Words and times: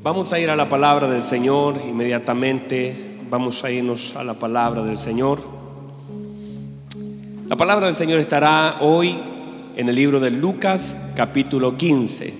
Vamos 0.00 0.32
a 0.32 0.38
ir 0.38 0.48
a 0.48 0.54
la 0.54 0.68
palabra 0.68 1.08
del 1.08 1.24
Señor 1.24 1.74
inmediatamente. 1.88 3.18
Vamos 3.28 3.64
a 3.64 3.70
irnos 3.72 4.14
a 4.14 4.22
la 4.22 4.34
palabra 4.34 4.84
del 4.84 4.96
Señor. 4.96 5.40
La 7.48 7.56
palabra 7.56 7.86
del 7.86 7.96
Señor 7.96 8.20
estará 8.20 8.76
hoy 8.80 9.20
en 9.74 9.88
el 9.88 9.96
libro 9.96 10.20
de 10.20 10.30
Lucas 10.30 10.96
capítulo 11.16 11.76
15, 11.76 12.32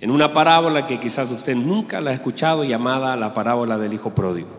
en 0.00 0.10
una 0.12 0.32
parábola 0.32 0.86
que 0.86 1.00
quizás 1.00 1.32
usted 1.32 1.56
nunca 1.56 2.00
la 2.00 2.12
ha 2.12 2.14
escuchado 2.14 2.62
llamada 2.62 3.16
la 3.16 3.34
parábola 3.34 3.76
del 3.76 3.92
Hijo 3.92 4.14
Pródigo. 4.14 4.50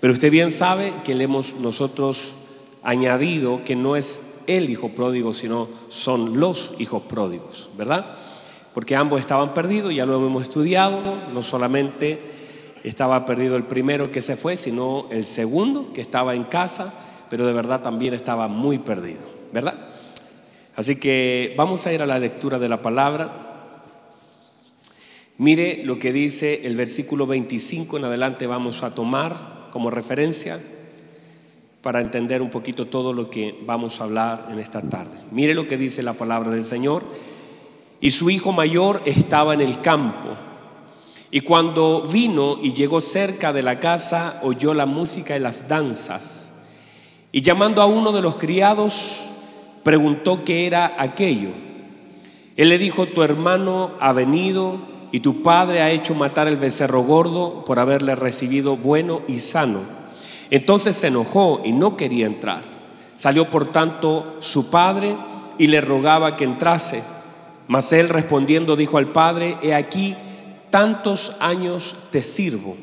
Pero 0.00 0.14
usted 0.14 0.30
bien 0.30 0.50
sabe 0.50 0.90
que 1.04 1.14
le 1.14 1.24
hemos 1.24 1.56
nosotros 1.56 2.32
añadido 2.82 3.62
que 3.62 3.76
no 3.76 3.94
es 3.94 4.38
el 4.46 4.70
Hijo 4.70 4.88
Pródigo, 4.88 5.34
sino 5.34 5.68
son 5.90 6.40
los 6.40 6.72
hijos 6.78 7.02
pródigos, 7.02 7.68
¿verdad? 7.76 8.06
Porque 8.74 8.96
ambos 8.96 9.20
estaban 9.20 9.54
perdidos, 9.54 9.94
ya 9.94 10.06
lo 10.06 10.24
hemos 10.26 10.42
estudiado, 10.42 11.00
no 11.32 11.42
solamente 11.42 12.18
estaba 12.84 13.26
perdido 13.26 13.56
el 13.56 13.64
primero 13.64 14.10
que 14.10 14.22
se 14.22 14.36
fue, 14.36 14.56
sino 14.56 15.06
el 15.10 15.26
segundo 15.26 15.92
que 15.92 16.00
estaba 16.00 16.34
en 16.34 16.44
casa, 16.44 16.92
pero 17.28 17.46
de 17.46 17.52
verdad 17.52 17.82
también 17.82 18.14
estaba 18.14 18.48
muy 18.48 18.78
perdido, 18.78 19.20
¿verdad? 19.52 19.74
Así 20.76 20.96
que 20.96 21.54
vamos 21.56 21.86
a 21.86 21.92
ir 21.92 22.00
a 22.02 22.06
la 22.06 22.18
lectura 22.18 22.58
de 22.58 22.68
la 22.68 22.80
palabra. 22.80 23.48
Mire 25.36 25.82
lo 25.84 25.98
que 25.98 26.12
dice 26.12 26.66
el 26.66 26.76
versículo 26.76 27.26
25 27.26 27.96
en 27.96 28.04
adelante 28.04 28.46
vamos 28.46 28.82
a 28.82 28.94
tomar 28.94 29.68
como 29.70 29.90
referencia 29.90 30.60
para 31.82 32.00
entender 32.00 32.42
un 32.42 32.50
poquito 32.50 32.86
todo 32.86 33.12
lo 33.12 33.30
que 33.30 33.58
vamos 33.64 34.00
a 34.00 34.04
hablar 34.04 34.48
en 34.50 34.58
esta 34.58 34.82
tarde. 34.82 35.18
Mire 35.30 35.54
lo 35.54 35.66
que 35.66 35.76
dice 35.76 36.02
la 36.02 36.12
palabra 36.12 36.50
del 36.50 36.64
Señor 36.64 37.04
y 38.00 38.10
su 38.10 38.30
hijo 38.30 38.52
mayor 38.52 39.02
estaba 39.04 39.54
en 39.54 39.60
el 39.60 39.80
campo. 39.80 40.28
Y 41.30 41.40
cuando 41.40 42.02
vino 42.02 42.58
y 42.60 42.72
llegó 42.72 43.00
cerca 43.00 43.52
de 43.52 43.62
la 43.62 43.78
casa, 43.78 44.40
oyó 44.42 44.74
la 44.74 44.86
música 44.86 45.36
y 45.36 45.40
las 45.40 45.68
danzas. 45.68 46.54
Y 47.30 47.42
llamando 47.42 47.82
a 47.82 47.86
uno 47.86 48.10
de 48.10 48.22
los 48.22 48.36
criados, 48.36 49.26
preguntó 49.84 50.44
qué 50.44 50.66
era 50.66 50.96
aquello. 50.98 51.50
Él 52.56 52.68
le 52.68 52.78
dijo, 52.78 53.06
tu 53.06 53.22
hermano 53.22 53.92
ha 54.00 54.12
venido 54.12 54.78
y 55.12 55.20
tu 55.20 55.42
padre 55.42 55.82
ha 55.82 55.90
hecho 55.90 56.14
matar 56.14 56.48
el 56.48 56.56
becerro 56.56 57.02
gordo 57.02 57.64
por 57.64 57.78
haberle 57.78 58.14
recibido 58.16 58.76
bueno 58.76 59.22
y 59.28 59.38
sano. 59.38 59.80
Entonces 60.50 60.96
se 60.96 61.08
enojó 61.08 61.60
y 61.64 61.72
no 61.72 61.96
quería 61.96 62.26
entrar. 62.26 62.62
Salió 63.14 63.48
por 63.48 63.66
tanto 63.66 64.36
su 64.40 64.68
padre 64.68 65.14
y 65.58 65.68
le 65.68 65.80
rogaba 65.80 66.36
que 66.36 66.44
entrase. 66.44 67.02
Mas 67.70 67.92
él 67.92 68.08
respondiendo 68.08 68.74
dijo 68.74 68.98
al 68.98 69.12
Padre, 69.12 69.56
he 69.62 69.76
aquí, 69.76 70.16
tantos 70.70 71.36
años 71.38 71.94
te 72.10 72.20
sirvo, 72.20 72.76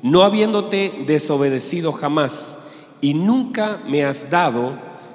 no 0.00 0.22
habiéndote 0.22 0.92
desobedecido 1.08 1.90
jamás, 1.90 2.58
y 3.00 3.14
nunca 3.14 3.80
me 3.88 4.04
has 4.04 4.30
dado, 4.30 4.74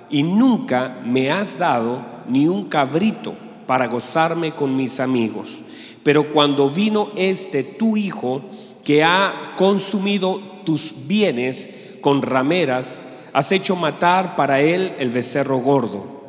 y 0.09 0.23
nunca 0.23 0.99
me 1.05 1.31
has 1.31 1.57
dado 1.57 2.01
ni 2.27 2.49
un 2.49 2.65
cabrito 2.65 3.33
para 3.65 3.87
gozarme 3.87 4.51
con 4.51 4.75
mis 4.75 4.99
amigos. 4.99 5.61
Pero 6.03 6.33
cuando 6.33 6.69
vino 6.69 7.09
este 7.15 7.63
tu 7.63 7.95
hijo, 7.95 8.41
que 8.83 9.05
ha 9.05 9.53
consumido 9.55 10.41
tus 10.65 11.07
bienes 11.07 11.69
con 12.01 12.23
rameras, 12.23 13.03
has 13.31 13.53
hecho 13.53 13.77
matar 13.77 14.35
para 14.35 14.59
él 14.59 14.93
el 14.99 15.11
becerro 15.11 15.59
gordo. 15.59 16.27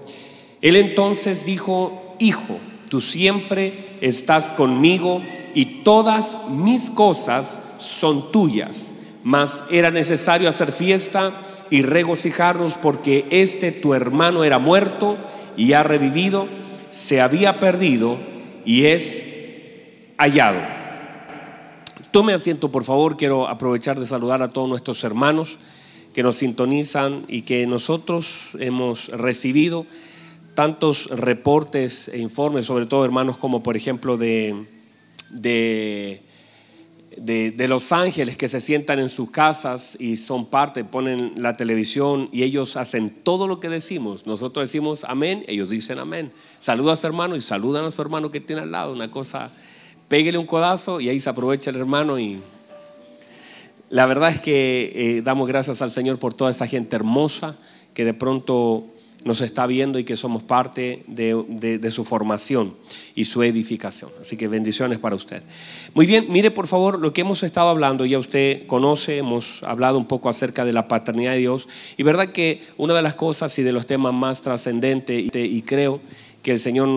Él 0.63 0.77
entonces 0.77 1.45
dijo, 1.45 2.15
hijo, 2.21 2.61
tú 2.95 3.01
siempre 3.01 3.97
estás 4.03 4.53
conmigo 4.53 5.21
y 5.53 5.83
todas 5.83 6.39
mis 6.51 6.91
cosas 6.91 7.59
son 7.79 8.31
tuyas. 8.31 8.95
Mas 9.25 9.65
era 9.69 9.91
necesario 9.91 10.49
hacer 10.49 10.71
fiesta 10.71 11.33
y 11.71 11.83
regocijarnos 11.83 12.75
porque 12.75 13.27
este 13.31 13.73
tu 13.73 13.95
hermano 13.95 14.45
era 14.45 14.61
muerto 14.61 15.17
y 15.57 15.73
ha 15.73 15.83
revivido, 15.83 16.47
se 16.91 17.21
había 17.21 17.59
perdido 17.59 18.17
y 18.65 18.85
es 18.85 19.25
hallado. 20.17 20.61
Tome 22.13 22.33
asiento, 22.33 22.71
por 22.71 22.85
favor. 22.85 23.17
Quiero 23.17 23.49
aprovechar 23.49 23.99
de 23.99 24.07
saludar 24.07 24.41
a 24.41 24.53
todos 24.53 24.69
nuestros 24.69 25.03
hermanos 25.03 25.59
que 26.13 26.23
nos 26.23 26.37
sintonizan 26.37 27.25
y 27.27 27.43
que 27.43 27.67
nosotros 27.67 28.51
hemos 28.61 29.09
recibido 29.09 29.85
tantos 30.55 31.09
reportes 31.11 32.09
e 32.09 32.19
informes, 32.19 32.67
sobre 32.67 32.87
todo 32.87 33.05
hermanos 33.05 33.37
como 33.37 33.63
por 33.63 33.77
ejemplo 33.77 34.17
de, 34.17 34.67
de, 35.31 36.23
de, 37.17 37.69
Los 37.69 37.93
Ángeles 37.93 38.37
que 38.37 38.49
se 38.49 38.61
sientan 38.61 39.01
en 39.01 39.09
sus 39.09 39.31
casas 39.31 39.97
y 40.01 40.17
son 40.17 40.47
parte, 40.47 40.85
ponen 40.85 41.35
la 41.37 41.57
televisión 41.57 42.29
y 42.33 42.45
ellos 42.45 42.77
hacen 42.77 43.11
todo 43.11 43.47
lo 43.49 43.61
que 43.61 43.69
decimos. 43.69 44.27
Nosotros 44.27 44.65
decimos 44.65 45.05
amén, 45.05 45.45
ellos 45.49 45.69
dicen 45.71 45.99
amén. 45.99 46.33
Saluda 46.61 46.93
a 46.93 46.97
su 46.97 47.07
hermano 47.07 47.37
y 47.37 47.43
saludan 47.43 47.85
a 47.85 47.91
su 47.91 48.01
hermano 48.01 48.31
que 48.31 48.41
tiene 48.41 48.63
al 48.63 48.73
lado. 48.73 48.93
Una 48.93 49.11
cosa, 49.11 49.51
pégale 50.09 50.39
un 50.39 50.47
codazo 50.47 51.01
y 51.01 51.09
ahí 51.09 51.21
se 51.21 51.31
aprovecha 51.31 51.71
el 51.71 51.77
hermano 51.77 52.19
y... 52.19 52.41
La 53.91 54.07
verdad 54.07 54.31
es 54.31 54.41
que 54.41 54.91
eh, 54.95 55.23
damos 55.23 55.47
gracias 55.47 55.81
al 55.81 55.93
Señor 55.93 56.19
por 56.19 56.35
toda 56.35 56.51
esa 56.51 56.67
gente 56.67 56.97
hermosa 56.97 57.55
que 57.93 58.05
de 58.05 58.15
pronto 58.15 58.87
nos 59.25 59.41
está 59.41 59.67
viendo 59.67 59.99
y 59.99 60.05
que 60.05 60.17
somos 60.17 60.43
parte 60.43 61.03
de, 61.07 61.91
su 61.91 62.05
formación 62.05 62.75
y 63.15 63.25
su 63.25 63.43
edificación. 63.43 64.11
Así 64.21 64.37
que 64.37 64.49
bendiciones 64.49 64.99
para 64.99 65.17
usted. 65.17 65.43
Muy 65.95 66.07
bien, 66.07 66.27
mire 66.29 66.51
por 66.51 66.67
favor 66.67 66.99
lo 66.99 67.13
que 67.13 67.23
hemos 67.23 67.43
estado 67.43 67.69
hablando, 67.69 68.05
ya 68.05 68.19
usted 68.19 68.67
conoce, 68.67 69.19
hemos 69.19 69.63
hablado 69.63 69.99
un 69.99 70.07
poco 70.07 70.29
acerca 70.29 70.65
de 70.65 70.75
la 70.75 70.89
paternidad 70.89 71.33
de 71.33 71.39
Dios 71.39 71.69
y 71.97 72.03
verdad 72.03 72.29
que 72.29 72.63
una 72.77 72.95
de 72.95 73.03
las 73.03 73.15
cosas 73.15 73.59
y 73.59 73.63
de 73.63 73.73
los 73.73 73.87
temas 73.87 74.13
más 74.13 74.43
trascendentes 74.43 75.25
y, 75.35 75.63
creo 75.63 76.01
que 76.43 76.51
el 76.51 76.61
Señor 76.61 76.89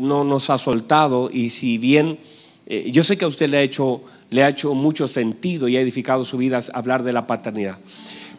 no 0.00 0.24
nos 0.24 0.48
ha 0.48 0.56
soltado 0.56 1.28
y 1.30 1.50
si 1.50 1.76
bien 1.76 2.18
eh, 2.66 2.90
yo 2.90 3.04
sé 3.04 3.18
que 3.18 3.26
a 3.26 3.28
usted 3.28 3.50
le 3.50 3.58
ha 3.58 3.62
hecho, 3.62 4.02
le 4.30 4.42
ha 4.42 4.48
hecho 4.48 4.72
mucho 4.74 5.06
sentido 5.06 5.68
y 5.68 5.76
ha 5.76 5.80
edificado 5.82 6.24
su 6.24 6.38
vida 6.38 6.60
hablar 6.72 7.02
de 7.02 7.12
la 7.12 7.26
paternidad 7.26 7.78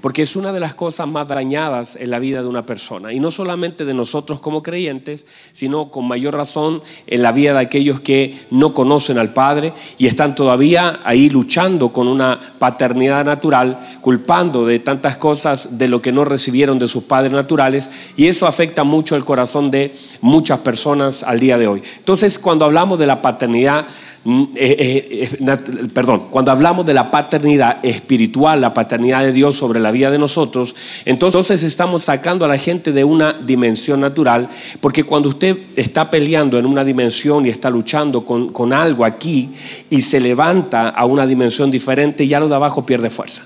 porque 0.01 0.21
es 0.21 0.35
una 0.35 0.53
de 0.53 0.59
las 0.59 0.73
cosas 0.73 1.07
más 1.07 1.27
dañadas 1.27 1.95
en 1.95 2.09
la 2.09 2.19
vida 2.19 2.41
de 2.41 2.47
una 2.47 2.65
persona. 2.65 3.11
Y 3.13 3.19
no 3.19 3.31
solamente 3.31 3.85
de 3.85 3.93
nosotros 3.93 4.39
como 4.39 4.63
creyentes, 4.63 5.25
sino 5.51 5.91
con 5.91 6.07
mayor 6.07 6.35
razón 6.35 6.81
en 7.07 7.21
la 7.21 7.31
vida 7.31 7.53
de 7.53 7.59
aquellos 7.59 7.99
que 7.99 8.37
no 8.49 8.73
conocen 8.73 9.17
al 9.17 9.33
Padre 9.33 9.73
y 9.97 10.07
están 10.07 10.35
todavía 10.35 10.99
ahí 11.03 11.29
luchando 11.29 11.89
con 11.89 12.07
una 12.07 12.39
paternidad 12.59 13.25
natural, 13.25 13.79
culpando 14.01 14.65
de 14.65 14.79
tantas 14.79 15.17
cosas 15.17 15.77
de 15.77 15.87
lo 15.87 16.01
que 16.01 16.11
no 16.11 16.25
recibieron 16.25 16.79
de 16.79 16.87
sus 16.87 17.03
padres 17.03 17.31
naturales. 17.31 17.89
Y 18.15 18.27
eso 18.27 18.47
afecta 18.47 18.83
mucho 18.83 19.15
el 19.15 19.25
corazón 19.25 19.71
de 19.71 19.93
muchas 20.21 20.59
personas 20.59 21.23
al 21.23 21.39
día 21.39 21.57
de 21.57 21.67
hoy. 21.67 21.81
Entonces, 21.97 22.39
cuando 22.39 22.65
hablamos 22.65 22.99
de 22.99 23.07
la 23.07 23.21
paternidad, 23.21 23.85
eh, 24.25 24.49
eh, 24.55 25.29
eh, 25.39 25.87
perdón, 25.93 26.25
cuando 26.29 26.51
hablamos 26.51 26.85
de 26.85 26.93
la 26.93 27.09
paternidad 27.09 27.83
espiritual, 27.83 28.59
la 28.59 28.73
paternidad 28.73 29.21
de 29.23 29.31
Dios 29.31 29.55
sobre 29.55 29.79
la 29.79 29.91
vida 29.91 30.11
de 30.11 30.17
nosotros, 30.17 30.75
entonces 31.05 31.63
estamos 31.63 32.03
sacando 32.03 32.43
a 32.43 32.49
la 32.49 32.57
gente 32.57 32.91
de 32.91 33.05
una 33.05 33.33
dimensión 33.33 34.01
natural, 34.01 34.49
porque 34.81 35.05
cuando 35.05 35.29
usted 35.29 35.57
está 35.75 36.11
peleando 36.11 36.59
en 36.59 36.65
una 36.65 36.83
dimensión 36.83 37.45
y 37.45 37.49
está 37.49 37.69
luchando 37.69 38.25
con, 38.25 38.51
con 38.51 38.73
algo 38.73 39.05
aquí 39.05 39.49
y 39.89 40.01
se 40.01 40.19
levanta 40.19 40.89
a 40.89 41.05
una 41.05 41.25
dimensión 41.25 41.71
diferente, 41.71 42.27
ya 42.27 42.39
lo 42.39 42.49
de 42.49 42.55
abajo 42.55 42.85
pierde 42.85 43.09
fuerza. 43.09 43.43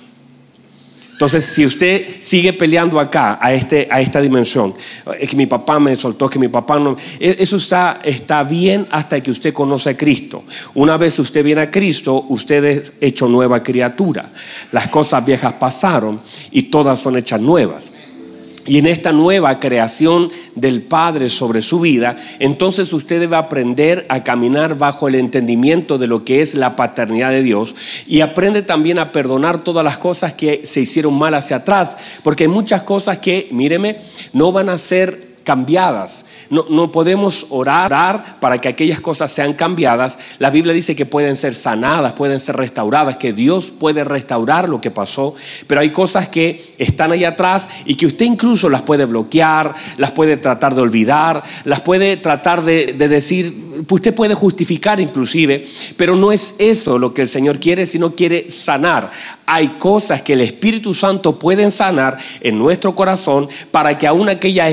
Entonces, 1.14 1.46
si 1.46 1.66
usted 1.66 2.08
sigue 2.20 2.54
peleando 2.54 3.00
acá, 3.00 3.38
a, 3.40 3.54
este, 3.54 3.88
a 3.90 4.02
esta 4.02 4.20
dimensión, 4.20 4.74
es 5.20 5.30
que 5.30 5.36
mi 5.36 5.46
papá 5.46 5.80
me 5.80 5.96
soltó, 5.96 6.28
que 6.28 6.40
mi 6.40 6.48
papá 6.48 6.80
no, 6.80 6.98
e, 7.20 7.38
eso 7.40 7.56
está, 7.56 8.00
está 8.04 8.44
bien 8.44 8.88
hasta 8.92 9.22
que 9.22 9.32
usted 9.32 9.54
conoce 9.54 9.92
a 9.92 9.98
Cristo. 9.98 10.44
Una 10.74 10.98
vez 10.98 11.18
usted 11.20 11.44
viene 11.44 11.62
a 11.62 11.72
Cristo, 11.72 12.26
usted 12.30 12.66
es 12.66 12.94
hecho 13.00 13.28
nueva 13.28 13.62
criatura. 13.62 14.26
Las 14.72 14.88
cosas 14.88 15.24
viejas 15.24 15.54
pasaron 15.54 16.20
y 16.52 16.64
todas 16.64 17.00
son 17.00 17.16
hechas 17.16 17.40
nuevas 17.40 17.92
y 18.66 18.78
en 18.78 18.88
esta 18.88 19.12
nueva 19.12 19.60
creación 19.60 20.32
del 20.56 20.82
Padre 20.82 21.30
sobre 21.30 21.62
su 21.62 21.80
vida, 21.80 22.16
entonces 22.40 22.94
usted 22.94 23.20
debe 23.20 23.36
aprender 23.36 24.06
a 24.10 24.24
caminar 24.24 24.78
bajo 24.78 25.08
el 25.08 25.16
entendimiento 25.16 25.98
de 25.98 26.08
lo 26.08 26.24
que 26.24 26.42
es 26.42 26.56
la 26.56 26.76
paternidad 26.76 27.32
de 27.32 27.44
Dios 27.44 27.76
y 28.08 28.22
aprende 28.22 28.62
también 28.62 29.00
a 29.00 29.12
perdonar 29.12 29.64
todas 29.64 29.84
las 29.84 29.98
cosas 29.98 30.34
que 30.34 30.62
se 30.66 30.82
hicieron 30.82 31.14
mal 31.14 31.34
hacia 31.34 31.58
atrás, 31.58 31.98
porque 32.24 32.46
hay 32.46 32.50
muchas 32.50 32.84
cosas 32.84 33.18
que, 33.18 33.48
míreme, 33.52 33.98
no 34.32 34.52
van 34.52 34.70
a 34.70 34.78
ser 34.78 35.33
cambiadas. 35.44 36.26
No, 36.50 36.66
no, 36.70 36.92
podemos 36.92 37.48
orar 37.50 38.38
para 38.40 38.60
que 38.60 38.68
aquellas 38.68 39.00
cosas 39.00 39.32
sean 39.32 39.54
cambiadas. 39.54 40.20
La 40.40 40.50
Biblia 40.50 40.74
dice 40.74 40.96
que 40.96 41.06
pueden 41.06 41.36
ser 41.36 41.56
sanadas, 41.56 42.14
pueden 42.14 42.40
ser 42.40 42.56
restauradas, 42.56 43.18
que 43.18 43.34
Dios 43.34 43.72
puede 43.72 44.04
restaurar 44.04 44.70
lo 44.70 44.82
que 44.82 44.92
pasó, 44.92 45.36
pero 45.68 45.82
hay 45.82 45.92
cosas 45.92 46.28
que 46.28 46.74
están 46.78 47.12
ahí 47.12 47.26
atrás 47.26 47.70
y 47.86 47.96
que 47.96 48.06
usted 48.06 48.26
incluso 48.26 48.70
las 48.70 48.82
puede 48.82 49.06
bloquear, 49.06 49.74
las 49.98 50.12
puede 50.12 50.38
tratar 50.38 50.76
de 50.76 50.82
olvidar, 50.82 51.44
las 51.66 51.82
puede 51.82 52.18
tratar 52.18 52.64
de, 52.64 52.94
de 52.94 53.08
decir, 53.08 53.74
usted 53.90 54.14
puede 54.14 54.34
justificar 54.34 55.00
inclusive, 55.00 55.66
pero 55.98 56.16
no 56.16 56.32
es 56.32 56.56
eso 56.60 56.98
lo 56.98 57.14
que 57.14 57.22
el 57.22 57.28
Señor 57.28 57.60
quiere, 57.60 57.86
sino 57.86 58.16
quiere 58.16 58.50
sanar. 58.52 59.12
Hay 59.46 59.68
cosas 59.80 60.22
que 60.22 60.34
el 60.34 60.42
Espíritu 60.42 60.94
Santo 60.94 61.38
pueden 61.38 61.72
sanar 61.72 62.18
en 62.42 62.58
nuestro 62.58 62.96
corazón 62.96 63.50
para 63.72 63.98
que 63.98 64.08
aún 64.08 64.30
aquellas 64.30 64.72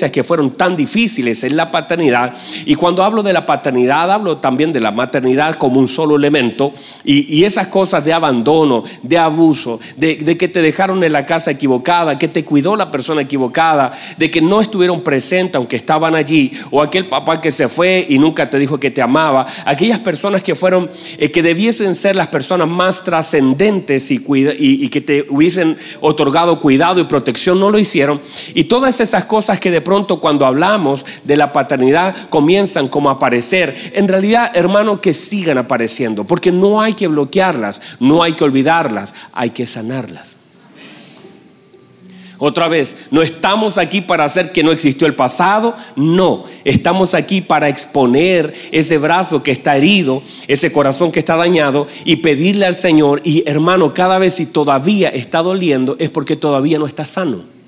experiencias 0.00 0.10
que 0.10 0.24
fueron 0.24 0.50
tan 0.52 0.76
difíciles 0.76 1.44
en 1.44 1.56
la 1.56 1.70
paternidad, 1.70 2.34
y 2.64 2.74
cuando 2.74 3.02
hablo 3.02 3.22
de 3.22 3.32
la 3.32 3.46
paternidad, 3.46 4.10
hablo 4.10 4.38
también 4.38 4.72
de 4.72 4.80
la 4.80 4.90
maternidad 4.90 5.54
como 5.54 5.80
un 5.80 5.88
solo 5.88 6.16
elemento, 6.16 6.72
y, 7.04 7.40
esas 7.40 7.68
cosas 7.68 8.04
de 8.04 8.12
abandono, 8.12 8.84
de 9.02 9.18
abuso, 9.18 9.80
de, 9.96 10.16
de 10.16 10.36
que 10.36 10.46
te 10.46 10.60
dejaron 10.62 11.02
en 11.02 11.12
la 11.12 11.26
casa 11.26 11.50
equivocada, 11.50 12.18
que 12.18 12.28
te 12.28 12.44
cuidó 12.44 12.76
la 12.76 12.90
persona 12.90 13.22
equivocada, 13.22 13.92
de 14.18 14.30
que 14.30 14.40
no 14.40 14.60
estuvieron 14.60 15.00
presentes 15.00 15.56
aunque 15.56 15.76
estaban 15.76 16.14
allí, 16.14 16.52
o 16.70 16.82
aquel 16.82 17.06
papá 17.06 17.40
que 17.40 17.50
se 17.50 17.68
fue 17.68 18.06
y 18.08 18.18
nunca 18.18 18.48
te 18.48 18.58
dijo 18.58 18.78
que 18.78 18.90
te 18.90 19.02
amaba, 19.02 19.46
aquellas 19.64 19.98
personas 19.98 20.42
que 20.42 20.54
fueron, 20.54 20.90
eh, 21.18 21.30
que 21.30 21.42
debiesen 21.42 21.94
ser 21.94 22.14
las 22.14 22.28
personas 22.28 22.68
más 22.68 23.02
trascendentes 23.04 24.10
y, 24.10 24.22
y, 24.58 24.88
que 24.88 25.00
te 25.00 25.26
hubiesen 25.28 25.76
otorgado 26.00 26.60
cuidado 26.60 27.00
y 27.00 27.04
protección, 27.04 27.58
no 27.58 27.70
lo 27.70 27.78
hicieron. 27.78 28.20
Y 28.54 28.64
todas 28.64 29.00
esas 29.00 29.24
cosas 29.24 29.58
que 29.58 29.70
de 29.70 29.80
pronto 29.80 29.89
cuando 30.20 30.46
hablamos 30.46 31.04
de 31.24 31.36
la 31.36 31.52
paternidad 31.52 32.14
comienzan 32.28 32.88
como 32.88 33.08
a 33.08 33.14
aparecer, 33.14 33.92
en 33.94 34.06
realidad, 34.06 34.52
hermano, 34.54 35.00
que 35.00 35.14
sigan 35.14 35.58
apareciendo, 35.58 36.24
porque 36.24 36.52
no 36.52 36.80
hay 36.80 36.94
que 36.94 37.08
bloquearlas, 37.08 37.96
no 37.98 38.22
hay 38.22 38.34
que 38.34 38.44
olvidarlas, 38.44 39.14
hay 39.32 39.50
que 39.50 39.66
sanarlas. 39.66 40.36
Otra 42.38 42.68
vez, 42.68 43.08
no 43.10 43.20
estamos 43.20 43.76
aquí 43.76 44.00
para 44.00 44.24
hacer 44.24 44.50
que 44.50 44.62
no 44.62 44.72
existió 44.72 45.06
el 45.06 45.14
pasado, 45.14 45.76
no, 45.94 46.44
estamos 46.64 47.14
aquí 47.14 47.42
para 47.42 47.68
exponer 47.68 48.54
ese 48.72 48.96
brazo 48.96 49.42
que 49.42 49.50
está 49.50 49.76
herido, 49.76 50.22
ese 50.48 50.72
corazón 50.72 51.12
que 51.12 51.18
está 51.18 51.36
dañado 51.36 51.86
y 52.06 52.16
pedirle 52.16 52.64
al 52.64 52.76
Señor, 52.76 53.20
y 53.24 53.42
hermano, 53.46 53.92
cada 53.92 54.18
vez 54.18 54.34
si 54.34 54.46
todavía 54.46 55.10
está 55.10 55.42
doliendo 55.42 55.96
es 55.98 56.08
porque 56.08 56.34
todavía 56.36 56.78
no 56.78 56.86
está 56.86 57.04
sano. 57.04 57.59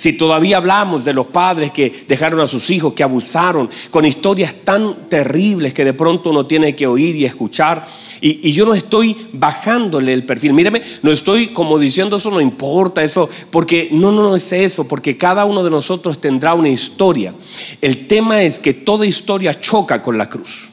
Si 0.00 0.14
todavía 0.14 0.56
hablamos 0.56 1.04
de 1.04 1.12
los 1.12 1.26
padres 1.26 1.72
que 1.72 1.92
dejaron 2.08 2.40
a 2.40 2.48
sus 2.48 2.70
hijos, 2.70 2.94
que 2.94 3.02
abusaron, 3.02 3.68
con 3.90 4.06
historias 4.06 4.54
tan 4.64 5.10
terribles 5.10 5.74
que 5.74 5.84
de 5.84 5.92
pronto 5.92 6.30
uno 6.30 6.46
tiene 6.46 6.74
que 6.74 6.86
oír 6.86 7.16
y 7.16 7.26
escuchar, 7.26 7.86
y, 8.22 8.50
yo 8.50 8.64
no 8.64 8.72
estoy 8.72 9.14
bajándole 9.34 10.14
el 10.14 10.24
perfil, 10.24 10.54
míreme, 10.54 10.80
no 11.02 11.12
estoy 11.12 11.48
como 11.48 11.78
diciendo 11.78 12.16
eso 12.16 12.30
no 12.30 12.40
importa, 12.40 13.04
eso, 13.04 13.28
porque 13.50 13.90
no, 13.92 14.10
no, 14.10 14.22
no 14.22 14.36
es 14.36 14.50
eso, 14.54 14.88
porque 14.88 15.18
cada 15.18 15.44
uno 15.44 15.62
de 15.62 15.68
nosotros 15.68 16.18
tendrá 16.18 16.54
una 16.54 16.70
historia. 16.70 17.34
El 17.82 18.06
tema 18.06 18.42
es 18.42 18.58
que 18.58 18.72
toda 18.72 19.04
historia 19.04 19.60
choca 19.60 20.00
con 20.00 20.16
la 20.16 20.30
cruz 20.30 20.69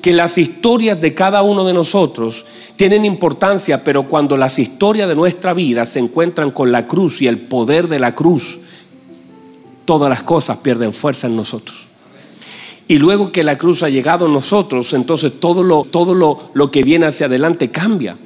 que 0.00 0.12
las 0.12 0.38
historias 0.38 1.00
de 1.00 1.14
cada 1.14 1.42
uno 1.42 1.64
de 1.64 1.72
nosotros 1.72 2.44
tienen 2.76 3.04
importancia, 3.04 3.82
pero 3.82 4.04
cuando 4.04 4.36
las 4.36 4.58
historias 4.58 5.08
de 5.08 5.16
nuestra 5.16 5.54
vida 5.54 5.84
se 5.86 5.98
encuentran 5.98 6.50
con 6.50 6.70
la 6.70 6.86
cruz 6.86 7.20
y 7.22 7.26
el 7.26 7.38
poder 7.38 7.88
de 7.88 7.98
la 7.98 8.14
cruz, 8.14 8.60
todas 9.84 10.08
las 10.08 10.22
cosas 10.22 10.58
pierden 10.58 10.92
fuerza 10.92 11.26
en 11.26 11.36
nosotros. 11.36 11.88
Y 12.86 12.98
luego 12.98 13.32
que 13.32 13.44
la 13.44 13.58
cruz 13.58 13.82
ha 13.82 13.90
llegado 13.90 14.26
a 14.26 14.28
nosotros, 14.28 14.92
entonces 14.94 15.40
todo 15.40 15.62
lo, 15.62 15.84
todo 15.84 16.14
lo, 16.14 16.50
lo 16.54 16.70
que 16.70 16.82
viene 16.82 17.06
hacia 17.06 17.26
adelante 17.26 17.70
cambia. 17.70 18.16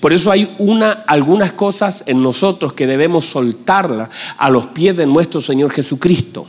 Por 0.00 0.12
eso 0.12 0.30
hay 0.30 0.54
una, 0.58 0.92
algunas 0.92 1.52
cosas 1.52 2.04
en 2.06 2.22
nosotros 2.22 2.74
que 2.74 2.86
debemos 2.86 3.24
soltarlas 3.24 4.08
a 4.36 4.50
los 4.50 4.66
pies 4.66 4.96
de 4.96 5.06
nuestro 5.06 5.40
Señor 5.40 5.72
Jesucristo. 5.72 6.46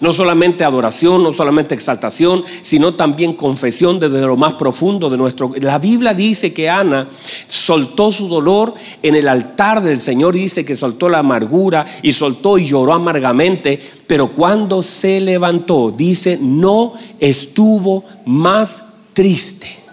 No 0.00 0.12
solamente 0.12 0.64
adoración, 0.64 1.22
no 1.22 1.32
solamente 1.32 1.74
exaltación, 1.74 2.44
sino 2.60 2.94
también 2.94 3.32
confesión 3.32 3.98
desde 3.98 4.20
lo 4.22 4.36
más 4.36 4.54
profundo 4.54 5.08
de 5.10 5.16
nuestro... 5.16 5.52
La 5.60 5.78
Biblia 5.78 6.14
dice 6.14 6.52
que 6.52 6.68
Ana 6.68 7.08
soltó 7.48 8.12
su 8.12 8.28
dolor 8.28 8.74
en 9.02 9.14
el 9.14 9.28
altar 9.28 9.82
del 9.82 9.98
Señor, 9.98 10.34
dice 10.34 10.64
que 10.64 10.76
soltó 10.76 11.08
la 11.08 11.20
amargura 11.20 11.84
y 12.02 12.12
soltó 12.12 12.58
y 12.58 12.66
lloró 12.66 12.94
amargamente, 12.94 13.80
pero 14.06 14.28
cuando 14.28 14.82
se 14.82 15.20
levantó, 15.20 15.90
dice, 15.90 16.38
no 16.40 16.92
estuvo 17.18 18.04
más 18.24 18.84
triste. 19.12 19.85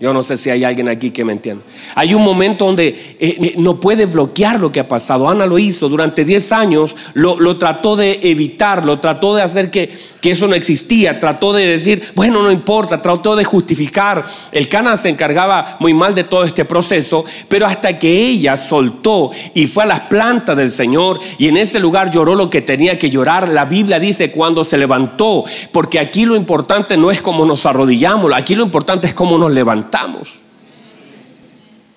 Yo 0.00 0.14
no 0.14 0.22
sé 0.22 0.38
si 0.38 0.48
hay 0.48 0.62
alguien 0.62 0.88
aquí 0.88 1.10
que 1.10 1.24
me 1.24 1.32
entienda. 1.32 1.64
Hay 1.96 2.14
un 2.14 2.22
momento 2.22 2.66
donde 2.66 2.86
eh, 2.86 3.16
eh, 3.18 3.54
no 3.56 3.80
puede 3.80 4.06
bloquear 4.06 4.60
lo 4.60 4.70
que 4.70 4.78
ha 4.78 4.86
pasado. 4.86 5.28
Ana 5.28 5.44
lo 5.44 5.58
hizo 5.58 5.88
durante 5.88 6.24
10 6.24 6.52
años, 6.52 6.94
lo, 7.14 7.56
trató 7.56 7.96
de 7.96 8.20
evitar, 8.22 8.84
lo 8.84 9.00
trató 9.00 9.34
de 9.34 9.42
hacer 9.42 9.72
que, 9.72 9.90
que, 10.20 10.30
eso 10.30 10.46
no 10.46 10.54
existía, 10.54 11.18
trató 11.18 11.52
de 11.52 11.66
decir, 11.66 12.00
bueno, 12.14 12.44
no 12.44 12.52
importa, 12.52 13.02
trató 13.02 13.34
de 13.34 13.42
justificar. 13.42 14.24
El 14.52 14.68
Cana 14.68 14.96
se 14.96 15.08
encargaba 15.08 15.78
muy 15.80 15.92
mal 15.94 16.14
de 16.14 16.22
todo 16.22 16.44
este 16.44 16.64
proceso, 16.64 17.24
pero 17.48 17.66
hasta 17.66 17.98
que 17.98 18.28
ella 18.28 18.56
soltó 18.56 19.32
y 19.54 19.66
fue 19.66 19.82
a 19.82 19.86
las 19.86 20.00
plantas 20.00 20.56
del 20.56 20.70
Señor 20.70 21.18
y 21.38 21.48
en 21.48 21.56
ese 21.56 21.80
lugar 21.80 22.12
lloró 22.12 22.36
lo 22.36 22.50
que 22.50 22.62
tenía 22.62 23.00
que 23.00 23.10
llorar, 23.10 23.48
la 23.48 23.64
Biblia 23.64 23.98
dice 23.98 24.30
cuando 24.30 24.62
se 24.62 24.78
levantó, 24.78 25.42
porque 25.72 25.98
aquí 25.98 26.24
lo 26.24 26.36
importante 26.36 26.96
no 26.96 27.10
es 27.10 27.20
cómo 27.20 27.44
nos 27.44 27.66
arrodillamos, 27.66 28.32
aquí 28.32 28.54
lo 28.54 28.62
importante 28.62 29.08
es 29.08 29.14
cómo 29.14 29.38
nos 29.38 29.50
levantamos. 29.50 29.87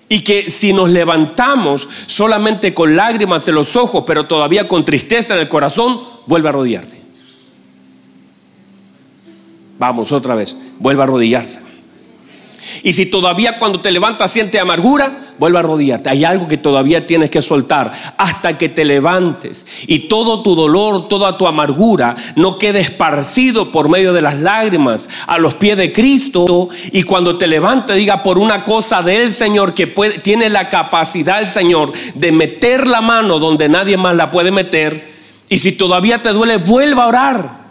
Y 0.08 0.22
que 0.24 0.50
si 0.50 0.72
nos 0.72 0.90
levantamos 0.90 1.88
solamente 2.06 2.74
con 2.74 2.96
lágrimas 2.96 3.48
en 3.48 3.54
los 3.54 3.76
ojos, 3.76 4.04
pero 4.06 4.26
todavía 4.26 4.68
con 4.68 4.84
tristeza 4.84 5.34
en 5.34 5.40
el 5.40 5.48
corazón, 5.48 6.00
vuelve 6.26 6.48
a 6.48 6.50
arrodillarte. 6.50 7.00
Vamos 9.78 10.12
otra 10.12 10.34
vez, 10.34 10.56
vuelve 10.78 11.00
a 11.00 11.04
arrodillarse. 11.04 11.71
Y 12.82 12.92
si 12.92 13.06
todavía 13.06 13.58
cuando 13.58 13.80
te 13.80 13.90
levantas 13.90 14.30
siente 14.30 14.58
amargura, 14.58 15.20
vuelve 15.38 15.58
a 15.58 15.60
arrodillarte. 15.60 16.10
Hay 16.10 16.24
algo 16.24 16.48
que 16.48 16.56
todavía 16.56 17.06
tienes 17.06 17.30
que 17.30 17.42
soltar 17.42 17.92
hasta 18.16 18.58
que 18.58 18.68
te 18.68 18.84
levantes. 18.84 19.64
Y 19.86 20.00
todo 20.08 20.42
tu 20.42 20.54
dolor, 20.54 21.08
toda 21.08 21.36
tu 21.38 21.46
amargura 21.46 22.16
no 22.36 22.58
quede 22.58 22.80
esparcido 22.80 23.72
por 23.72 23.88
medio 23.88 24.12
de 24.12 24.22
las 24.22 24.38
lágrimas 24.38 25.08
a 25.26 25.38
los 25.38 25.54
pies 25.54 25.76
de 25.76 25.92
Cristo. 25.92 26.68
Y 26.92 27.02
cuando 27.02 27.38
te 27.38 27.46
levantes, 27.46 27.96
diga 27.96 28.22
por 28.22 28.38
una 28.38 28.62
cosa 28.62 29.02
del 29.02 29.30
Señor 29.30 29.74
que 29.74 29.86
puede, 29.86 30.18
tiene 30.18 30.48
la 30.48 30.68
capacidad 30.68 31.40
el 31.40 31.50
Señor 31.50 31.92
de 32.14 32.32
meter 32.32 32.86
la 32.86 33.00
mano 33.00 33.38
donde 33.38 33.68
nadie 33.68 33.96
más 33.96 34.14
la 34.14 34.30
puede 34.30 34.50
meter. 34.50 35.12
Y 35.48 35.58
si 35.58 35.72
todavía 35.72 36.22
te 36.22 36.30
duele, 36.30 36.56
vuelva 36.56 37.04
a 37.04 37.08
orar 37.08 37.61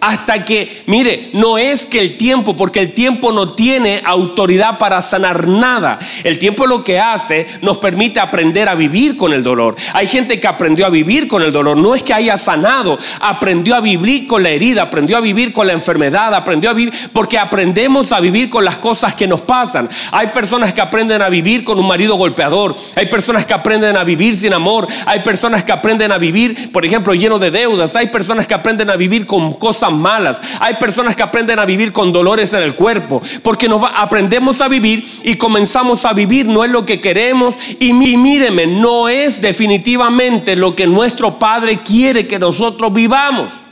hasta 0.00 0.44
que, 0.44 0.82
mire, 0.86 1.30
no 1.34 1.58
es 1.58 1.86
que 1.86 2.00
el 2.00 2.16
tiempo, 2.16 2.56
porque 2.56 2.80
el 2.80 2.92
tiempo 2.92 3.32
no 3.32 3.52
tiene 3.52 4.00
autoridad 4.04 4.78
para 4.78 5.02
sanar 5.02 5.46
nada. 5.46 5.98
El 6.24 6.38
tiempo 6.38 6.66
lo 6.66 6.82
que 6.82 6.98
hace 6.98 7.46
nos 7.60 7.76
permite 7.78 8.18
aprender 8.18 8.68
a 8.68 8.74
vivir 8.74 9.16
con 9.16 9.32
el 9.32 9.44
dolor. 9.44 9.76
Hay 9.92 10.06
gente 10.06 10.40
que 10.40 10.48
aprendió 10.48 10.86
a 10.86 10.90
vivir 10.90 11.28
con 11.28 11.42
el 11.42 11.52
dolor, 11.52 11.76
no 11.76 11.94
es 11.94 12.02
que 12.02 12.14
haya 12.14 12.36
sanado, 12.36 12.98
aprendió 13.20 13.76
a 13.76 13.80
vivir 13.80 14.26
con 14.26 14.42
la 14.42 14.50
herida, 14.50 14.82
aprendió 14.82 15.18
a 15.18 15.20
vivir 15.20 15.52
con 15.52 15.66
la 15.66 15.74
enfermedad, 15.74 16.34
aprendió 16.34 16.70
a 16.70 16.74
vivir, 16.74 16.92
porque 17.12 17.38
aprendemos 17.38 18.12
a 18.12 18.20
vivir 18.20 18.48
con 18.48 18.64
las 18.64 18.78
cosas 18.78 19.14
que 19.14 19.26
nos 19.26 19.42
pasan. 19.42 19.88
Hay 20.12 20.28
personas 20.28 20.72
que 20.72 20.80
aprenden 20.80 21.20
a 21.22 21.28
vivir 21.28 21.62
con 21.62 21.78
un 21.78 21.86
marido 21.86 22.16
golpeador, 22.16 22.74
hay 22.96 23.06
personas 23.06 23.44
que 23.44 23.54
aprenden 23.54 23.96
a 23.96 24.04
vivir 24.04 24.36
sin 24.36 24.54
amor, 24.54 24.88
hay 25.04 25.20
personas 25.20 25.62
que 25.62 25.72
aprenden 25.72 26.12
a 26.12 26.18
vivir, 26.18 26.72
por 26.72 26.86
ejemplo, 26.86 27.14
lleno 27.14 27.38
de 27.38 27.50
deudas, 27.50 27.96
hay 27.96 28.06
personas 28.06 28.46
que 28.46 28.54
aprenden 28.54 28.88
a 28.90 28.96
vivir 28.96 29.26
con 29.26 29.52
cosas 29.52 29.89
malas. 29.92 30.40
Hay 30.60 30.74
personas 30.74 31.16
que 31.16 31.22
aprenden 31.22 31.58
a 31.58 31.64
vivir 31.64 31.92
con 31.92 32.12
dolores 32.12 32.52
en 32.52 32.62
el 32.62 32.74
cuerpo, 32.74 33.22
porque 33.42 33.68
nos 33.68 33.82
aprendemos 33.94 34.60
a 34.60 34.68
vivir 34.68 35.04
y 35.22 35.36
comenzamos 35.36 36.04
a 36.04 36.12
vivir, 36.12 36.46
no 36.46 36.64
es 36.64 36.70
lo 36.70 36.84
que 36.84 37.00
queremos. 37.00 37.56
Y, 37.78 37.92
míreme, 37.92 38.66
no 38.66 39.08
es 39.08 39.40
definitivamente 39.40 40.56
lo 40.56 40.74
que 40.74 40.86
nuestro 40.86 41.38
Padre 41.38 41.80
quiere 41.80 42.26
que 42.26 42.38
nosotros 42.38 42.92
vivamos. 42.92 43.69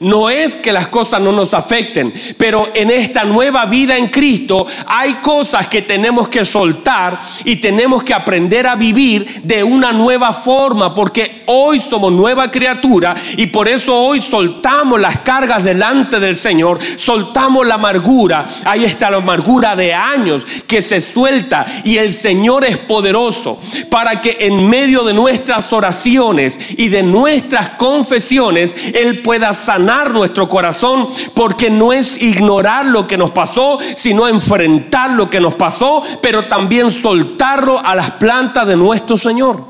No 0.00 0.30
es 0.30 0.56
que 0.56 0.72
las 0.72 0.88
cosas 0.88 1.20
no 1.20 1.32
nos 1.32 1.54
afecten, 1.54 2.12
pero 2.36 2.70
en 2.74 2.90
esta 2.90 3.24
nueva 3.24 3.64
vida 3.66 3.96
en 3.96 4.08
Cristo 4.08 4.66
hay 4.86 5.14
cosas 5.14 5.66
que 5.68 5.82
tenemos 5.82 6.28
que 6.28 6.44
soltar 6.44 7.20
y 7.44 7.56
tenemos 7.56 8.02
que 8.02 8.14
aprender 8.14 8.66
a 8.66 8.76
vivir 8.76 9.26
de 9.42 9.62
una 9.62 9.92
nueva 9.92 10.32
forma, 10.32 10.94
porque 10.94 11.42
hoy 11.46 11.80
somos 11.80 12.12
nueva 12.12 12.50
criatura 12.50 13.14
y 13.36 13.46
por 13.46 13.68
eso 13.68 13.96
hoy 13.96 14.20
soltamos 14.20 15.00
las 15.00 15.18
cargas 15.18 15.64
delante 15.64 16.20
del 16.20 16.36
Señor, 16.36 16.78
soltamos 16.96 17.66
la 17.66 17.74
amargura. 17.74 18.46
Ahí 18.64 18.84
está 18.84 19.10
la 19.10 19.18
amargura 19.18 19.76
de 19.76 19.94
años 19.94 20.46
que 20.66 20.82
se 20.82 21.00
suelta 21.00 21.66
y 21.84 21.98
el 21.98 22.12
Señor 22.12 22.64
es 22.64 22.78
poderoso 22.78 23.58
para 23.90 24.20
que 24.20 24.36
en 24.40 24.68
medio 24.68 25.04
de 25.04 25.14
nuestras 25.14 25.72
oraciones 25.72 26.74
y 26.76 26.88
de 26.88 27.02
nuestras 27.02 27.70
confesiones 27.70 28.74
Él 28.94 29.20
pueda 29.20 29.52
sanar 29.74 30.12
nuestro 30.12 30.48
corazón, 30.48 31.08
porque 31.34 31.68
no 31.68 31.92
es 31.92 32.22
ignorar 32.22 32.86
lo 32.86 33.08
que 33.08 33.18
nos 33.18 33.32
pasó, 33.32 33.78
sino 33.96 34.28
enfrentar 34.28 35.10
lo 35.10 35.28
que 35.28 35.40
nos 35.40 35.54
pasó, 35.54 36.00
pero 36.22 36.44
también 36.44 36.92
soltarlo 36.92 37.80
a 37.84 37.96
las 37.96 38.12
plantas 38.12 38.68
de 38.68 38.76
nuestro 38.76 39.16
Señor. 39.16 39.64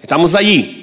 Estamos 0.00 0.36
allí. 0.36 0.79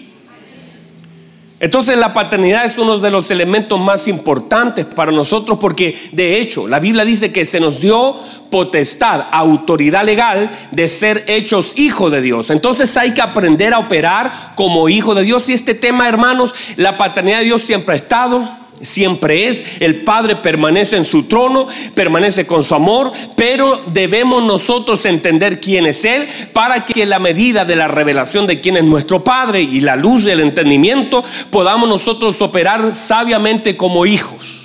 Entonces 1.60 1.98
la 1.98 2.14
paternidad 2.14 2.66
es 2.66 2.78
uno 2.78 3.00
de 3.00 3.10
los 3.10 3.32
elementos 3.32 3.80
más 3.80 4.08
importantes 4.08 4.86
para 4.86 5.12
nosotros 5.12 5.58
porque 5.60 5.98
de 6.12 6.40
hecho 6.40 6.68
la 6.68 6.80
Biblia 6.80 7.04
dice 7.04 7.32
que 7.32 7.48
se 7.48 7.60
nos 7.60 7.82
dio 7.82 8.16
potestad, 8.52 9.26
autoridad 9.32 10.06
legal 10.06 10.52
de 10.70 10.88
ser 10.88 11.24
hechos 11.28 11.80
hijos 11.80 12.12
de 12.12 12.22
Dios. 12.22 12.52
Entonces 12.52 12.96
hay 12.96 13.16
que 13.16 13.24
aprender 13.24 13.74
a 13.74 13.80
operar 13.80 14.54
como 14.56 14.88
hijo 14.88 15.16
de 15.16 15.24
Dios 15.24 15.50
y 15.50 15.54
este 15.54 15.74
tema 15.74 16.08
hermanos, 16.08 16.54
la 16.76 16.96
paternidad 16.96 17.40
de 17.40 17.46
Dios 17.46 17.64
siempre 17.64 17.94
ha 17.94 17.98
estado 17.98 18.48
siempre 18.82 19.48
es. 19.48 19.82
El 19.82 20.04
Padre 20.04 20.36
permanece 20.36 20.98
en 20.98 21.06
su 21.06 21.24
trono, 21.24 21.68
permanece 21.96 22.46
con 22.46 22.64
su 22.64 22.76
amor, 22.76 23.12
pero 23.36 23.82
debemos 23.88 24.44
nosotros 24.44 25.06
entender 25.06 25.60
quién 25.60 25.86
es 25.86 26.06
Él 26.06 26.28
para 26.54 26.86
que 26.86 27.06
la 27.06 27.20
medida 27.20 27.66
de 27.66 27.76
la 27.76 27.88
revelación 27.88 28.48
de 28.48 28.60
quién 28.60 28.78
es 28.78 28.84
nuestro 28.84 29.24
Padre 29.24 29.62
y 29.62 29.82
la 29.82 29.96
luz 29.96 30.24
del 30.24 30.40
entendimiento 30.40 31.24
podamos 31.50 31.90
nosotros 31.90 32.42
operar 32.42 32.96
sabiamente 32.96 33.76
como 33.76 34.06
hijos. 34.06 34.58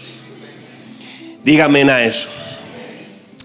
Dígame 1.44 1.82
a 1.90 2.04
eso. 2.04 2.28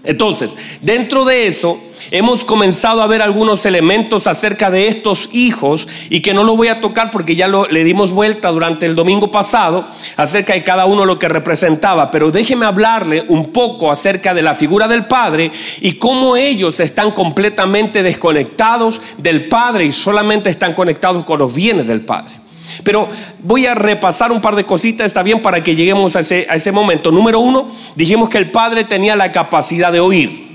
Entonces, 0.04 0.56
dentro 0.80 1.24
de 1.24 1.46
eso, 1.46 1.80
hemos 2.10 2.44
comenzado 2.44 3.02
a 3.02 3.06
ver 3.06 3.22
algunos 3.22 3.66
elementos 3.66 4.26
acerca 4.26 4.70
de 4.70 4.88
estos 4.88 5.30
hijos 5.32 5.88
y 6.10 6.20
que 6.20 6.34
no 6.34 6.44
lo 6.44 6.56
voy 6.56 6.68
a 6.68 6.80
tocar 6.80 7.10
porque 7.10 7.36
ya 7.36 7.48
lo, 7.48 7.66
le 7.66 7.84
dimos 7.84 8.12
vuelta 8.12 8.50
durante 8.50 8.86
el 8.86 8.94
domingo 8.94 9.30
pasado 9.30 9.86
acerca 10.16 10.54
de 10.54 10.62
cada 10.62 10.86
uno 10.86 11.04
lo 11.04 11.18
que 11.18 11.28
representaba, 11.28 12.10
pero 12.10 12.30
déjeme 12.30 12.66
hablarle 12.66 13.24
un 13.28 13.52
poco 13.52 13.90
acerca 13.90 14.34
de 14.34 14.42
la 14.42 14.54
figura 14.54 14.88
del 14.88 15.06
Padre 15.06 15.50
y 15.80 15.94
cómo 15.94 16.36
ellos 16.36 16.80
están 16.80 17.10
completamente 17.12 18.02
desconectados 18.02 19.00
del 19.18 19.48
Padre 19.48 19.86
y 19.86 19.92
solamente 19.92 20.50
están 20.50 20.74
conectados 20.74 21.24
con 21.24 21.38
los 21.38 21.54
bienes 21.54 21.86
del 21.86 22.00
Padre. 22.00 22.38
Pero 22.84 23.08
voy 23.42 23.66
a 23.66 23.74
repasar 23.74 24.30
un 24.32 24.40
par 24.40 24.54
de 24.54 24.64
cositas, 24.64 25.06
está 25.06 25.22
bien, 25.22 25.40
para 25.40 25.62
que 25.62 25.74
lleguemos 25.74 26.16
a 26.16 26.20
ese, 26.20 26.46
a 26.48 26.54
ese 26.54 26.72
momento. 26.72 27.10
Número 27.10 27.40
uno, 27.40 27.70
dijimos 27.94 28.28
que 28.28 28.38
el 28.38 28.50
Padre 28.50 28.84
tenía 28.84 29.16
la 29.16 29.32
capacidad 29.32 29.92
de 29.92 30.00
oír. 30.00 30.47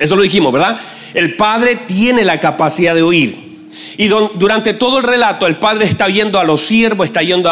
Eso 0.00 0.16
lo 0.16 0.22
dijimos, 0.22 0.52
¿verdad? 0.52 0.80
El 1.14 1.34
Padre 1.36 1.76
tiene 1.76 2.24
la 2.24 2.40
capacidad 2.40 2.94
de 2.94 3.02
oír. 3.02 3.49
Y 3.96 4.08
durante 4.08 4.74
todo 4.74 4.98
el 4.98 5.04
relato 5.04 5.46
el 5.46 5.56
padre 5.56 5.84
está 5.84 6.06
oyendo 6.06 6.38
a 6.38 6.44
los 6.44 6.62
siervos, 6.62 7.06
está 7.06 7.20
oyendo 7.20 7.50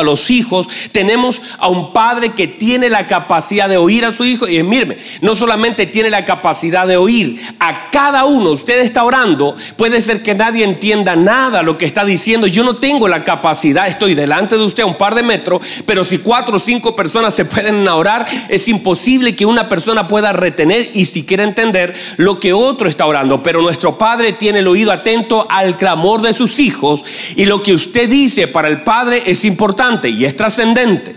a, 0.00 0.02
los 0.04 0.30
hijos. 0.30 0.68
Tenemos 0.92 1.42
a 1.58 1.68
un 1.68 1.92
padre 1.92 2.32
que 2.32 2.46
tiene 2.46 2.88
la 2.88 3.06
capacidad 3.06 3.68
de 3.68 3.76
oír 3.76 4.04
a 4.04 4.14
su 4.14 4.24
hijo. 4.24 4.48
Y 4.48 4.62
míreme, 4.62 4.96
no 5.20 5.34
solamente 5.34 5.86
tiene 5.86 6.10
la 6.10 6.24
capacidad 6.24 6.86
de 6.86 6.96
oír, 6.96 7.40
a 7.58 7.90
cada 7.90 8.24
uno, 8.24 8.50
usted 8.50 8.80
está 8.80 9.04
orando, 9.04 9.56
puede 9.76 10.00
ser 10.00 10.22
que 10.22 10.34
nadie 10.34 10.64
entienda 10.64 11.16
nada 11.16 11.62
lo 11.62 11.78
que 11.78 11.84
está 11.84 12.04
diciendo. 12.04 12.46
Yo 12.46 12.64
no 12.64 12.76
tengo 12.76 13.08
la 13.08 13.24
capacidad, 13.24 13.86
estoy 13.86 14.14
delante 14.14 14.56
de 14.56 14.64
usted 14.64 14.82
a 14.82 14.86
un 14.86 14.96
par 14.96 15.14
de 15.14 15.22
metros, 15.22 15.62
pero 15.86 16.04
si 16.04 16.18
cuatro 16.18 16.56
o 16.56 16.60
cinco 16.60 16.94
personas 16.94 17.34
se 17.34 17.44
pueden 17.44 17.86
orar, 17.88 18.26
es 18.48 18.68
imposible 18.68 19.34
que 19.34 19.46
una 19.46 19.68
persona 19.68 20.08
pueda 20.08 20.32
retener 20.32 20.90
y 20.94 21.06
siquiera 21.06 21.44
entender 21.44 21.94
lo 22.16 22.40
que 22.40 22.52
otro 22.52 22.88
está 22.88 23.06
orando. 23.06 23.42
Pero 23.42 23.62
nuestro 23.62 23.98
Padre 23.98 24.32
tiene 24.32 24.60
el 24.60 24.68
oído 24.68 24.92
atento 24.92 25.46
al 25.58 25.76
clamor 25.76 26.22
de 26.22 26.32
sus 26.32 26.60
hijos 26.60 27.04
y 27.36 27.46
lo 27.46 27.62
que 27.62 27.72
usted 27.72 28.08
dice 28.08 28.48
para 28.48 28.68
el 28.68 28.82
Padre 28.82 29.22
es 29.26 29.44
importante 29.44 30.08
y 30.08 30.24
es 30.24 30.36
trascendente. 30.36 31.16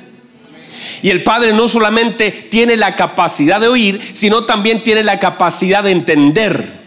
Y 1.01 1.09
el 1.09 1.23
Padre 1.23 1.53
no 1.53 1.67
solamente 1.67 2.31
tiene 2.31 2.77
la 2.77 2.95
capacidad 2.95 3.59
de 3.59 3.67
oír, 3.67 3.99
sino 4.13 4.43
también 4.43 4.83
tiene 4.83 5.03
la 5.03 5.19
capacidad 5.19 5.83
de 5.83 5.91
entender. 5.91 6.81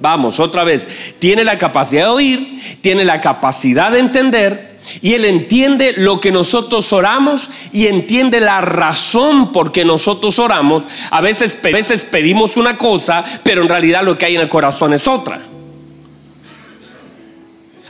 Vamos, 0.00 0.38
otra 0.38 0.64
vez, 0.64 1.14
tiene 1.18 1.44
la 1.44 1.58
capacidad 1.58 2.04
de 2.04 2.10
oír, 2.10 2.60
tiene 2.80 3.04
la 3.04 3.20
capacidad 3.20 3.90
de 3.90 3.98
entender 3.98 4.77
y 5.00 5.14
Él 5.14 5.24
entiende 5.24 5.94
lo 5.96 6.20
que 6.20 6.32
nosotros 6.32 6.92
oramos 6.92 7.50
y 7.72 7.86
entiende 7.86 8.40
la 8.40 8.60
razón 8.60 9.52
por 9.52 9.72
que 9.72 9.84
nosotros 9.84 10.38
oramos. 10.38 10.88
A 11.10 11.20
veces, 11.20 11.58
a 11.62 11.68
veces 11.68 12.04
pedimos 12.04 12.56
una 12.56 12.76
cosa, 12.76 13.24
pero 13.42 13.62
en 13.62 13.68
realidad 13.68 14.02
lo 14.02 14.18
que 14.18 14.26
hay 14.26 14.36
en 14.36 14.42
el 14.42 14.48
corazón 14.48 14.92
es 14.92 15.06
otra. 15.08 15.40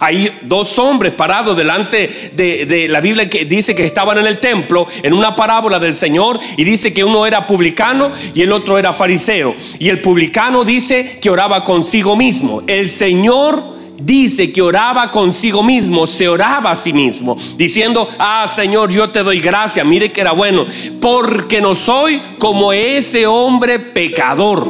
Hay 0.01 0.31
dos 0.43 0.79
hombres 0.79 1.13
parados 1.13 1.57
delante 1.57 2.09
de, 2.35 2.87
la 2.89 3.01
Biblia 3.01 3.29
que 3.29 3.45
dice 3.45 3.75
que 3.75 3.83
estaban 3.83 4.19
en 4.19 4.27
el 4.27 4.39
templo 4.39 4.87
en 5.03 5.13
una 5.13 5.35
parábola 5.35 5.81
del 5.81 5.95
Señor 5.95 6.39
y 6.57 6.65
dice 6.65 6.95
que 6.95 7.03
uno 7.03 7.27
era 7.27 7.47
publicano 7.47 8.13
y 8.35 8.43
el 8.43 8.53
otro 8.53 8.79
era 8.79 8.93
fariseo. 8.93 9.57
Y 9.79 9.89
el 9.89 10.01
publicano 10.01 10.65
dice 10.65 11.19
que 11.21 11.31
oraba 11.31 11.65
consigo 11.65 12.15
mismo. 12.15 12.63
El 12.67 12.89
Señor 12.89 13.78
dice 13.99 14.53
que 14.53 14.63
oraba 14.63 15.11
consigo 15.11 15.63
mismo, 15.63 16.07
se 16.07 16.29
oraba 16.29 16.71
a 16.71 16.77
sí 16.77 16.93
mismo, 16.93 17.37
diciendo, 17.57 18.09
ah 18.19 18.47
Señor, 18.49 18.91
yo 18.91 19.11
te 19.11 19.23
doy 19.23 19.41
gracia, 19.41 19.85
mire 19.85 20.13
que 20.13 20.21
era 20.21 20.33
bueno, 20.33 20.65
porque 21.01 21.61
no 21.61 21.75
soy 21.75 22.21
como 22.39 22.73
ese 22.73 23.27
hombre 23.27 23.79
pecador. 23.79 24.69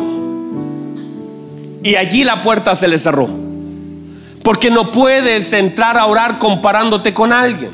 Y 1.83 1.95
allí 1.95 2.25
la 2.25 2.43
puerta 2.43 2.75
se 2.75 2.89
le 2.89 2.99
cerró. 2.99 3.29
Porque 4.43 4.71
no 4.71 4.91
puedes 4.93 5.53
entrar 5.53 5.99
a 5.99 6.07
orar 6.07 6.39
comparándote 6.39 7.15
con 7.15 7.33
alguien. 7.33 7.71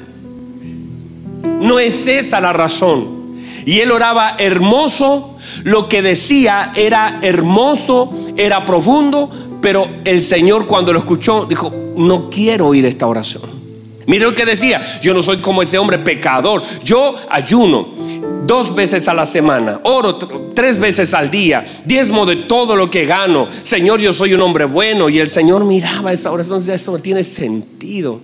No 1.60 1.78
es 1.78 2.06
esa 2.06 2.40
la 2.40 2.52
razón. 2.52 3.36
Y 3.64 3.80
él 3.80 3.92
oraba 3.92 4.34
hermoso, 4.38 5.38
lo 5.62 5.88
que 5.88 6.02
decía 6.02 6.72
era 6.74 7.18
hermoso, 7.22 8.12
era 8.36 8.66
profundo, 8.66 9.30
pero 9.64 9.88
el 10.04 10.20
Señor 10.20 10.66
cuando 10.66 10.92
lo 10.92 10.98
escuchó 10.98 11.46
dijo, 11.46 11.72
no 11.96 12.28
quiero 12.28 12.66
oír 12.66 12.84
esta 12.84 13.06
oración. 13.06 13.44
Mire 14.06 14.26
lo 14.26 14.34
que 14.34 14.44
decía, 14.44 14.78
yo 15.00 15.14
no 15.14 15.22
soy 15.22 15.38
como 15.38 15.62
ese 15.62 15.78
hombre 15.78 15.96
pecador, 15.96 16.62
yo 16.84 17.16
ayuno 17.30 17.88
dos 18.46 18.74
veces 18.74 19.08
a 19.08 19.14
la 19.14 19.24
semana, 19.24 19.80
oro 19.84 20.18
tres 20.52 20.78
veces 20.78 21.14
al 21.14 21.30
día, 21.30 21.64
diezmo 21.86 22.26
de 22.26 22.36
todo 22.36 22.76
lo 22.76 22.90
que 22.90 23.06
gano. 23.06 23.48
Señor, 23.62 24.00
yo 24.00 24.12
soy 24.12 24.34
un 24.34 24.42
hombre 24.42 24.66
bueno. 24.66 25.08
Y 25.08 25.18
el 25.18 25.30
Señor 25.30 25.64
miraba 25.64 26.12
esa 26.12 26.30
oración, 26.30 26.62
eso 26.70 26.92
no 26.92 26.98
tiene 26.98 27.24
sentido. 27.24 28.20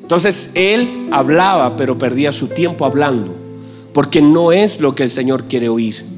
Entonces 0.00 0.52
él 0.54 1.10
hablaba, 1.12 1.76
pero 1.76 1.98
perdía 1.98 2.32
su 2.32 2.48
tiempo 2.48 2.86
hablando, 2.86 3.36
porque 3.92 4.22
no 4.22 4.52
es 4.52 4.80
lo 4.80 4.94
que 4.94 5.02
el 5.02 5.10
Señor 5.10 5.44
quiere 5.44 5.68
oír. 5.68 6.11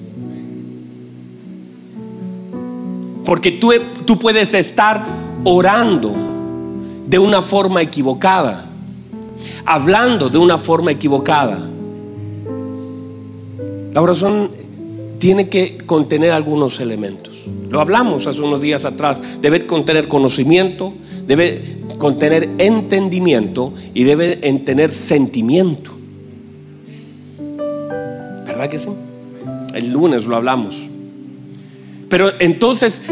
Porque 3.25 3.53
tú, 3.53 3.73
tú 4.05 4.19
puedes 4.19 4.55
estar 4.55 5.05
orando 5.45 6.15
de 7.07 7.19
una 7.19 7.43
forma 7.43 7.83
equivocada, 7.83 8.67
hablando 9.65 10.29
de 10.29 10.39
una 10.39 10.59
forma 10.59 10.91
equivocada 10.91 11.71
la 13.95 14.03
oración 14.03 14.51
tiene 15.21 15.49
que 15.49 15.79
contener 15.87 16.33
algunos 16.33 16.81
elementos. 16.81 17.45
Lo 17.71 17.81
hablamos 17.81 18.27
hace 18.27 18.43
unos 18.43 18.61
días 18.61 18.85
atrás. 18.85 19.41
Debe 19.41 19.67
contener 19.67 20.09
conocimiento, 20.09 20.93
debe 21.29 21.63
contener 21.99 22.49
entendimiento 22.59 23.73
y 23.95 24.03
debe 24.03 24.35
tener 24.65 24.91
sentimiento. 24.91 25.93
¿Verdad 28.45 28.69
que 28.69 28.81
sí? 28.81 28.89
El 29.75 29.93
lunes 29.93 30.27
lo 30.27 30.35
hablamos. 30.35 30.83
Pero 32.15 32.31
entonces 32.39 33.03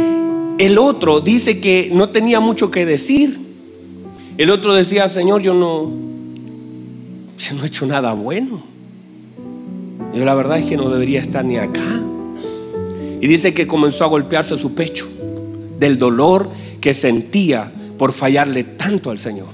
el 0.59 0.79
otro 0.79 1.21
dice 1.21 1.59
que 1.59 1.91
no 1.93 2.11
tenía 2.11 2.39
mucho 2.39 2.71
que 2.71 2.87
decir. 2.87 3.37
El 4.39 4.49
otro 4.49 4.75
decía, 4.75 5.09
Señor, 5.09 5.43
yo 5.43 5.55
no, 5.55 5.91
yo 7.37 7.55
no 7.57 7.65
he 7.65 7.67
hecho 7.67 7.85
nada 7.85 8.13
bueno. 8.13 8.63
Yo 10.15 10.25
la 10.25 10.37
verdad 10.37 10.61
es 10.61 10.67
que 10.67 10.77
no 10.77 10.89
debería 10.89 11.19
estar 11.19 11.45
ni 11.45 11.57
acá. 11.57 12.01
Y 13.21 13.27
dice 13.27 13.53
que 13.53 13.67
comenzó 13.67 14.05
a 14.05 14.07
golpearse 14.07 14.57
su 14.57 14.73
pecho 14.73 15.09
del 15.81 15.99
dolor 15.99 16.49
que 16.81 16.95
sentía 16.95 17.73
por 17.99 18.13
fallarle 18.13 18.63
tanto 18.63 19.11
al 19.11 19.19
Señor. 19.19 19.49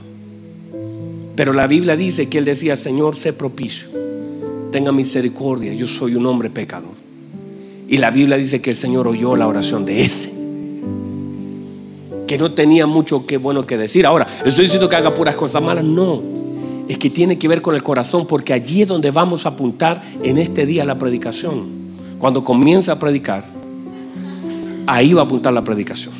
Pero 1.36 1.54
la 1.54 1.66
Biblia 1.66 1.96
dice 1.96 2.28
que 2.28 2.36
él 2.36 2.44
decía, 2.44 2.76
Señor, 2.76 3.16
sé 3.16 3.32
propicio, 3.32 3.88
tenga 4.70 4.92
misericordia, 4.92 5.72
yo 5.72 5.86
soy 5.86 6.16
un 6.16 6.26
hombre 6.26 6.50
pecador. 6.50 6.97
Y 7.88 7.96
la 7.96 8.10
Biblia 8.10 8.36
dice 8.36 8.60
que 8.60 8.70
el 8.70 8.76
Señor 8.76 9.08
oyó 9.08 9.34
la 9.34 9.46
oración 9.46 9.86
de 9.86 10.04
ese, 10.04 10.30
que 12.26 12.36
no 12.36 12.52
tenía 12.52 12.86
mucho 12.86 13.26
que 13.26 13.38
bueno 13.38 13.66
que 13.66 13.78
decir. 13.78 14.04
Ahora, 14.04 14.26
estoy 14.44 14.64
diciendo 14.64 14.90
que 14.90 14.96
haga 14.96 15.14
puras 15.14 15.34
cosas 15.34 15.62
malas, 15.62 15.84
no. 15.84 16.22
Es 16.86 16.98
que 16.98 17.08
tiene 17.08 17.38
que 17.38 17.48
ver 17.48 17.62
con 17.62 17.74
el 17.74 17.82
corazón, 17.82 18.26
porque 18.26 18.52
allí 18.52 18.82
es 18.82 18.88
donde 18.88 19.10
vamos 19.10 19.46
a 19.46 19.50
apuntar 19.50 20.02
en 20.22 20.36
este 20.36 20.66
día 20.66 20.84
la 20.84 20.98
predicación. 20.98 21.66
Cuando 22.18 22.44
comienza 22.44 22.92
a 22.92 22.98
predicar, 22.98 23.44
ahí 24.86 25.14
va 25.14 25.22
a 25.22 25.24
apuntar 25.24 25.54
la 25.54 25.64
predicación. 25.64 26.12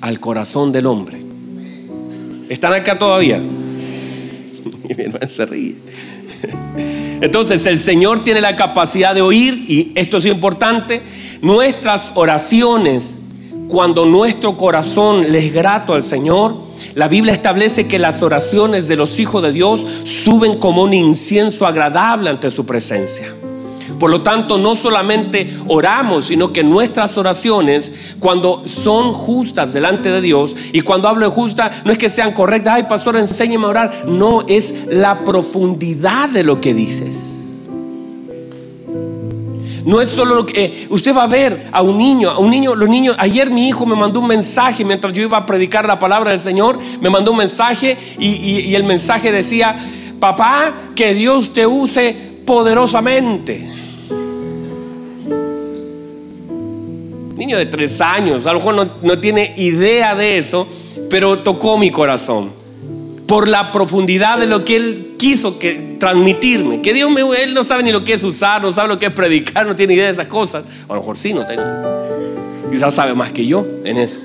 Al 0.00 0.20
corazón 0.20 0.72
del 0.72 0.86
hombre. 0.86 1.20
¿Están 2.48 2.72
acá 2.72 2.98
todavía? 2.98 3.40
Mi 4.96 5.04
hermano 5.04 5.28
se 5.28 5.44
ríe. 5.44 5.76
Entonces 7.20 7.66
el 7.66 7.78
Señor 7.78 8.24
tiene 8.24 8.40
la 8.40 8.56
capacidad 8.56 9.14
de 9.14 9.22
oír, 9.22 9.64
y 9.68 9.92
esto 9.94 10.18
es 10.18 10.26
importante, 10.26 11.02
nuestras 11.42 12.12
oraciones, 12.14 13.18
cuando 13.68 14.06
nuestro 14.06 14.56
corazón 14.56 15.32
le 15.32 15.38
es 15.38 15.52
grato 15.52 15.94
al 15.94 16.04
Señor, 16.04 16.54
la 16.94 17.08
Biblia 17.08 17.32
establece 17.32 17.86
que 17.86 17.98
las 17.98 18.22
oraciones 18.22 18.88
de 18.88 18.96
los 18.96 19.18
hijos 19.18 19.42
de 19.42 19.52
Dios 19.52 19.84
suben 20.04 20.58
como 20.58 20.82
un 20.82 20.94
incienso 20.94 21.66
agradable 21.66 22.30
ante 22.30 22.50
su 22.50 22.64
presencia. 22.64 23.32
Por 23.98 24.10
lo 24.10 24.22
tanto, 24.22 24.58
no 24.58 24.76
solamente 24.76 25.48
oramos, 25.68 26.26
sino 26.26 26.52
que 26.52 26.62
nuestras 26.62 27.16
oraciones, 27.18 28.16
cuando 28.18 28.62
son 28.66 29.12
justas 29.14 29.72
delante 29.72 30.10
de 30.10 30.20
Dios, 30.20 30.54
y 30.72 30.80
cuando 30.82 31.08
hablo 31.08 31.26
de 31.26 31.32
justa, 31.32 31.70
no 31.84 31.92
es 31.92 31.98
que 31.98 32.10
sean 32.10 32.32
correctas, 32.32 32.74
ay 32.74 32.82
pastor, 32.84 33.16
enséñeme 33.16 33.66
a 33.66 33.68
orar, 33.68 34.04
no, 34.06 34.42
es 34.46 34.86
la 34.88 35.20
profundidad 35.24 36.28
de 36.28 36.42
lo 36.42 36.60
que 36.60 36.74
dices. 36.74 37.36
No 39.84 40.00
es 40.00 40.08
solo 40.08 40.34
lo 40.34 40.44
que 40.44 40.64
eh, 40.64 40.86
usted 40.90 41.14
va 41.14 41.22
a 41.22 41.28
ver 41.28 41.68
a 41.70 41.80
un 41.80 41.96
niño, 41.96 42.28
a 42.28 42.40
un 42.40 42.50
niño, 42.50 42.74
los 42.74 42.88
niños. 42.88 43.14
Ayer 43.20 43.50
mi 43.50 43.68
hijo 43.68 43.86
me 43.86 43.94
mandó 43.94 44.18
un 44.18 44.26
mensaje 44.26 44.84
mientras 44.84 45.12
yo 45.12 45.22
iba 45.22 45.38
a 45.38 45.46
predicar 45.46 45.86
la 45.86 45.96
palabra 45.96 46.32
del 46.32 46.40
Señor. 46.40 46.76
Me 47.00 47.08
mandó 47.08 47.30
un 47.30 47.36
mensaje 47.36 47.96
y 48.18 48.74
el 48.74 48.82
mensaje 48.82 49.30
decía: 49.30 49.76
Papá, 50.18 50.72
que 50.96 51.14
Dios 51.14 51.52
te 51.52 51.68
use 51.68 52.16
poderosamente. 52.44 53.75
Niño 57.36 57.58
de 57.58 57.66
tres 57.66 58.00
años, 58.00 58.46
a 58.46 58.52
lo 58.52 58.60
mejor 58.60 58.88
no, 59.02 59.18
tiene 59.18 59.52
idea 59.58 60.14
de 60.14 60.38
eso, 60.38 60.66
pero 61.10 61.40
tocó 61.40 61.76
mi 61.76 61.90
corazón 61.90 62.50
por 63.26 63.46
la 63.46 63.72
profundidad 63.72 64.38
de 64.38 64.46
lo 64.46 64.64
que 64.64 64.76
él 64.76 65.14
quiso 65.18 65.58
que, 65.58 65.96
transmitirme. 66.00 66.80
Que 66.80 66.94
Dios 66.94 67.10
me, 67.10 67.20
él 67.42 67.52
no 67.52 67.62
sabe 67.62 67.82
ni 67.82 67.92
lo 67.92 68.04
que 68.04 68.14
es 68.14 68.22
usar, 68.22 68.62
no 68.62 68.72
sabe 68.72 68.88
lo 68.88 68.98
que 68.98 69.06
es 69.06 69.12
predicar, 69.12 69.66
no 69.66 69.76
tiene 69.76 69.94
idea 69.94 70.06
de 70.06 70.12
esas 70.12 70.28
cosas. 70.28 70.64
A 70.88 70.94
lo 70.94 71.00
mejor 71.00 71.18
sí, 71.18 71.34
no 71.34 71.44
tengo. 71.44 71.62
Quizás 72.70 72.94
sabe 72.94 73.14
más 73.14 73.32
que 73.32 73.46
yo 73.46 73.66
en 73.84 73.98
eso. 73.98 74.18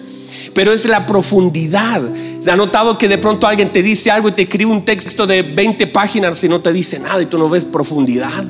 Pero 0.53 0.71
es 0.71 0.85
la 0.85 1.05
profundidad. 1.05 2.01
¿Se 2.39 2.49
ha 2.49 2.55
notado 2.55 2.97
que 2.97 3.07
de 3.07 3.17
pronto 3.17 3.45
alguien 3.45 3.71
te 3.71 3.81
dice 3.81 4.09
algo 4.09 4.29
y 4.29 4.33
te 4.33 4.43
escribe 4.43 4.71
un 4.71 4.85
texto 4.85 5.27
de 5.27 5.41
20 5.41 5.87
páginas 5.87 6.41
y 6.43 6.49
no 6.49 6.61
te 6.61 6.71
dice 6.71 6.99
nada 6.99 7.21
y 7.21 7.25
tú 7.25 7.37
no 7.37 7.49
ves 7.49 7.65
profundidad? 7.65 8.43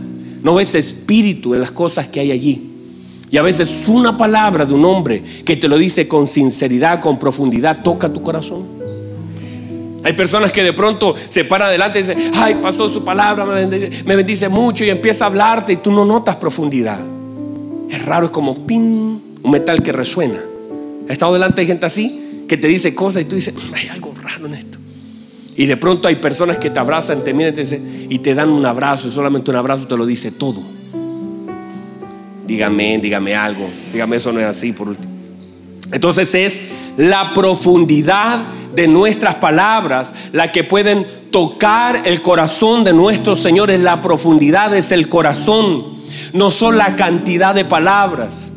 No 0.43 0.55
ves 0.55 0.75
espíritu 0.75 1.53
de 1.53 1.59
las 1.59 1.71
cosas 1.71 2.07
que 2.07 2.19
hay 2.19 2.31
allí. 2.31 2.70
Y 3.31 3.37
a 3.37 3.41
veces 3.41 3.85
una 3.87 4.17
palabra 4.17 4.65
de 4.65 4.73
un 4.73 4.83
hombre 4.83 5.23
que 5.45 5.55
te 5.55 5.69
lo 5.69 5.77
dice 5.77 6.05
con 6.05 6.27
sinceridad, 6.27 6.99
con 6.99 7.17
profundidad, 7.17 7.81
toca 7.81 8.11
tu 8.11 8.21
corazón. 8.21 8.65
Hay 10.03 10.13
personas 10.13 10.51
que 10.51 10.63
de 10.63 10.73
pronto 10.73 11.15
se 11.29 11.45
paran 11.45 11.69
adelante 11.69 11.99
y 11.99 12.01
dicen, 12.01 12.17
ay, 12.35 12.55
pastor, 12.55 12.91
su 12.91 13.05
palabra 13.05 13.45
me 13.45 13.65
bendice, 13.65 14.03
me 14.03 14.49
mucho 14.49 14.83
y 14.83 14.89
empieza 14.89 15.25
a 15.25 15.27
hablarte 15.27 15.73
y 15.73 15.77
tú 15.77 15.91
no 15.93 16.03
notas 16.03 16.35
profundidad. 16.35 16.99
Es 17.89 18.05
raro, 18.05 18.25
es 18.25 18.31
como 18.31 18.67
pin, 18.67 19.21
un 19.41 19.51
metal 19.51 19.81
que 19.81 19.93
resuena. 19.93 20.39
¿Ha 21.07 21.13
estado 21.13 21.31
delante 21.31 21.61
de 21.61 21.67
gente 21.67 21.85
así 21.85 22.45
que 22.49 22.57
te 22.57 22.67
dice 22.67 22.93
cosas 22.93 23.21
y 23.21 23.25
tú 23.25 23.35
dices, 23.35 23.55
hay 23.73 23.87
algo 23.89 24.13
raro 24.21 24.47
en 24.47 24.55
esto? 24.55 24.77
Y 25.55 25.67
de 25.67 25.77
pronto 25.77 26.09
hay 26.09 26.15
personas 26.15 26.57
que 26.57 26.69
te 26.69 26.79
abrazan, 26.79 27.23
te 27.23 27.33
miran 27.33 27.53
y 27.53 27.63
te, 27.63 27.81
y 28.09 28.19
te 28.19 28.35
dan 28.35 28.49
un 28.49 28.65
abrazo 28.65 29.07
y 29.07 29.11
solamente 29.11 29.51
un 29.51 29.57
abrazo 29.57 29.87
te 29.87 29.95
lo 29.95 30.05
dice 30.05 30.31
todo 30.31 30.80
dígame, 32.51 32.97
dígame 32.97 33.33
algo, 33.33 33.69
dígame 33.93 34.17
eso 34.17 34.33
no 34.33 34.41
es 34.41 34.45
así 34.45 34.73
por 34.73 34.89
último. 34.89 35.13
Entonces 35.93 36.35
es 36.35 36.61
la 36.97 37.33
profundidad 37.33 38.43
de 38.75 38.89
nuestras 38.89 39.35
palabras 39.35 40.13
la 40.33 40.51
que 40.51 40.65
pueden 40.65 41.07
tocar 41.31 42.01
el 42.03 42.21
corazón 42.21 42.83
de 42.83 42.91
nuestros 42.91 43.41
señores. 43.41 43.79
La 43.79 44.01
profundidad 44.01 44.75
es 44.75 44.91
el 44.91 45.07
corazón, 45.07 45.85
no 46.33 46.51
son 46.51 46.77
la 46.77 46.97
cantidad 46.97 47.55
de 47.55 47.63
palabras. 47.63 48.49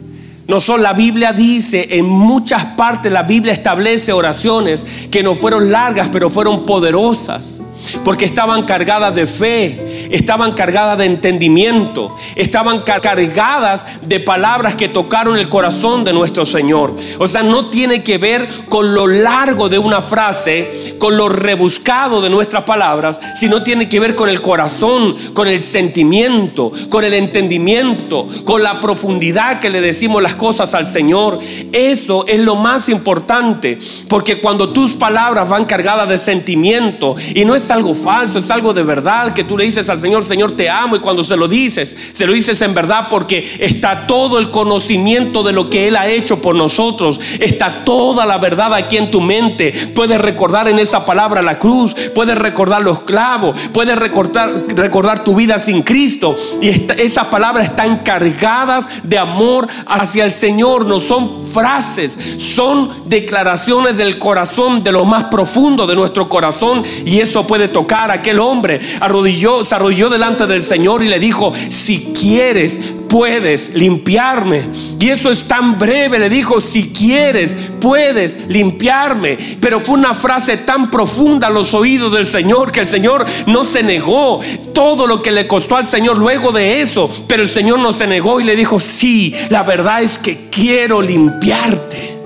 No 0.49 0.61
son, 0.61 0.83
la 0.83 0.93
Biblia 0.93 1.33
dice, 1.33 1.97
en 1.97 2.07
muchas 2.07 2.65
partes 2.65 3.11
la 3.11 3.23
Biblia 3.23 3.53
establece 3.53 4.13
oraciones 4.13 5.07
que 5.11 5.23
no 5.23 5.37
fueron 5.37 5.71
largas, 5.71 6.09
pero 6.13 6.29
fueron 6.31 6.67
poderosas 6.67 7.61
porque 8.05 8.25
estaban 8.25 8.65
cargadas 8.65 9.15
de 9.15 9.27
fe, 9.27 10.09
estaban 10.11 10.53
cargadas 10.53 10.99
de 10.99 11.07
entendimiento, 11.07 12.15
estaban 12.37 12.83
cargadas 12.83 13.87
de 14.03 14.21
palabras 14.21 14.75
que 14.75 14.89
tocaron 14.89 15.39
el 15.39 15.49
corazón 15.49 16.05
de 16.05 16.13
nuestro 16.13 16.45
Señor. 16.47 16.95
O 17.19 17.29
sea, 17.29 17.43
no 17.43 17.67
tiene 17.67 18.03
que 18.03 18.19
ver 18.19 18.47
con 18.69 18.95
lo 18.95 19.07
largo 19.07 19.69
de 19.69 19.79
una 19.79 20.01
frase, 20.01 20.97
con 20.99 21.17
lo 21.17 21.29
rebuscado 21.29 22.21
de 22.21 22.31
nuestras 22.31 22.65
palabras, 22.65 23.21
sino 23.35 23.63
tiene 23.63 23.89
que 23.89 24.01
ver 24.01 24.15
con 24.15 24.29
el 24.29 24.41
corazón, 24.41 25.17
con 25.33 25.49
el 25.49 25.63
sentimiento, 25.63 26.73
con 26.89 27.05
el 27.05 27.15
entendimiento, 27.15 28.27
con 28.45 28.63
la 28.63 28.81
profundidad 28.81 29.61
que 29.61 29.71
le 29.71 29.81
decimos 29.81 30.23
las 30.23 30.35
cosas 30.35 30.75
al 30.75 30.87
Señor. 30.87 31.39
Eso 31.73 32.27
es 32.27 32.41
lo 32.41 32.57
más 32.57 32.89
importante, 32.89 33.79
porque 34.09 34.41
cuando 34.41 34.71
tus 34.71 34.95
palabras 34.95 35.49
van 35.49 35.65
cargadas 35.65 36.09
de 36.09 36.19
sentimiento 36.19 37.17
y 37.35 37.45
no 37.45 37.55
es 37.55 37.71
algo 37.75 37.95
falso, 37.95 38.39
es 38.39 38.51
algo 38.51 38.73
de 38.73 38.85
verdad 38.85 39.35
que 39.35 39.45
tú 39.45 39.59
le 39.59 39.65
dices 39.65 39.89
al 39.91 40.01
Señor, 40.01 40.25
Señor, 40.25 40.53
te 40.53 40.71
amo. 40.71 40.97
Y 40.97 41.01
cuando 41.01 41.25
se 41.25 41.37
lo 41.37 41.49
dices, 41.49 41.97
se 42.13 42.27
lo 42.27 42.33
dices 42.33 42.63
en 42.63 42.73
verdad 42.73 43.09
porque 43.11 43.57
está 43.59 44.07
todo 44.07 44.39
el 44.39 44.51
conocimiento 44.51 45.43
de 45.43 45.53
lo 45.53 45.69
que 45.69 45.89
Él 45.89 45.97
ha 45.97 46.09
hecho 46.09 46.41
por 46.41 46.55
nosotros. 46.55 47.21
Está 47.41 47.85
toda 47.85 48.27
la 48.27 48.39
verdad 48.39 48.73
aquí 48.75 48.97
en 48.97 49.11
tu 49.11 49.21
mente. 49.21 49.73
Puedes 49.95 50.21
recordar 50.21 50.69
en 50.69 50.79
esa 50.79 51.05
palabra 51.05 51.43
la 51.43 51.59
cruz, 51.59 51.95
puedes 52.15 52.39
recordar 52.39 52.83
los 52.83 53.01
clavos, 53.01 53.59
puedes 53.73 53.99
recordar, 53.99 54.65
recordar 54.69 55.25
tu 55.25 55.35
vida 55.35 55.59
sin 55.59 55.83
Cristo. 55.83 56.37
Y 56.63 56.69
esas 56.69 57.27
palabras 57.27 57.67
están 57.67 57.99
cargadas 57.99 58.89
de 59.03 59.19
amor 59.19 59.67
hacia 59.87 60.25
el 60.25 60.33
Señor. 60.33 60.87
No 60.87 61.01
son 61.01 61.45
frases, 61.45 62.17
son 62.39 62.89
declaraciones 63.07 63.97
del 63.97 64.19
corazón, 64.19 64.85
de 64.85 64.93
lo 64.93 65.05
más 65.05 65.25
profundo 65.25 65.87
de 65.87 65.97
nuestro 65.97 66.29
corazón. 66.29 66.85
Y 67.05 67.21
eso 67.21 67.47
puede 67.47 67.64
tocar 67.69 68.11
a 68.11 68.15
aquel 68.15 68.39
hombre. 68.39 68.81
Arrodilló, 69.01 69.65
se 69.65 69.75
arrodilló 69.75 70.09
delante 70.09 70.47
del 70.47 70.63
Señor 70.63 71.03
y 71.03 71.09
le 71.09 71.19
dijo, 71.19 71.53
si 71.69 72.13
quieres, 72.19 72.81
puedes 73.09 73.75
limpiarme. 73.75 74.63
Y 74.99 75.09
eso 75.09 75.31
es 75.31 75.45
tan 75.45 75.79
breve, 75.79 76.19
le 76.19 76.29
dijo, 76.29 76.61
si 76.61 76.93
quieres, 76.93 77.57
puedes 77.81 78.49
limpiarme. 78.49 79.39
Pero 79.61 79.79
fue 79.79 79.95
una 79.95 80.15
frase 80.15 80.57
tan 80.57 80.91
profunda 80.91 81.47
a 81.47 81.51
los 81.51 81.75
oídos 81.75 82.13
del 82.13 82.27
Señor 82.27 82.73
que 82.73 82.81
el 82.81 82.87
Señor 82.87 83.25
no 83.47 83.63
se 83.63 83.85
negó. 83.85 84.41
Todo 84.73 85.07
lo 85.07 85.23
que 85.23 85.31
le 85.31 85.47
costó 85.47 85.77
al 85.77 85.87
Señor 85.87 86.19
luego 86.19 86.51
de 86.51 86.81
eso, 86.81 87.09
pero 87.29 87.45
el 87.45 87.49
Señor 87.49 87.79
no 87.79 87.93
se 87.93 88.09
negó 88.09 88.41
y 88.41 88.45
le 88.45 88.57
dijo, 88.57 88.81
sí, 88.81 89.33
la 89.49 89.63
verdad 89.63 90.03
es 90.03 90.19
que 90.19 90.49
quiero 90.51 91.01
limpiarte. 91.01 92.19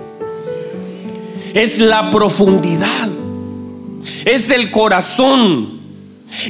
Es 1.52 1.80
la 1.80 2.10
profundidad 2.10 3.17
es 4.24 4.50
el 4.50 4.70
corazón. 4.70 5.78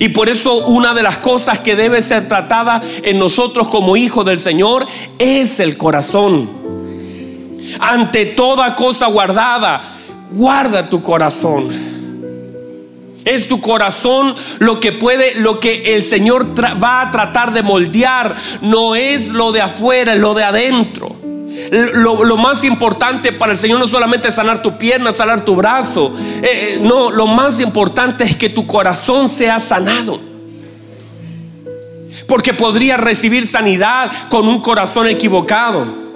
Y 0.00 0.08
por 0.08 0.28
eso 0.28 0.66
una 0.66 0.92
de 0.92 1.02
las 1.02 1.18
cosas 1.18 1.60
que 1.60 1.76
debe 1.76 2.02
ser 2.02 2.26
tratada 2.26 2.82
en 3.02 3.18
nosotros 3.18 3.68
como 3.68 3.96
hijos 3.96 4.24
del 4.26 4.38
Señor 4.38 4.86
es 5.18 5.60
el 5.60 5.76
corazón. 5.76 6.50
Ante 7.80 8.26
toda 8.26 8.74
cosa 8.74 9.06
guardada, 9.06 9.82
guarda 10.30 10.88
tu 10.88 11.02
corazón. 11.02 11.70
Es 13.24 13.46
tu 13.46 13.60
corazón 13.60 14.34
lo 14.58 14.80
que 14.80 14.92
puede, 14.92 15.34
lo 15.36 15.60
que 15.60 15.94
el 15.94 16.02
Señor 16.02 16.46
va 16.82 17.02
a 17.02 17.10
tratar 17.10 17.52
de 17.52 17.62
moldear. 17.62 18.34
No 18.62 18.96
es 18.96 19.28
lo 19.28 19.52
de 19.52 19.60
afuera, 19.60 20.14
es 20.14 20.20
lo 20.20 20.34
de 20.34 20.44
adentro. 20.44 21.27
Lo, 21.94 22.36
más 22.36 22.64
importante 22.64 23.32
para 23.32 23.52
el 23.52 23.58
Señor 23.58 23.78
no 23.78 23.86
solamente 23.86 24.28
es 24.28 24.34
sanar 24.34 24.60
tu 24.62 24.76
pierna, 24.76 25.12
sanar 25.12 25.44
tu 25.44 25.56
brazo. 25.56 26.14
Eh, 26.42 26.74
eh, 26.76 26.78
no, 26.80 27.10
lo 27.10 27.26
más 27.26 27.60
importante 27.60 28.24
es 28.24 28.36
que 28.36 28.48
tu 28.48 28.66
corazón 28.66 29.28
sea 29.28 29.58
sanado. 29.58 30.20
Porque 32.26 32.52
podría 32.52 32.96
recibir 32.96 33.46
sanidad 33.46 34.10
con 34.28 34.46
un 34.46 34.60
corazón 34.60 35.06
equivocado. 35.06 36.07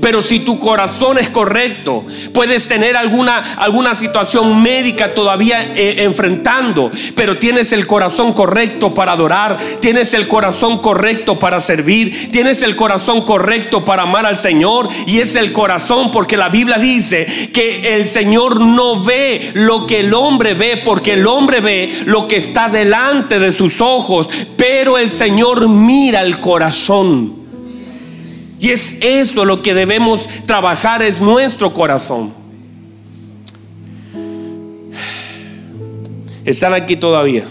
Pero 0.00 0.22
si 0.22 0.40
tu 0.40 0.58
corazón 0.58 1.18
es 1.18 1.28
correcto, 1.28 2.04
puedes 2.32 2.68
tener 2.68 2.96
alguna, 2.96 3.54
alguna 3.56 3.94
situación 3.94 4.62
médica 4.62 5.14
todavía 5.14 5.72
eh, 5.74 5.96
enfrentando, 6.04 6.90
pero 7.14 7.36
tienes 7.36 7.72
el 7.72 7.86
corazón 7.86 8.32
correcto 8.32 8.94
para 8.94 9.12
adorar, 9.12 9.58
tienes 9.80 10.14
el 10.14 10.28
corazón 10.28 10.78
correcto 10.78 11.38
para 11.38 11.60
servir, 11.60 12.30
tienes 12.30 12.62
el 12.62 12.76
corazón 12.76 13.22
correcto 13.22 13.84
para 13.84 14.02
amar 14.02 14.26
al 14.26 14.38
Señor 14.38 14.88
y 15.06 15.20
es 15.20 15.36
el 15.36 15.52
corazón 15.52 16.10
porque 16.10 16.36
la 16.36 16.48
Biblia 16.48 16.78
dice 16.78 17.26
que 17.52 17.96
el 17.96 18.06
Señor 18.06 18.60
no 18.60 19.02
ve 19.02 19.52
lo 19.54 19.86
que 19.86 20.00
el 20.00 20.14
hombre 20.14 20.54
ve, 20.54 20.80
porque 20.84 21.14
el 21.14 21.26
hombre 21.26 21.60
ve 21.60 21.90
lo 22.06 22.28
que 22.28 22.36
está 22.36 22.68
delante 22.68 23.38
de 23.38 23.52
sus 23.52 23.80
ojos, 23.80 24.28
pero 24.56 24.98
el 24.98 25.10
Señor 25.10 25.68
mira 25.68 26.22
el 26.22 26.40
corazón. 26.40 27.43
Y 28.64 28.70
es 28.70 28.96
eso 29.02 29.44
lo 29.44 29.60
que 29.60 29.74
debemos 29.74 30.26
trabajar, 30.46 31.02
es 31.02 31.20
nuestro 31.20 31.74
corazón. 31.74 32.32
¿Están 36.46 36.72
aquí 36.72 36.96
todavía? 36.96 37.44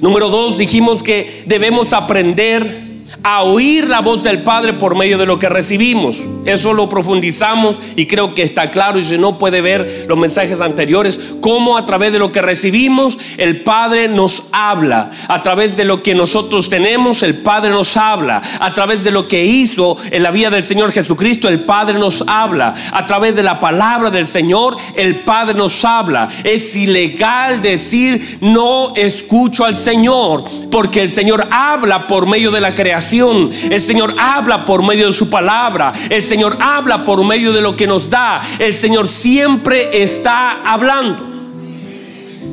Número 0.00 0.30
dos, 0.30 0.56
dijimos 0.56 1.02
que 1.02 1.44
debemos 1.44 1.92
aprender 1.92 2.83
a 3.24 3.42
oír 3.42 3.88
la 3.88 4.00
voz 4.00 4.22
del 4.22 4.42
Padre 4.42 4.74
por 4.74 4.94
medio 4.94 5.16
de 5.16 5.24
lo 5.24 5.38
que 5.38 5.48
recibimos. 5.48 6.18
Eso 6.44 6.74
lo 6.74 6.90
profundizamos 6.90 7.80
y 7.96 8.06
creo 8.06 8.34
que 8.34 8.42
está 8.42 8.70
claro 8.70 8.98
y 8.98 9.04
si 9.06 9.16
no 9.16 9.38
puede 9.38 9.62
ver 9.62 10.04
los 10.06 10.18
mensajes 10.18 10.60
anteriores, 10.60 11.18
cómo 11.40 11.78
a 11.78 11.86
través 11.86 12.12
de 12.12 12.18
lo 12.18 12.30
que 12.30 12.42
recibimos 12.42 13.16
el 13.38 13.62
Padre 13.62 14.08
nos 14.08 14.48
habla. 14.52 15.10
A 15.28 15.42
través 15.42 15.78
de 15.78 15.86
lo 15.86 16.02
que 16.02 16.14
nosotros 16.14 16.68
tenemos, 16.68 17.22
el 17.22 17.36
Padre 17.36 17.70
nos 17.70 17.96
habla. 17.96 18.42
A 18.60 18.74
través 18.74 19.04
de 19.04 19.10
lo 19.10 19.26
que 19.26 19.42
hizo 19.42 19.96
en 20.10 20.22
la 20.22 20.30
vida 20.30 20.50
del 20.50 20.66
Señor 20.66 20.92
Jesucristo, 20.92 21.48
el 21.48 21.60
Padre 21.60 21.98
nos 21.98 22.24
habla. 22.28 22.74
A 22.92 23.06
través 23.06 23.34
de 23.34 23.42
la 23.42 23.58
palabra 23.58 24.10
del 24.10 24.26
Señor, 24.26 24.76
el 24.96 25.20
Padre 25.20 25.54
nos 25.54 25.82
habla. 25.86 26.28
Es 26.44 26.76
ilegal 26.76 27.62
decir 27.62 28.38
no 28.42 28.94
escucho 28.96 29.64
al 29.64 29.76
Señor, 29.78 30.44
porque 30.70 31.00
el 31.00 31.08
Señor 31.08 31.48
habla 31.50 32.06
por 32.06 32.26
medio 32.26 32.50
de 32.50 32.60
la 32.60 32.74
creación 32.74 33.13
el 33.20 33.80
Señor 33.80 34.14
habla 34.18 34.64
por 34.64 34.82
medio 34.82 35.06
de 35.06 35.12
su 35.12 35.30
palabra. 35.30 35.92
El 36.10 36.22
Señor 36.22 36.56
habla 36.60 37.04
por 37.04 37.24
medio 37.24 37.52
de 37.52 37.60
lo 37.60 37.76
que 37.76 37.86
nos 37.86 38.10
da. 38.10 38.42
El 38.58 38.74
Señor 38.74 39.08
siempre 39.08 40.02
está 40.02 40.62
hablando. 40.64 41.34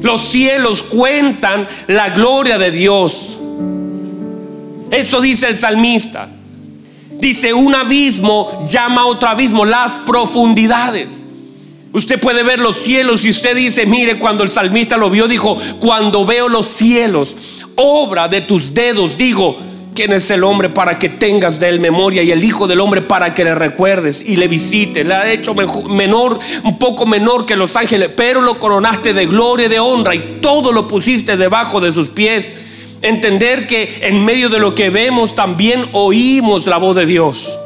Los 0.02 0.24
cielos 0.24 0.82
cuentan 0.84 1.68
la 1.88 2.10
gloria 2.10 2.58
de 2.58 2.72
Dios. 2.72 3.38
Eso 4.92 5.22
dice 5.22 5.48
el 5.48 5.56
salmista. 5.56 6.28
Dice, 7.20 7.54
un 7.54 7.76
abismo 7.76 8.66
llama 8.66 9.02
a 9.02 9.06
otro 9.06 9.30
abismo, 9.30 9.64
las 9.64 9.96
profundidades. 9.98 11.26
Usted 11.94 12.20
puede 12.20 12.42
ver 12.44 12.60
los 12.60 12.78
cielos 12.78 13.26
y 13.26 13.30
usted 13.30 13.56
dice, 13.56 13.86
mire, 13.86 14.18
cuando 14.18 14.44
el 14.44 14.50
salmista 14.50 14.98
lo 14.98 15.10
vio, 15.10 15.28
dijo, 15.28 15.58
cuando 15.80 16.26
veo 16.26 16.48
los 16.48 16.66
cielos, 16.68 17.36
obra 17.76 18.28
de 18.28 18.42
tus 18.42 18.74
dedos, 18.74 19.18
digo, 19.18 19.58
¿Quién 19.94 20.14
es 20.14 20.32
el 20.32 20.46
hombre 20.46 20.70
para 20.70 20.98
que 20.98 21.10
tengas 21.10 21.60
de 21.60 21.68
él 21.68 21.82
memoria 21.82 22.24
y 22.24 22.32
el 22.32 22.44
Hijo 22.44 22.66
del 22.66 22.80
hombre 22.80 23.02
para 23.02 23.34
que 23.34 23.44
le 23.44 23.54
recuerdes 23.54 24.24
y 24.26 24.38
le 24.38 24.48
visites? 24.48 25.06
Le 25.06 25.14
ha 25.14 25.32
hecho 25.32 25.54
menor, 25.54 26.40
un 26.64 26.80
poco 26.80 27.06
menor 27.06 27.46
que 27.46 27.58
los 27.58 27.76
ángeles, 27.76 28.10
pero 28.16 28.42
lo 28.42 28.58
coronaste 28.58 29.14
de 29.14 29.26
gloria 29.26 29.66
y 29.66 29.70
de 29.70 29.80
honra 29.80 30.16
y 30.16 30.40
todo 30.42 30.72
lo 30.72 30.88
pusiste 30.88 31.36
debajo 31.36 31.82
de 31.82 31.92
sus 31.92 32.10
pies. 32.10 32.54
Entender 33.02 33.68
que 33.68 34.00
en 34.04 34.24
medio 34.24 34.48
de 34.48 34.60
lo 34.60 34.76
que 34.76 34.90
vemos 34.90 35.36
también 35.36 35.84
oímos 35.92 36.68
la 36.68 36.78
voz 36.78 36.96
de 36.96 37.06
Dios. 37.06 37.61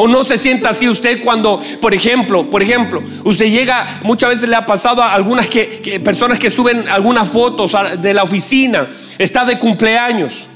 O 0.00 0.06
no 0.06 0.22
se 0.22 0.38
sienta 0.38 0.70
así 0.70 0.88
usted 0.88 1.20
cuando, 1.20 1.60
por 1.80 1.92
ejemplo, 1.92 2.48
por 2.48 2.62
ejemplo, 2.62 3.02
usted 3.24 3.46
llega, 3.46 3.84
muchas 4.04 4.30
veces 4.30 4.48
le 4.48 4.54
ha 4.54 4.64
pasado 4.64 5.02
a 5.02 5.12
algunas 5.12 5.48
que, 5.48 6.00
personas 6.04 6.38
que 6.38 6.50
suben 6.50 6.86
algunas 6.88 7.28
fotos 7.28 7.76
de 8.00 8.14
la 8.14 8.22
oficina, 8.22 8.86
está 9.18 9.44
de 9.44 9.58
cumpleaños. 9.58 10.46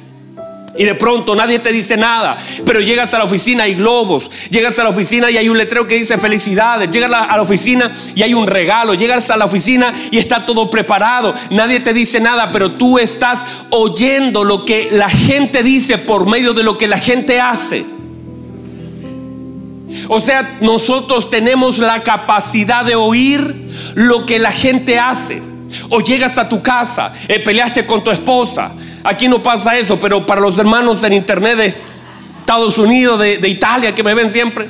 Y 0.79 0.85
de 0.85 0.95
pronto 0.95 1.35
nadie 1.35 1.59
te 1.59 1.73
dice 1.73 1.97
nada, 1.97 2.39
pero 2.65 2.81
llegas 2.81 3.13
a 3.15 3.19
la 3.19 3.25
oficina 3.25 3.67
y 3.67 3.75
globos, 3.75 4.31
llegas 4.49 4.79
a 4.79 4.85
la 4.85 4.91
oficina 4.91 5.29
y 5.29 5.37
hay 5.37 5.49
un 5.49 5.59
letrero 5.59 5.89
que 5.89 5.97
dice 5.97 6.17
felicidades, 6.19 6.89
llegas 6.89 7.11
a 7.11 7.37
la 7.37 7.43
oficina 7.43 7.93
y 8.15 8.23
hay 8.23 8.35
un 8.35 8.47
regalo, 8.47 8.95
llegas 8.95 9.29
a 9.33 9.37
la 9.37 9.47
oficina 9.47 9.93
y 10.13 10.19
está 10.19 10.47
todo 10.47 10.71
preparado, 10.71 11.35
nadie 11.51 11.81
te 11.81 11.93
dice 11.93 12.21
nada, 12.21 12.51
pero 12.53 12.71
tú 12.71 13.01
estás 13.01 13.45
oyendo 13.71 14.45
lo 14.45 14.65
que 14.65 14.89
la 14.93 15.11
gente 15.11 15.65
dice 15.65 15.99
por 15.99 16.27
medio 16.27 16.55
de 16.55 16.63
lo 16.63 16.79
que 16.79 16.87
la 16.87 16.97
gente 16.97 17.41
hace. 17.41 17.85
O 20.09 20.21
sea, 20.21 20.59
nosotros 20.61 21.31
tenemos 21.31 21.79
la 21.79 22.03
capacidad 22.03 22.85
de 22.85 22.95
oír 22.95 23.55
lo 23.95 24.27
que 24.27 24.39
la 24.39 24.51
gente 24.51 24.99
hace. 24.99 25.43
O 25.89 26.01
llegas 26.01 26.39
a 26.39 26.49
tu 26.49 26.63
casa, 26.63 27.13
eh, 27.29 27.39
peleaste 27.39 27.87
con 27.87 28.05
tu 28.05 28.11
esposa. 28.11 28.73
Aquí 29.05 29.29
no 29.29 29.43
pasa 29.43 29.77
eso, 29.79 29.99
pero 29.99 30.25
para 30.27 30.41
los 30.41 30.59
hermanos 30.59 31.03
en 31.03 31.15
internet 31.15 31.57
de 31.57 31.75
Estados 32.41 32.79
Unidos, 32.79 33.19
de, 33.19 33.39
de 33.39 33.49
Italia, 33.49 33.95
que 33.95 34.03
me 34.03 34.15
ven 34.15 34.29
siempre, 34.29 34.69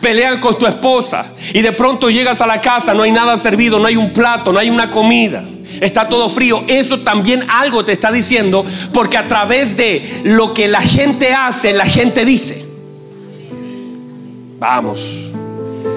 pelean 0.00 0.40
con 0.40 0.58
tu 0.58 0.66
esposa 0.66 1.24
y 1.52 1.62
de 1.62 1.72
pronto 1.72 2.10
llegas 2.10 2.40
a 2.40 2.46
la 2.46 2.60
casa, 2.60 2.94
no 2.94 3.02
hay 3.02 3.10
nada 3.10 3.36
servido, 3.36 3.78
no 3.78 3.86
hay 3.86 3.96
un 3.96 4.12
plato, 4.12 4.52
no 4.52 4.58
hay 4.58 4.70
una 4.70 4.90
comida 4.90 5.42
está 5.80 6.08
todo 6.08 6.28
frío. 6.28 6.64
Eso 6.66 7.00
también 7.00 7.44
algo 7.48 7.84
te 7.84 7.92
está 7.92 8.10
diciendo, 8.10 8.64
porque 8.92 9.16
a 9.16 9.28
través 9.28 9.76
de 9.76 10.22
lo 10.24 10.54
que 10.54 10.68
la 10.68 10.80
gente 10.80 11.32
hace, 11.32 11.72
la 11.72 11.86
gente 11.86 12.24
dice. 12.24 12.67
Vamos. 14.58 15.30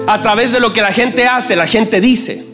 A 0.06 0.20
través 0.22 0.52
de 0.52 0.60
lo 0.60 0.72
que 0.72 0.82
la 0.82 0.92
gente 0.92 1.26
hace, 1.26 1.56
la 1.56 1.66
gente 1.66 2.00
dice. 2.00 2.44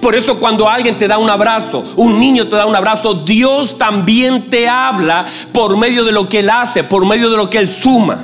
Por 0.00 0.16
eso 0.16 0.38
cuando 0.40 0.68
alguien 0.68 0.98
te 0.98 1.06
da 1.06 1.18
un 1.18 1.30
abrazo, 1.30 1.84
un 1.96 2.18
niño 2.18 2.48
te 2.48 2.56
da 2.56 2.66
un 2.66 2.74
abrazo, 2.74 3.14
Dios 3.14 3.78
también 3.78 4.50
te 4.50 4.68
habla 4.68 5.24
por 5.52 5.76
medio 5.76 6.04
de 6.04 6.10
lo 6.10 6.28
que 6.28 6.40
Él 6.40 6.50
hace, 6.50 6.82
por 6.82 7.06
medio 7.06 7.30
de 7.30 7.36
lo 7.36 7.48
que 7.48 7.58
Él 7.58 7.68
suma. 7.68 8.18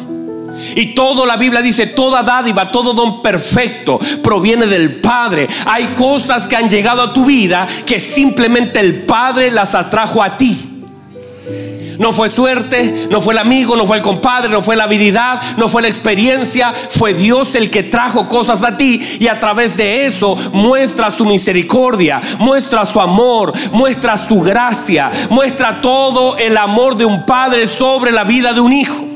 Y 0.77 0.95
todo 0.95 1.27
la 1.27 1.37
Biblia 1.37 1.63
dice, 1.63 1.87
toda 1.87 2.23
dádiva, 2.23 2.71
todo 2.71 2.93
don 2.93 3.23
perfecto 3.23 3.99
proviene 4.23 4.67
del 4.67 4.97
Padre. 4.97 5.49
Hay 5.67 5.87
cosas 5.89 6.49
que 6.49 6.57
han 6.57 6.71
llegado 6.71 7.03
a 7.03 7.13
tu 7.13 7.25
vida 7.25 7.67
que 7.87 8.01
simplemente 8.01 8.81
el 8.81 9.03
Padre 9.03 9.51
las 9.51 9.75
atrajo 9.75 10.23
a 10.23 10.37
ti. 10.37 10.74
No 11.99 12.13
fue 12.13 12.29
suerte, 12.29 13.09
no 13.11 13.21
fue 13.21 13.35
el 13.35 13.39
amigo, 13.39 13.77
no 13.77 13.87
fue 13.87 13.97
el 13.97 14.03
compadre, 14.03 14.49
no 14.49 14.63
fue 14.63 14.77
la 14.77 14.85
habilidad, 14.85 15.41
no 15.57 15.69
fue 15.69 15.83
la 15.83 15.89
experiencia. 15.89 16.73
Fue 16.91 17.15
Dios 17.15 17.55
el 17.55 17.71
que 17.71 17.83
trajo 17.83 18.29
cosas 18.29 18.63
a 18.65 18.77
ti 18.77 19.01
y 19.21 19.29
a 19.29 19.41
través 19.41 19.77
de 19.77 20.07
eso 20.07 20.37
muestra 20.53 21.11
su 21.11 21.25
misericordia, 21.25 22.21
muestra 22.39 22.85
su 22.85 23.01
amor, 23.01 23.53
muestra 23.73 24.17
su 24.17 24.41
gracia, 24.41 25.11
muestra 25.31 25.81
todo 25.81 26.37
el 26.37 26.57
amor 26.57 26.97
de 26.97 27.05
un 27.05 27.25
padre 27.25 27.67
sobre 27.67 28.13
la 28.13 28.25
vida 28.25 28.53
de 28.53 28.61
un 28.61 28.73
hijo. 28.73 29.14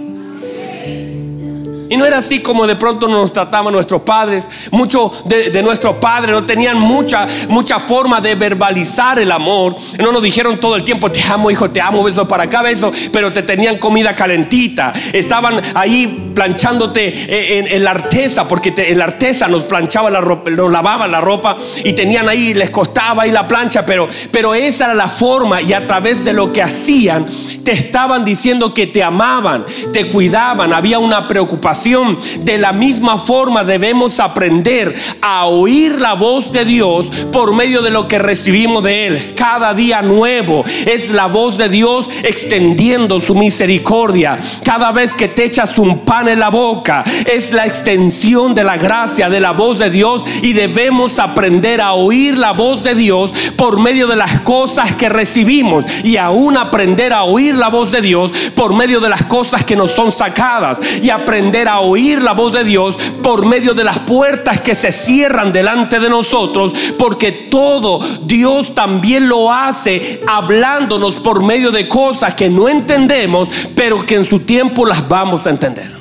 Y 1.88 1.96
no 1.96 2.04
era 2.04 2.18
así 2.18 2.40
como 2.40 2.66
de 2.66 2.76
pronto 2.76 3.08
nos 3.08 3.32
trataban 3.32 3.72
nuestros 3.72 4.02
padres. 4.02 4.48
Muchos 4.70 5.26
de, 5.26 5.62
nuestros 5.62 5.96
padres 5.96 6.34
no 6.34 6.44
tenían 6.44 6.78
mucha, 6.78 7.26
mucha 7.48 7.78
forma 7.78 8.20
de 8.20 8.34
verbalizar 8.34 9.18
el 9.18 9.32
amor. 9.32 9.76
No 9.98 10.12
nos 10.12 10.22
dijeron 10.22 10.60
todo 10.60 10.76
el 10.76 10.84
tiempo, 10.84 11.10
te 11.10 11.22
amo, 11.22 11.50
hijo, 11.50 11.70
te 11.70 11.80
amo, 11.80 12.02
beso 12.04 12.28
para 12.28 12.44
acá, 12.44 12.62
beso. 12.62 12.92
Pero 13.12 13.32
te 13.32 13.42
tenían 13.42 13.78
comida 13.78 14.14
calentita. 14.14 14.92
Estaban 15.12 15.60
ahí 15.74 16.32
planchándote 16.34 17.08
eh, 17.08 17.68
en, 17.70 17.84
la 17.84 17.92
artesa, 17.92 18.46
porque 18.46 18.74
en 18.76 18.98
la 18.98 19.04
artesa 19.04 19.48
nos 19.48 19.64
planchaba 19.64 20.10
la 20.10 20.20
nos 20.20 20.70
lavaban 20.70 21.10
la 21.10 21.20
ropa 21.20 21.56
y 21.84 21.92
tenían 21.94 22.28
ahí, 22.28 22.54
les 22.54 22.70
costaba 22.70 23.22
ahí 23.22 23.30
la 23.30 23.48
plancha. 23.48 23.86
Pero, 23.86 24.08
pero 24.30 24.54
esa 24.54 24.86
era 24.86 24.94
la 24.94 25.08
forma 25.08 25.62
y 25.62 25.72
a 25.72 25.86
través 25.86 26.24
de 26.24 26.32
lo 26.34 26.52
que 26.52 26.62
hacían, 26.62 27.26
te 27.64 27.72
estaban 27.72 28.24
diciendo 28.24 28.74
que 28.74 28.86
te 28.86 29.02
amaban, 29.02 29.64
te 29.92 30.08
cuidaban, 30.08 30.72
había 30.72 30.98
una 30.98 31.26
preocupación 31.28 31.77
de 31.84 32.58
la 32.58 32.72
misma 32.72 33.18
forma 33.18 33.62
debemos 33.62 34.18
aprender 34.18 34.92
a 35.22 35.46
oír 35.46 36.00
la 36.00 36.14
voz 36.14 36.50
de 36.50 36.64
Dios 36.64 37.06
por 37.32 37.54
medio 37.54 37.82
de 37.82 37.90
lo 37.90 38.08
que 38.08 38.18
recibimos 38.18 38.82
de 38.82 39.06
Él. 39.06 39.34
Cada 39.36 39.74
día 39.74 40.02
nuevo 40.02 40.64
es 40.86 41.10
la 41.10 41.26
voz 41.26 41.56
de 41.56 41.68
Dios 41.68 42.10
extendiendo 42.24 43.20
su 43.20 43.36
misericordia. 43.36 44.40
Cada 44.64 44.90
vez 44.90 45.14
que 45.14 45.28
te 45.28 45.44
echas 45.44 45.78
un 45.78 46.00
pan 46.00 46.26
en 46.26 46.40
la 46.40 46.50
boca 46.50 47.04
es 47.26 47.52
la 47.52 47.64
extensión 47.64 48.56
de 48.56 48.64
la 48.64 48.76
gracia 48.76 49.30
de 49.30 49.38
la 49.38 49.52
voz 49.52 49.78
de 49.78 49.88
Dios 49.88 50.26
y 50.42 50.54
debemos 50.54 51.20
aprender 51.20 51.80
a 51.80 51.92
oír 51.92 52.36
la 52.36 52.52
voz 52.52 52.82
de 52.82 52.96
Dios 52.96 53.32
por 53.56 53.78
medio 53.78 54.08
de 54.08 54.16
las 54.16 54.40
cosas 54.40 54.96
que 54.96 55.08
recibimos 55.08 55.84
y 56.02 56.16
aún 56.16 56.56
aprender 56.56 57.12
a 57.12 57.22
oír 57.22 57.54
la 57.54 57.68
voz 57.68 57.92
de 57.92 58.00
Dios 58.00 58.32
por 58.56 58.74
medio 58.74 58.98
de 58.98 59.08
las 59.08 59.22
cosas 59.24 59.64
que 59.64 59.76
nos 59.76 59.92
son 59.92 60.10
sacadas 60.10 60.80
y 61.02 61.10
aprender 61.10 61.67
oír 61.76 62.22
la 62.22 62.32
voz 62.32 62.52
de 62.52 62.64
Dios 62.64 62.96
por 63.22 63.46
medio 63.46 63.74
de 63.74 63.84
las 63.84 63.98
puertas 64.00 64.60
que 64.60 64.74
se 64.74 64.90
cierran 64.90 65.52
delante 65.52 66.00
de 66.00 66.08
nosotros, 66.08 66.72
porque 66.98 67.30
todo 67.30 68.00
Dios 68.22 68.74
también 68.74 69.28
lo 69.28 69.52
hace 69.52 70.22
hablándonos 70.26 71.16
por 71.16 71.42
medio 71.42 71.70
de 71.70 71.86
cosas 71.86 72.34
que 72.34 72.48
no 72.48 72.68
entendemos, 72.68 73.48
pero 73.74 74.04
que 74.04 74.16
en 74.16 74.24
su 74.24 74.40
tiempo 74.40 74.86
las 74.86 75.08
vamos 75.08 75.46
a 75.46 75.50
entender. 75.50 75.98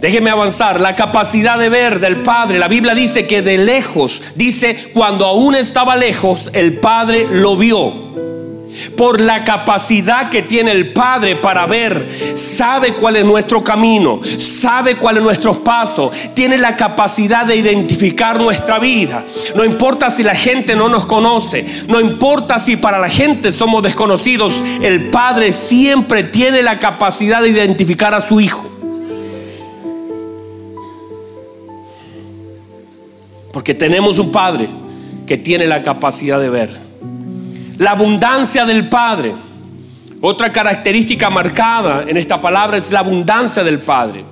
Déjeme 0.00 0.30
avanzar. 0.30 0.80
La 0.80 0.94
capacidad 0.94 1.58
de 1.58 1.68
ver 1.68 1.98
del 1.98 2.22
Padre. 2.22 2.60
La 2.60 2.68
Biblia 2.68 2.94
dice 2.94 3.26
que 3.26 3.42
de 3.42 3.58
lejos, 3.58 4.22
dice, 4.36 4.90
cuando 4.94 5.26
aún 5.26 5.56
estaba 5.56 5.96
lejos, 5.96 6.50
el 6.52 6.78
Padre 6.78 7.26
lo 7.28 7.56
vio. 7.56 8.35
Por 8.96 9.20
la 9.20 9.44
capacidad 9.44 10.28
que 10.28 10.42
tiene 10.42 10.72
el 10.72 10.92
Padre 10.92 11.36
para 11.36 11.66
ver, 11.66 12.08
sabe 12.34 12.94
cuál 12.94 13.16
es 13.16 13.24
nuestro 13.24 13.62
camino, 13.62 14.20
sabe 14.38 14.96
cuál 14.96 15.18
es 15.18 15.22
nuestro 15.22 15.62
paso, 15.62 16.10
tiene 16.34 16.58
la 16.58 16.76
capacidad 16.76 17.46
de 17.46 17.56
identificar 17.56 18.40
nuestra 18.40 18.78
vida. 18.78 19.24
No 19.54 19.64
importa 19.64 20.10
si 20.10 20.22
la 20.22 20.34
gente 20.34 20.76
no 20.76 20.88
nos 20.88 21.06
conoce, 21.06 21.64
no 21.88 22.00
importa 22.00 22.58
si 22.58 22.76
para 22.76 22.98
la 22.98 23.08
gente 23.08 23.52
somos 23.52 23.82
desconocidos, 23.82 24.54
el 24.82 25.10
Padre 25.10 25.52
siempre 25.52 26.24
tiene 26.24 26.62
la 26.62 26.78
capacidad 26.78 27.42
de 27.42 27.48
identificar 27.48 28.14
a 28.14 28.20
su 28.20 28.40
Hijo. 28.40 28.70
Porque 33.52 33.74
tenemos 33.74 34.18
un 34.18 34.30
Padre 34.30 34.68
que 35.26 35.38
tiene 35.38 35.66
la 35.66 35.82
capacidad 35.82 36.38
de 36.38 36.50
ver. 36.50 36.85
La 37.78 37.92
abundancia 37.92 38.64
del 38.64 38.88
Padre. 38.88 39.34
Otra 40.20 40.50
característica 40.50 41.28
marcada 41.28 42.04
en 42.06 42.16
esta 42.16 42.40
palabra 42.40 42.76
es 42.76 42.90
la 42.90 43.00
abundancia 43.00 43.62
del 43.62 43.78
Padre. 43.78 44.24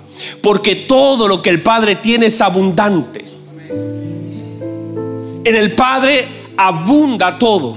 Porque 0.43 0.77
todo 0.77 1.29
lo 1.29 1.43
que 1.43 1.51
el 1.51 1.63
Padre 1.63 1.97
tiene 1.97 2.27
es 2.27 2.41
abundante. 2.41 3.25
En 5.45 5.55
el 5.55 5.73
Padre 5.73 6.27
abunda 6.57 7.39
todo. 7.39 7.77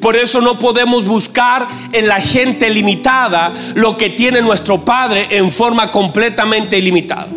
Por 0.00 0.16
eso 0.16 0.40
no 0.42 0.58
podemos 0.58 1.06
buscar 1.06 1.66
en 1.92 2.08
la 2.08 2.20
gente 2.20 2.68
limitada 2.68 3.54
lo 3.74 3.96
que 3.96 4.10
tiene 4.10 4.42
nuestro 4.42 4.84
Padre 4.84 5.28
en 5.30 5.50
forma 5.50 5.90
completamente 5.90 6.76
ilimitada. 6.76 7.28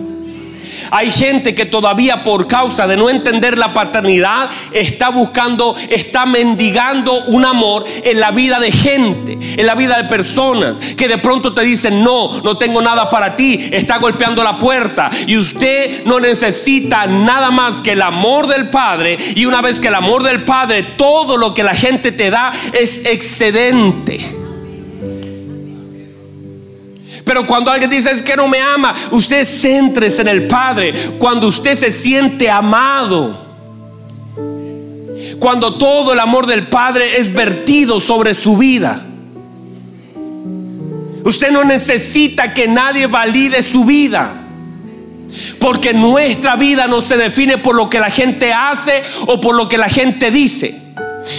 Hay 0.91 1.11
gente 1.11 1.55
que 1.55 1.65
todavía 1.65 2.23
por 2.23 2.47
causa 2.47 2.87
de 2.87 2.97
no 2.97 3.09
entender 3.09 3.57
la 3.57 3.73
paternidad 3.73 4.49
está 4.71 5.09
buscando, 5.09 5.75
está 5.89 6.25
mendigando 6.25 7.13
un 7.25 7.45
amor 7.45 7.85
en 8.03 8.19
la 8.19 8.31
vida 8.31 8.59
de 8.59 8.71
gente, 8.71 9.37
en 9.57 9.65
la 9.65 9.75
vida 9.75 9.97
de 9.97 10.05
personas 10.05 10.77
que 10.95 11.07
de 11.07 11.17
pronto 11.17 11.53
te 11.53 11.61
dicen, 11.61 12.03
no, 12.03 12.41
no 12.41 12.57
tengo 12.57 12.81
nada 12.81 13.09
para 13.09 13.35
ti, 13.35 13.69
está 13.71 13.97
golpeando 13.97 14.43
la 14.43 14.57
puerta 14.57 15.09
y 15.25 15.37
usted 15.37 16.05
no 16.05 16.19
necesita 16.19 17.07
nada 17.07 17.51
más 17.51 17.81
que 17.81 17.93
el 17.93 18.01
amor 18.01 18.47
del 18.47 18.69
Padre 18.69 19.17
y 19.35 19.45
una 19.45 19.61
vez 19.61 19.79
que 19.79 19.89
el 19.89 19.95
amor 19.95 20.23
del 20.23 20.43
Padre, 20.43 20.83
todo 20.83 21.37
lo 21.37 21.53
que 21.53 21.63
la 21.63 21.75
gente 21.75 22.11
te 22.11 22.29
da 22.29 22.51
es 22.73 23.05
excedente. 23.05 24.46
Pero 27.27 27.45
cuando 27.45 27.69
alguien 27.69 27.89
dice 27.89 28.09
es 28.09 28.21
que 28.21 28.37
no 28.37 28.47
me 28.47 28.61
ama, 28.61 28.95
usted 29.11 29.43
centres 29.43 30.17
en 30.19 30.29
el 30.29 30.47
Padre. 30.47 30.93
Cuando 31.19 31.47
usted 31.47 31.75
se 31.75 31.91
siente 31.91 32.49
amado. 32.49 33.45
Cuando 35.37 35.75
todo 35.75 36.13
el 36.13 36.19
amor 36.21 36.47
del 36.47 36.67
Padre 36.67 37.19
es 37.19 37.33
vertido 37.33 37.99
sobre 37.99 38.33
su 38.33 38.55
vida. 38.55 39.03
Usted 41.25 41.51
no 41.51 41.65
necesita 41.65 42.53
que 42.53 42.69
nadie 42.69 43.07
valide 43.07 43.61
su 43.61 43.83
vida. 43.83 44.33
Porque 45.59 45.93
nuestra 45.93 46.55
vida 46.55 46.87
no 46.87 47.01
se 47.01 47.17
define 47.17 47.57
por 47.57 47.75
lo 47.75 47.89
que 47.89 47.99
la 47.99 48.09
gente 48.09 48.53
hace 48.53 49.03
o 49.25 49.41
por 49.41 49.53
lo 49.53 49.67
que 49.67 49.77
la 49.77 49.89
gente 49.89 50.31
dice. 50.31 50.86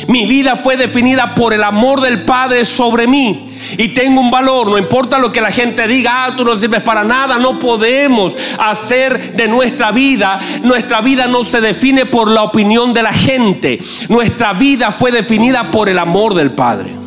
Mi 0.08 0.26
vida 0.26 0.56
fue 0.56 0.76
definida 0.76 1.34
por 1.34 1.52
el 1.52 1.62
amor 1.62 2.00
del 2.00 2.22
Padre 2.22 2.64
sobre 2.64 3.06
mí. 3.06 3.48
Y 3.76 3.88
tengo 3.88 4.20
un 4.20 4.30
valor, 4.30 4.68
no 4.68 4.78
importa 4.78 5.18
lo 5.18 5.32
que 5.32 5.40
la 5.40 5.50
gente 5.50 5.86
diga, 5.86 6.26
ah, 6.26 6.36
tú 6.36 6.44
no 6.44 6.54
sirves 6.56 6.82
para 6.82 7.04
nada, 7.04 7.38
no 7.38 7.58
podemos 7.58 8.36
hacer 8.58 9.34
de 9.34 9.48
nuestra 9.48 9.90
vida, 9.90 10.38
nuestra 10.62 11.00
vida 11.00 11.26
no 11.26 11.44
se 11.44 11.60
define 11.60 12.06
por 12.06 12.30
la 12.30 12.44
opinión 12.44 12.94
de 12.94 13.02
la 13.02 13.12
gente, 13.12 13.80
nuestra 14.08 14.52
vida 14.52 14.92
fue 14.92 15.10
definida 15.10 15.70
por 15.70 15.88
el 15.88 15.98
amor 15.98 16.34
del 16.34 16.52
Padre. 16.52 16.97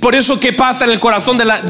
Por 0.00 0.14
eso, 0.14 0.40
¿qué 0.40 0.52
pasa 0.52 0.84
en 0.84 0.90
el 0.90 1.00
corazón 1.00 1.38
de, 1.38 1.44
la, 1.44 1.62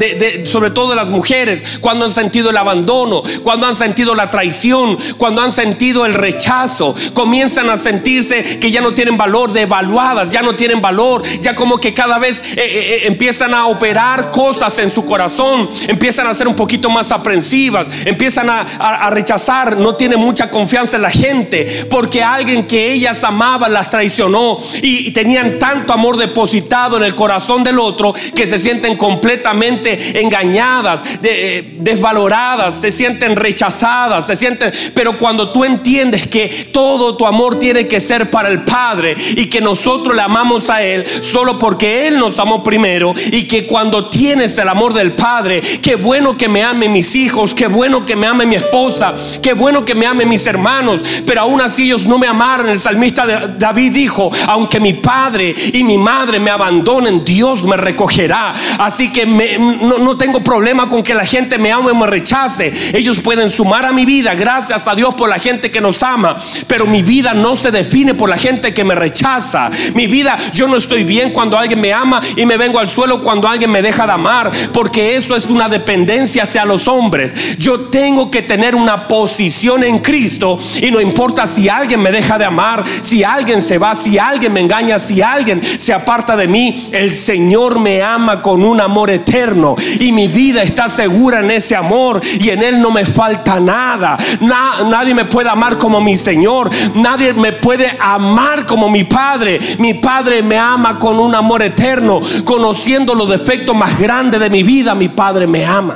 sobre 0.45 0.71
todo 0.71 0.89
de 0.89 0.95
las 0.95 1.09
mujeres 1.09 1.79
cuando 1.79 2.05
han 2.05 2.11
sentido 2.11 2.49
el 2.49 2.57
abandono, 2.57 3.23
cuando 3.43 3.67
han 3.67 3.75
sentido 3.75 4.15
la 4.15 4.29
traición, 4.29 4.97
cuando 5.17 5.41
han 5.41 5.51
sentido 5.51 6.05
el 6.05 6.13
rechazo? 6.13 6.95
Comienzan 7.13 7.69
a 7.69 7.77
sentirse 7.77 8.59
que 8.59 8.71
ya 8.71 8.81
no 8.81 8.93
tienen 8.93 9.17
valor, 9.17 9.51
devaluadas, 9.51 10.29
ya 10.29 10.41
no 10.41 10.55
tienen 10.55 10.81
valor, 10.81 11.23
ya 11.41 11.55
como 11.55 11.77
que 11.77 11.93
cada 11.93 12.17
vez 12.17 12.41
eh, 12.41 12.53
eh, 12.57 12.63
eh, 12.65 13.01
empiezan 13.05 13.53
a 13.53 13.67
operar 13.67 14.31
cosas 14.31 14.77
en 14.79 14.89
su 14.89 15.05
corazón, 15.05 15.69
empiezan 15.87 16.27
a 16.27 16.33
ser 16.33 16.47
un 16.47 16.55
poquito 16.55 16.89
más 16.89 17.11
aprensivas, 17.11 17.87
empiezan 18.05 18.49
a 18.49 19.09
rechazar, 19.09 19.77
no 19.77 19.95
tienen 19.95 20.19
mucha 20.19 20.49
confianza 20.49 20.95
en 20.95 21.01
la 21.01 21.09
gente, 21.09 21.85
porque 21.89 22.23
alguien 22.23 22.67
que 22.67 22.93
ellas 22.93 23.23
amaban 23.23 23.73
las 23.73 23.89
traicionó 23.89 24.59
y 24.81 25.11
tenían 25.11 25.59
tanto 25.59 25.93
amor 25.93 26.17
depositado 26.17 26.97
en 26.97 27.03
el 27.03 27.15
corazón 27.15 27.63
del 27.63 27.79
otro 27.79 28.04
que 28.13 28.47
se 28.47 28.59
sienten 28.59 28.95
completamente 28.97 30.21
engañadas, 30.21 31.03
eh, 31.23 31.75
desvaloradas, 31.79 32.79
se 32.79 32.91
sienten 32.91 33.35
rechazadas, 33.35 34.27
se 34.27 34.35
sienten... 34.35 34.71
Pero 34.93 35.17
cuando 35.17 35.51
tú 35.51 35.63
entiendes 35.63 36.27
que 36.27 36.47
todo 36.71 37.15
tu 37.17 37.25
amor 37.25 37.57
tiene 37.57 37.87
que 37.87 37.99
ser 37.99 38.29
para 38.29 38.49
el 38.49 38.63
Padre 38.63 39.15
y 39.35 39.47
que 39.47 39.61
nosotros 39.61 40.15
le 40.15 40.21
amamos 40.21 40.69
a 40.69 40.83
Él 40.83 41.05
solo 41.21 41.59
porque 41.59 42.07
Él 42.07 42.19
nos 42.19 42.39
amó 42.39 42.63
primero 42.63 43.13
y 43.31 43.47
que 43.47 43.65
cuando 43.65 44.09
tienes 44.09 44.57
el 44.57 44.69
amor 44.69 44.93
del 44.93 45.13
Padre, 45.13 45.61
qué 45.81 45.95
bueno 45.95 46.37
que 46.37 46.47
me 46.47 46.63
amen 46.63 46.91
mis 46.91 47.15
hijos, 47.15 47.53
qué 47.53 47.67
bueno 47.67 48.05
que 48.05 48.15
me 48.15 48.27
ame 48.27 48.45
mi 48.45 48.55
esposa, 48.55 49.13
qué 49.41 49.53
bueno 49.53 49.85
que 49.85 49.95
me 49.95 50.05
amen 50.05 50.29
mis 50.29 50.45
hermanos, 50.47 51.03
pero 51.25 51.41
aún 51.41 51.61
así 51.61 51.83
ellos 51.83 52.05
no 52.05 52.17
me 52.17 52.27
amaron. 52.27 52.69
El 52.69 52.79
salmista 52.79 53.25
David 53.25 53.93
dijo, 53.93 54.31
aunque 54.47 54.79
mi 54.79 54.93
padre 54.93 55.53
y 55.73 55.83
mi 55.83 55.97
madre 55.97 56.39
me 56.39 56.51
abandonen, 56.51 57.23
Dios 57.23 57.63
me 57.63 57.77
recogerá 57.95 58.53
Así 58.77 59.11
que 59.11 59.25
no, 59.25 60.17
tengo 60.17 60.43
problema 60.43 60.87
con 60.87 61.01
que 61.01 61.13
la 61.13 61.25
gente 61.25 61.57
me 61.57 61.71
ame 61.71 61.91
o 61.91 61.95
me 61.95 62.07
rechace. 62.07 62.71
Ellos 62.93 63.19
pueden 63.19 63.49
sumar 63.49 63.85
a 63.85 63.91
mi 63.91 64.05
vida. 64.05 64.35
Gracias 64.35 64.87
a 64.87 64.95
Dios 64.95 65.15
por 65.15 65.29
la 65.29 65.39
gente 65.39 65.71
que 65.71 65.81
nos 65.81 66.03
ama. 66.03 66.35
Pero 66.67 66.85
mi 66.85 67.01
vida 67.01 67.33
no 67.33 67.55
se 67.55 67.71
define 67.71 68.13
por 68.13 68.29
la 68.29 68.37
gente 68.37 68.73
que 68.73 68.83
me 68.83 68.95
rechaza. 68.95 69.69
Mi 69.93 70.07
vida, 70.07 70.37
yo 70.53 70.67
no 70.67 70.77
estoy 70.77 71.03
bien 71.03 71.31
cuando 71.31 71.57
alguien 71.57 71.79
me 71.79 71.93
ama 71.93 72.21
y 72.35 72.45
me 72.45 72.57
vengo 72.57 72.79
al 72.79 72.89
suelo 72.89 73.21
cuando 73.21 73.47
alguien 73.47 73.71
me 73.71 73.81
deja 73.81 74.05
de 74.05 74.13
amar. 74.13 74.51
Porque 74.73 75.15
eso 75.15 75.35
es 75.35 75.45
una 75.45 75.69
dependencia 75.69 76.43
hacia 76.43 76.65
los 76.65 76.87
hombres. 76.87 77.57
Yo 77.57 77.79
tengo 77.79 78.29
que 78.29 78.41
tener 78.41 78.75
una 78.75 79.07
posición 79.07 79.83
en 79.83 79.99
Cristo. 79.99 80.59
Y 80.81 80.91
no 80.91 80.99
importa 80.99 81.47
si 81.47 81.69
alguien 81.69 82.01
me 82.01 82.11
deja 82.11 82.37
de 82.37 82.45
amar, 82.45 82.83
si 83.01 83.23
alguien 83.23 83.61
se 83.61 83.77
va, 83.77 83.95
si 83.95 84.17
alguien 84.17 84.51
me 84.51 84.59
engaña, 84.59 84.99
si 84.99 85.21
alguien 85.21 85.61
se 85.63 85.93
aparta 85.93 86.35
de 86.35 86.47
mí. 86.47 86.89
El 86.91 87.13
Señor 87.13 87.79
me 87.85 88.01
ama 88.01 88.41
con 88.41 88.65
un 88.65 88.81
amor 88.81 89.11
eterno 89.11 89.75
y 89.99 90.11
mi 90.11 90.27
vida 90.27 90.63
está 90.63 90.89
segura 90.89 91.41
en 91.41 91.51
ese 91.51 91.75
amor 91.75 92.19
y 92.39 92.49
en 92.49 92.63
Él 92.63 92.81
no 92.81 92.89
me 92.89 93.05
falta 93.05 93.59
nada. 93.59 94.17
nadie 94.39 95.13
me 95.13 95.25
puede 95.25 95.51
amar 95.51 95.77
como 95.77 96.01
mi 96.01 96.17
Señor, 96.17 96.71
nadie 96.95 97.35
me 97.35 97.51
puede 97.51 97.95
amar 97.99 98.65
como 98.65 98.89
mi 98.89 99.03
Padre. 99.03 99.59
Mi 99.77 99.93
Padre 99.93 100.41
me 100.41 100.57
ama 100.57 100.97
con 100.97 101.19
un 101.19 101.35
amor 101.35 101.61
eterno, 101.61 102.21
conociendo 102.43 103.13
los 103.13 103.29
defectos 103.29 103.75
más 103.75 103.99
grandes 103.99 104.39
de 104.39 104.49
mi 104.49 104.63
vida, 104.63 104.95
mi 104.95 105.09
Padre 105.09 105.45
me 105.45 105.63
ama. 105.63 105.95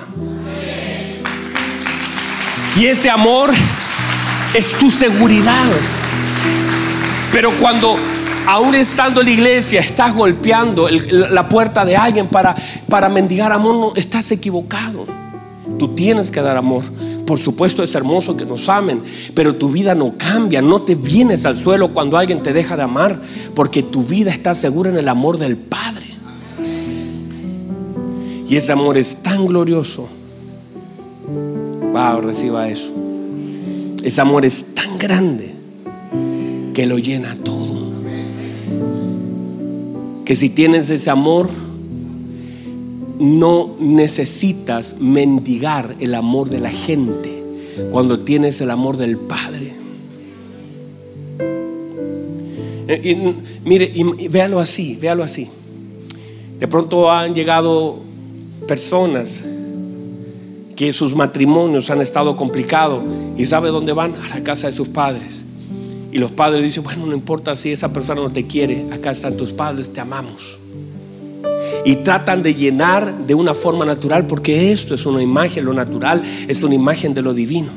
Y 2.75 2.85
ese 2.85 3.09
amor 3.09 3.49
es 4.53 4.73
tu 4.73 4.91
seguridad. 4.91 5.65
Pero 7.31 7.49
cuando 7.57 7.97
aún 8.49 8.73
estando 8.73 9.21
en 9.21 9.27
la 9.27 9.33
iglesia, 9.33 9.79
estás 9.79 10.15
golpeando 10.15 10.89
la 10.89 11.47
puerta 11.47 11.85
de 11.85 11.95
alguien 11.95 12.25
para, 12.25 12.55
para 12.87 13.07
mendigar 13.07 13.51
amor, 13.51 13.75
no, 13.75 13.93
estás 13.95 14.31
equivocado. 14.31 15.05
Tú 15.77 15.89
tienes 15.89 16.31
que 16.31 16.41
dar 16.41 16.57
amor. 16.57 16.83
Por 17.27 17.39
supuesto 17.39 17.83
es 17.83 17.93
hermoso 17.93 18.35
que 18.35 18.45
nos 18.45 18.67
amen, 18.67 19.03
pero 19.35 19.55
tu 19.55 19.69
vida 19.69 19.93
no 19.93 20.15
cambia. 20.17 20.63
No 20.63 20.81
te 20.81 20.95
vienes 20.95 21.45
al 21.45 21.59
suelo 21.59 21.93
cuando 21.93 22.17
alguien 22.17 22.41
te 22.41 22.51
deja 22.51 22.75
de 22.75 22.81
amar, 22.81 23.21
porque 23.53 23.83
tu 23.83 24.03
vida 24.03 24.31
está 24.31 24.55
segura 24.55 24.89
en 24.89 24.97
el 24.97 25.07
amor 25.07 25.37
del 25.37 25.55
Padre. 25.55 26.07
Y 28.49 28.55
ese 28.55 28.71
amor 28.71 28.97
es 28.97 29.21
tan 29.21 29.45
glorioso. 29.45 30.07
Wow, 31.93 32.21
reciba 32.21 32.67
eso. 32.67 32.91
Ese 34.03 34.19
amor 34.19 34.43
es 34.43 34.73
tan 34.73 34.97
grande 34.97 35.53
que 36.73 36.87
lo 36.87 36.97
llena 36.97 37.37
todo. 37.43 37.48
Que 40.29 40.35
si 40.35 40.51
tienes 40.51 40.91
ese 40.91 41.09
amor, 41.09 41.49
no 43.17 43.75
necesitas 43.79 44.97
mendigar 44.99 45.95
el 46.01 46.13
amor 46.13 46.51
de 46.51 46.59
la 46.59 46.69
gente 46.69 47.43
cuando 47.89 48.19
tienes 48.19 48.61
el 48.61 48.69
amor 48.69 48.97
del 48.97 49.17
Padre. 49.17 49.73
Eh, 52.89 53.33
mire, 53.65 53.91
y, 53.91 54.27
véalo 54.27 54.59
así, 54.59 54.99
véalo 55.01 55.23
así. 55.23 55.49
De 56.59 56.67
pronto 56.67 57.09
han 57.11 57.33
llegado 57.33 57.97
personas 58.67 59.43
que 60.75 60.93
sus 60.93 61.15
matrimonios 61.15 61.89
han 61.89 62.01
estado 62.01 62.35
complicados 62.35 63.01
y 63.35 63.47
sabe 63.47 63.69
dónde 63.69 63.93
van 63.93 64.13
a 64.13 64.29
la 64.35 64.43
casa 64.43 64.67
de 64.67 64.73
sus 64.73 64.89
padres. 64.89 65.45
Y 66.11 66.17
los 66.17 66.31
padres 66.31 66.63
dicen, 66.63 66.83
bueno, 66.83 67.05
no 67.05 67.13
importa 67.13 67.55
si 67.55 67.71
esa 67.71 67.93
persona 67.93 68.21
no 68.21 68.31
te 68.31 68.45
quiere, 68.45 68.87
acá 68.91 69.11
están 69.11 69.37
tus 69.37 69.53
padres, 69.53 69.93
te 69.93 69.99
amamos. 69.99 70.59
Y 71.85 71.97
tratan 71.97 72.41
de 72.41 72.55
llenar 72.55 73.27
de 73.27 73.35
una 73.35 73.53
forma 73.53 73.85
natural, 73.85 74.25
porque 74.25 74.71
esto 74.71 74.95
es 74.95 75.05
una 75.05 75.21
imagen, 75.21 75.65
lo 75.65 75.73
natural 75.73 76.23
es 76.47 76.63
una 76.63 76.73
imagen 76.73 77.13
de 77.13 77.21
lo 77.21 77.33
divino. 77.33 77.69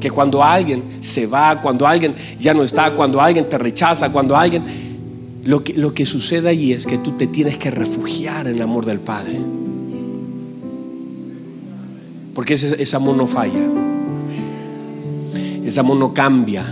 Que 0.00 0.10
cuando 0.10 0.42
alguien 0.42 0.82
se 1.00 1.26
va, 1.26 1.60
cuando 1.60 1.86
alguien 1.86 2.14
ya 2.40 2.54
no 2.54 2.62
está, 2.62 2.94
cuando 2.94 3.20
alguien 3.20 3.48
te 3.48 3.58
rechaza, 3.58 4.10
cuando 4.10 4.36
alguien... 4.36 4.88
Lo 5.44 5.64
que, 5.64 5.72
lo 5.72 5.94
que 5.94 6.04
sucede 6.04 6.50
allí 6.50 6.74
es 6.74 6.86
que 6.86 6.98
tú 6.98 7.12
te 7.12 7.26
tienes 7.26 7.56
que 7.56 7.70
refugiar 7.70 8.46
en 8.48 8.56
el 8.56 8.62
amor 8.62 8.84
del 8.84 9.00
Padre. 9.00 9.38
Porque 12.34 12.54
ese, 12.54 12.82
ese 12.82 12.96
amor 12.96 13.16
no 13.16 13.26
falla. 13.26 13.87
Ese 15.68 15.80
amor 15.80 15.98
no 15.98 16.14
cambia. 16.14 16.64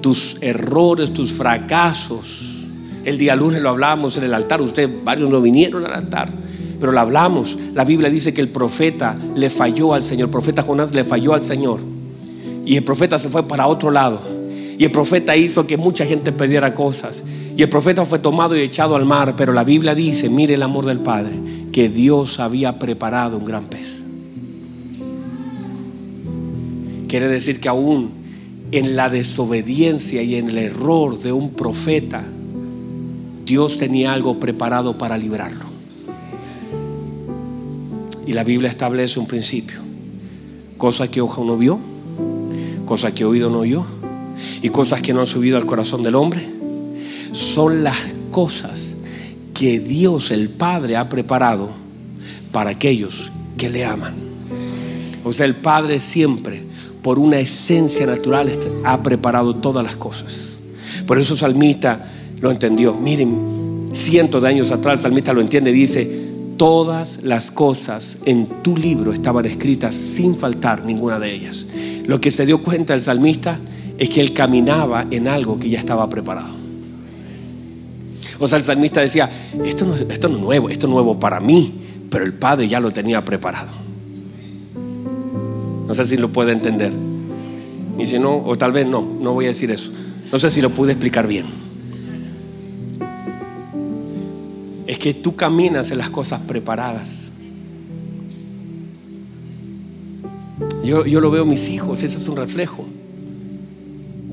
Tus 0.00 0.40
errores, 0.40 1.12
tus 1.12 1.32
fracasos. 1.32 2.66
El 3.04 3.18
día 3.18 3.34
lunes 3.34 3.60
lo 3.60 3.70
hablamos 3.70 4.16
en 4.18 4.22
el 4.22 4.34
altar. 4.34 4.62
Ustedes, 4.62 4.88
varios 5.02 5.28
no 5.28 5.42
vinieron 5.42 5.84
al 5.84 5.94
altar. 5.94 6.30
Pero 6.78 6.92
lo 6.92 7.00
hablamos. 7.00 7.58
La 7.74 7.84
Biblia 7.84 8.08
dice 8.08 8.32
que 8.32 8.40
el 8.40 8.50
profeta 8.50 9.16
le 9.34 9.50
falló 9.50 9.94
al 9.94 10.04
Señor. 10.04 10.28
El 10.28 10.30
profeta 10.30 10.62
Jonás 10.62 10.94
le 10.94 11.02
falló 11.02 11.34
al 11.34 11.42
Señor. 11.42 11.80
Y 12.64 12.76
el 12.76 12.84
profeta 12.84 13.18
se 13.18 13.30
fue 13.30 13.42
para 13.48 13.66
otro 13.66 13.90
lado. 13.90 14.20
Y 14.78 14.84
el 14.84 14.92
profeta 14.92 15.36
hizo 15.36 15.66
que 15.66 15.76
mucha 15.76 16.06
gente 16.06 16.30
perdiera 16.30 16.72
cosas. 16.72 17.24
Y 17.56 17.64
el 17.64 17.68
profeta 17.68 18.04
fue 18.04 18.20
tomado 18.20 18.56
y 18.56 18.60
echado 18.60 18.94
al 18.94 19.06
mar. 19.06 19.34
Pero 19.36 19.52
la 19.52 19.64
Biblia 19.64 19.96
dice, 19.96 20.30
mire 20.30 20.54
el 20.54 20.62
amor 20.62 20.86
del 20.86 21.00
Padre, 21.00 21.32
que 21.72 21.88
Dios 21.88 22.38
había 22.38 22.78
preparado 22.78 23.38
un 23.38 23.44
gran 23.44 23.64
pez. 23.64 23.99
Quiere 27.10 27.26
decir 27.26 27.58
que 27.58 27.68
aún 27.68 28.12
en 28.70 28.94
la 28.94 29.10
desobediencia 29.10 30.22
y 30.22 30.36
en 30.36 30.48
el 30.48 30.58
error 30.58 31.20
de 31.20 31.32
un 31.32 31.50
profeta, 31.50 32.22
Dios 33.44 33.78
tenía 33.78 34.12
algo 34.12 34.38
preparado 34.38 34.96
para 34.96 35.18
librarlo. 35.18 35.64
Y 38.28 38.32
la 38.32 38.44
Biblia 38.44 38.70
establece 38.70 39.18
un 39.18 39.26
principio. 39.26 39.80
Cosa 40.78 41.10
que 41.10 41.20
ojo 41.20 41.44
no 41.44 41.58
vio, 41.58 41.80
cosa 42.86 43.12
que 43.12 43.24
oído 43.24 43.50
no 43.50 43.58
oyó, 43.58 43.84
y 44.62 44.68
cosas 44.68 45.02
que 45.02 45.12
no 45.12 45.18
han 45.18 45.26
subido 45.26 45.56
al 45.56 45.66
corazón 45.66 46.04
del 46.04 46.14
hombre, 46.14 46.48
son 47.32 47.82
las 47.82 47.98
cosas 48.30 48.92
que 49.52 49.80
Dios 49.80 50.30
el 50.30 50.48
Padre 50.48 50.96
ha 50.96 51.08
preparado 51.08 51.70
para 52.52 52.70
aquellos 52.70 53.32
que 53.58 53.68
le 53.68 53.84
aman. 53.84 54.14
O 55.24 55.32
sea, 55.32 55.46
el 55.46 55.56
Padre 55.56 55.98
siempre, 55.98 56.69
por 57.02 57.18
una 57.18 57.38
esencia 57.38 58.06
natural, 58.06 58.50
ha 58.84 59.02
preparado 59.02 59.56
todas 59.56 59.84
las 59.84 59.96
cosas. 59.96 60.56
Por 61.06 61.18
eso 61.18 61.36
salmista 61.36 62.10
lo 62.40 62.50
entendió. 62.50 62.94
Miren, 62.94 63.88
cientos 63.92 64.42
de 64.42 64.48
años 64.48 64.72
atrás 64.72 65.00
el 65.00 65.02
salmista 65.02 65.32
lo 65.32 65.40
entiende, 65.40 65.72
dice, 65.72 66.30
todas 66.56 67.22
las 67.22 67.50
cosas 67.50 68.18
en 68.26 68.46
tu 68.62 68.76
libro 68.76 69.12
estaban 69.12 69.46
escritas 69.46 69.94
sin 69.94 70.36
faltar 70.36 70.84
ninguna 70.84 71.18
de 71.18 71.34
ellas. 71.34 71.66
Lo 72.06 72.20
que 72.20 72.30
se 72.30 72.44
dio 72.44 72.62
cuenta 72.62 72.94
el 72.94 73.02
salmista 73.02 73.58
es 73.98 74.08
que 74.08 74.20
él 74.20 74.32
caminaba 74.34 75.06
en 75.10 75.28
algo 75.28 75.58
que 75.58 75.70
ya 75.70 75.78
estaba 75.78 76.08
preparado. 76.08 76.60
O 78.38 78.48
sea, 78.48 78.58
el 78.58 78.64
salmista 78.64 79.00
decía, 79.00 79.30
esto 79.64 79.84
no, 79.84 79.94
esto 79.94 80.28
no 80.28 80.36
es 80.36 80.42
nuevo, 80.42 80.70
esto 80.70 80.86
es 80.86 80.90
nuevo 80.90 81.20
para 81.20 81.40
mí, 81.40 81.72
pero 82.10 82.24
el 82.24 82.32
Padre 82.32 82.68
ya 82.68 82.80
lo 82.80 82.90
tenía 82.90 83.24
preparado. 83.24 83.70
No 85.90 85.96
sé 85.96 86.06
si 86.06 86.16
lo 86.16 86.28
puede 86.28 86.52
entender. 86.52 86.92
Y 87.98 88.06
si 88.06 88.20
no, 88.20 88.44
o 88.44 88.56
tal 88.56 88.70
vez 88.70 88.86
no, 88.86 89.02
no 89.20 89.34
voy 89.34 89.46
a 89.46 89.48
decir 89.48 89.72
eso. 89.72 89.90
No 90.30 90.38
sé 90.38 90.48
si 90.48 90.60
lo 90.62 90.70
pude 90.70 90.92
explicar 90.92 91.26
bien. 91.26 91.46
es 94.86 94.98
que 94.98 95.14
tú 95.14 95.34
caminas 95.34 95.90
en 95.90 95.98
las 95.98 96.10
cosas 96.10 96.42
preparadas. 96.42 97.32
Yo, 100.84 101.06
yo 101.06 101.20
lo 101.20 101.32
veo 101.32 101.42
en 101.42 101.48
mis 101.48 101.68
hijos, 101.70 102.04
ese 102.04 102.18
es 102.18 102.28
un 102.28 102.36
reflejo. 102.36 102.84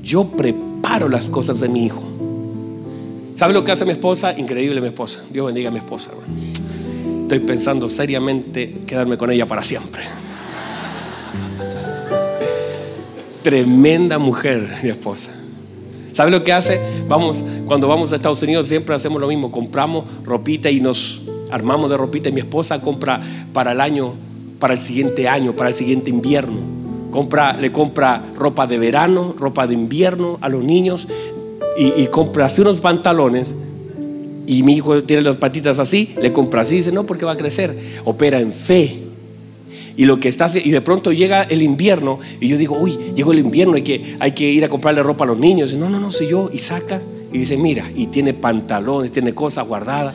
Yo 0.00 0.28
preparo 0.28 1.08
las 1.08 1.28
cosas 1.28 1.58
de 1.58 1.68
mi 1.68 1.86
hijo. 1.86 2.04
¿Sabe 3.34 3.52
lo 3.52 3.64
que 3.64 3.72
hace 3.72 3.84
mi 3.84 3.90
esposa? 3.90 4.38
Increíble 4.38 4.80
mi 4.80 4.86
esposa. 4.86 5.24
Dios 5.28 5.46
bendiga 5.46 5.70
a 5.70 5.72
mi 5.72 5.78
esposa. 5.78 6.12
Estoy 7.22 7.40
pensando 7.40 7.88
seriamente 7.88 8.82
quedarme 8.86 9.18
con 9.18 9.32
ella 9.32 9.46
para 9.46 9.64
siempre. 9.64 10.27
Tremenda 13.42 14.18
mujer, 14.18 14.68
mi 14.82 14.90
esposa. 14.90 15.30
¿Sabe 16.12 16.30
lo 16.30 16.42
que 16.42 16.52
hace? 16.52 16.80
Vamos, 17.06 17.44
cuando 17.66 17.86
vamos 17.86 18.12
a 18.12 18.16
Estados 18.16 18.42
Unidos 18.42 18.66
siempre 18.66 18.94
hacemos 18.94 19.20
lo 19.20 19.28
mismo, 19.28 19.52
compramos 19.52 20.04
ropita 20.24 20.70
y 20.70 20.80
nos 20.80 21.22
armamos 21.50 21.88
de 21.90 21.96
ropita 21.96 22.28
y 22.28 22.32
mi 22.32 22.40
esposa 22.40 22.82
compra 22.82 23.20
para 23.52 23.72
el 23.72 23.80
año, 23.80 24.14
para 24.58 24.74
el 24.74 24.80
siguiente 24.80 25.28
año, 25.28 25.54
para 25.54 25.68
el 25.68 25.74
siguiente 25.74 26.10
invierno. 26.10 26.58
Compra, 27.10 27.52
le 27.54 27.72
compra 27.72 28.22
ropa 28.36 28.66
de 28.66 28.78
verano, 28.78 29.34
ropa 29.38 29.66
de 29.66 29.74
invierno 29.74 30.38
a 30.40 30.48
los 30.48 30.62
niños 30.64 31.06
y, 31.78 32.06
compra 32.06 32.46
así 32.46 32.60
unos 32.60 32.80
pantalones 32.80 33.54
y 34.46 34.64
mi 34.64 34.74
hijo 34.74 35.04
tiene 35.04 35.22
las 35.22 35.36
patitas 35.36 35.78
así, 35.78 36.14
le 36.20 36.32
compra 36.32 36.62
así, 36.62 36.76
dice, 36.76 36.90
no, 36.90 37.04
porque 37.04 37.24
va 37.24 37.32
a 37.32 37.36
crecer. 37.36 37.78
Opera 38.04 38.40
en 38.40 38.52
fe 38.52 39.07
y 39.98 40.04
lo 40.04 40.20
que 40.20 40.28
está 40.28 40.48
y 40.54 40.70
de 40.70 40.80
pronto 40.80 41.10
llega 41.10 41.42
el 41.42 41.60
invierno 41.60 42.20
y 42.40 42.46
yo 42.46 42.56
digo, 42.56 42.78
uy, 42.78 42.96
llegó 43.16 43.32
el 43.32 43.40
invierno, 43.40 43.74
hay 43.74 43.82
que, 43.82 44.16
hay 44.20 44.30
que 44.30 44.48
ir 44.48 44.64
a 44.64 44.68
comprarle 44.68 45.02
ropa 45.02 45.24
a 45.24 45.26
los 45.26 45.38
niños. 45.38 45.74
no, 45.74 45.90
no, 45.90 45.98
no, 45.98 46.12
soy 46.12 46.28
yo. 46.28 46.48
Y 46.52 46.58
saca 46.58 47.02
y 47.32 47.38
dice, 47.38 47.56
mira, 47.56 47.84
y 47.96 48.06
tiene 48.06 48.32
pantalones, 48.32 49.10
tiene 49.10 49.34
cosas 49.34 49.66
guardadas. 49.66 50.14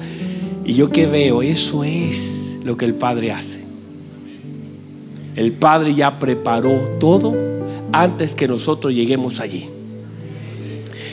Y 0.64 0.76
yo 0.76 0.90
que 0.90 1.06
veo, 1.06 1.42
eso 1.42 1.84
es 1.84 2.60
lo 2.64 2.78
que 2.78 2.86
el 2.86 2.96
Padre 2.96 3.34
hace. 3.34 3.60
El 5.36 5.52
Padre 5.52 5.94
ya 5.94 6.18
preparó 6.18 6.96
todo 6.98 7.36
antes 7.92 8.36
que 8.36 8.48
nosotros 8.48 8.94
lleguemos 8.94 9.42
allí. 9.42 9.68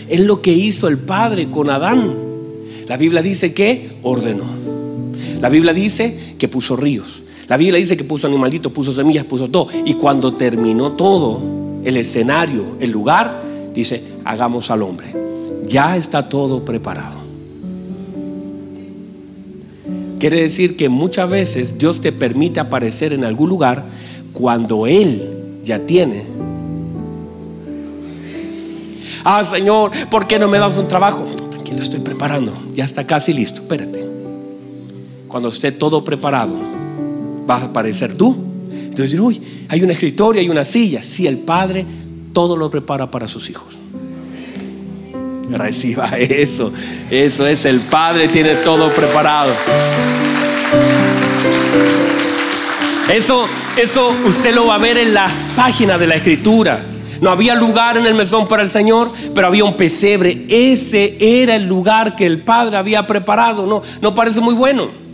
Es 0.09 0.21
lo 0.21 0.43
que 0.43 0.53
hizo 0.53 0.87
el 0.87 0.99
Padre 0.99 1.51
con 1.51 1.71
Adán. 1.71 2.15
La 2.87 2.97
Biblia 2.97 3.21
dice 3.21 3.53
que 3.53 3.91
ordenó. 4.03 4.47
La 5.41 5.49
Biblia 5.49 5.73
dice 5.73 6.17
que 6.39 6.47
puso 6.47 6.77
ríos. 6.77 7.20
La 7.51 7.57
Biblia 7.57 7.81
dice 7.81 7.97
que 7.97 8.05
puso 8.05 8.29
animalitos, 8.29 8.71
puso 8.71 8.93
semillas, 8.93 9.25
puso 9.25 9.51
todo. 9.51 9.67
Y 9.85 9.95
cuando 9.95 10.33
terminó 10.35 10.93
todo, 10.93 11.43
el 11.83 11.97
escenario, 11.97 12.77
el 12.79 12.93
lugar, 12.93 13.43
dice, 13.75 14.01
hagamos 14.25 14.71
al 14.71 14.85
hombre. 14.85 15.13
Ya 15.67 15.97
está 15.97 16.29
todo 16.29 16.65
preparado. 16.65 17.19
Quiere 20.21 20.43
decir 20.43 20.77
que 20.77 20.89
muchas 20.89 21.29
veces 21.29 21.77
Dios 21.77 22.01
te 22.01 22.13
permite 22.13 22.61
aparecer 22.61 23.13
en 23.13 23.25
algún 23.25 23.49
lugar 23.49 23.85
cuando 24.33 24.87
Él 24.87 25.59
ya 25.65 25.81
tiene. 25.81 26.23
Ah, 29.25 29.43
Señor, 29.43 29.91
¿por 30.09 30.29
qué 30.29 30.39
no 30.39 30.47
me 30.47 30.61
das 30.61 30.79
un 30.79 30.87
trabajo? 30.87 31.25
Tranquilo, 31.51 31.83
estoy 31.83 31.99
preparando. 31.99 32.53
Ya 32.77 32.85
está 32.85 33.05
casi 33.05 33.33
listo. 33.33 33.63
Espérate. 33.63 34.09
Cuando 35.27 35.49
esté 35.49 35.73
todo 35.73 36.05
preparado, 36.05 36.80
vas 37.51 37.63
a 37.63 37.67
aparecer 37.67 38.15
tú. 38.15 38.37
Entonces, 38.71 39.19
uy, 39.19 39.43
hay 39.69 39.83
un 39.83 39.91
escritorio, 39.91 40.41
hay 40.41 40.49
una 40.49 40.65
silla. 40.65 41.03
Si 41.03 41.27
el 41.27 41.39
Padre 41.39 41.85
todo 42.33 42.57
lo 42.57 42.71
prepara 42.71 43.11
para 43.11 43.27
sus 43.27 43.51
hijos. 43.51 43.77
Reciba 45.51 46.07
eso. 46.19 46.73
Eso 47.11 47.47
es, 47.49 47.65
el 47.65 47.81
Padre 47.81 48.29
tiene 48.29 48.55
todo 48.57 48.89
preparado. 48.91 49.53
Eso, 53.13 53.47
eso 53.77 54.15
usted 54.27 54.55
lo 54.55 54.69
va 54.69 54.77
a 54.77 54.79
ver 54.79 54.99
en 54.99 55.13
las 55.13 55.45
páginas 55.57 55.99
de 55.99 56.07
la 56.07 56.15
escritura. 56.15 56.81
No 57.21 57.31
había 57.31 57.57
lugar 57.57 57.97
en 57.97 58.07
el 58.07 58.15
mesón 58.15 58.47
para 58.47 58.63
el 58.63 58.69
Señor, 58.69 59.11
pero 59.35 59.49
había 59.49 59.65
un 59.65 59.77
pesebre. 59.77 60.47
Ese 60.49 61.17
era 61.19 61.57
el 61.57 61.65
lugar 61.65 62.15
que 62.15 62.27
el 62.27 62.43
Padre 62.43 62.77
había 62.77 63.09
preparado. 63.09 63.67
No, 63.67 63.83
no 64.01 64.15
parece 64.15 64.39
muy 64.39 64.55
bueno 64.55 65.10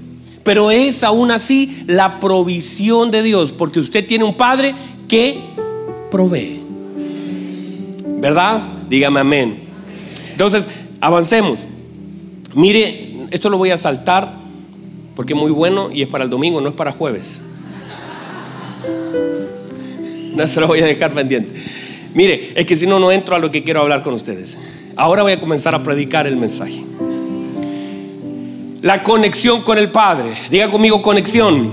pero 0.46 0.70
es 0.70 1.02
aún 1.02 1.32
así 1.32 1.82
la 1.88 2.20
provisión 2.20 3.11
de 3.11 3.24
Dios, 3.24 3.50
porque 3.50 3.80
usted 3.80 4.06
tiene 4.06 4.22
un 4.22 4.35
Padre 4.35 4.76
que 5.09 5.40
provee. 6.09 6.61
¿Verdad? 8.20 8.62
Dígame 8.88 9.18
amén. 9.18 9.59
Entonces, 10.30 10.68
avancemos. 11.01 11.61
Mire, 12.55 13.26
esto 13.32 13.51
lo 13.51 13.59
voy 13.59 13.70
a 13.70 13.76
saltar 13.76 14.32
porque 15.16 15.32
es 15.32 15.38
muy 15.38 15.51
bueno 15.51 15.90
y 15.90 16.03
es 16.03 16.09
para 16.09 16.22
el 16.22 16.30
domingo, 16.30 16.61
no 16.61 16.68
es 16.68 16.74
para 16.76 16.92
jueves. 16.92 17.42
No 20.36 20.47
se 20.47 20.61
lo 20.61 20.66
voy 20.66 20.80
a 20.80 20.84
dejar 20.84 21.12
pendiente. 21.12 21.55
Mire, 22.12 22.53
es 22.55 22.66
que 22.66 22.76
si 22.76 22.86
no, 22.86 23.01
no 23.01 23.11
entro 23.11 23.34
a 23.34 23.38
lo 23.38 23.51
que 23.51 23.64
quiero 23.64 23.80
hablar 23.80 24.03
con 24.03 24.12
ustedes. 24.12 24.59
Ahora 24.94 25.22
voy 25.22 25.32
a 25.32 25.40
comenzar 25.40 25.74
a 25.74 25.82
predicar 25.82 26.26
el 26.26 26.36
mensaje. 26.36 26.84
La 28.87 29.03
conexión 29.03 29.62
con 29.62 29.78
el 29.78 29.91
Padre. 29.91 30.30
Diga 30.49 30.70
conmigo 30.70 31.03
conexión. 31.03 31.72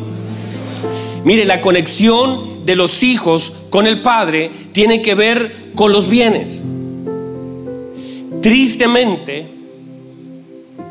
Mire, 1.23 1.45
la 1.45 1.61
conexión 1.61 2.65
de 2.65 2.75
los 2.75 3.03
hijos 3.03 3.53
con 3.69 3.85
el 3.85 4.01
Padre 4.01 4.49
tiene 4.71 5.03
que 5.03 5.13
ver 5.13 5.73
con 5.75 5.91
los 5.91 6.09
bienes. 6.09 6.63
Tristemente, 8.41 9.45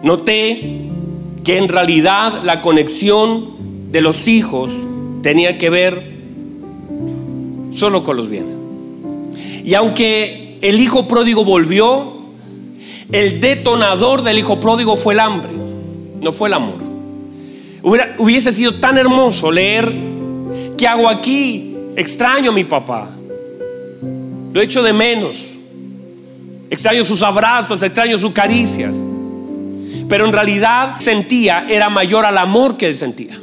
noté 0.05 0.83
que 1.43 1.59
en 1.59 1.67
realidad 1.69 2.45
la 2.45 2.61
conexión 2.61 3.91
de 3.91 4.01
los 4.01 4.29
hijos 4.29 4.71
tenía 5.25 5.59
que 5.59 5.71
ver 5.71 6.13
solo 7.73 8.05
con 8.05 8.17
los 8.17 8.29
bienes. 8.29 8.55
Y 9.65 9.75
aunque 9.75 10.57
el 10.61 10.81
hijo 10.81 11.09
pródigo 11.09 11.45
volvió, 11.45 12.13
el 13.11 13.41
detonador 13.41 14.23
del 14.23 14.39
hijo 14.39 14.61
pródigo 14.61 14.97
fue 14.97 15.15
el 15.15 15.21
hambre, 15.21 15.62
no 16.23 16.33
fue 16.33 16.49
el 16.49 16.55
amor. 16.55 16.79
hubiese 17.83 18.53
sido 18.53 18.77
tan 18.77 18.97
hermoso 18.97 19.51
leer, 19.51 19.93
¿qué 20.79 20.87
hago 20.87 21.09
aquí? 21.09 21.77
Extraño 21.97 22.53
a 22.53 22.55
mi 22.55 22.65
papá. 22.65 23.09
Lo 24.53 24.61
echo 24.61 24.83
de 24.83 24.93
menos. 24.93 25.49
Extraño 26.71 27.05
sus 27.05 27.23
abrazos, 27.23 27.83
extraño 27.83 28.17
sus 28.17 28.33
caricias. 28.33 28.95
Pero 30.09 30.25
en 30.25 30.33
realidad 30.33 30.95
sentía 31.01 31.67
era 31.69 31.91
mayor 31.91 32.25
al 32.25 32.39
amor 32.39 32.77
que 32.77 32.87
él 32.87 32.95
sentía. 32.95 33.42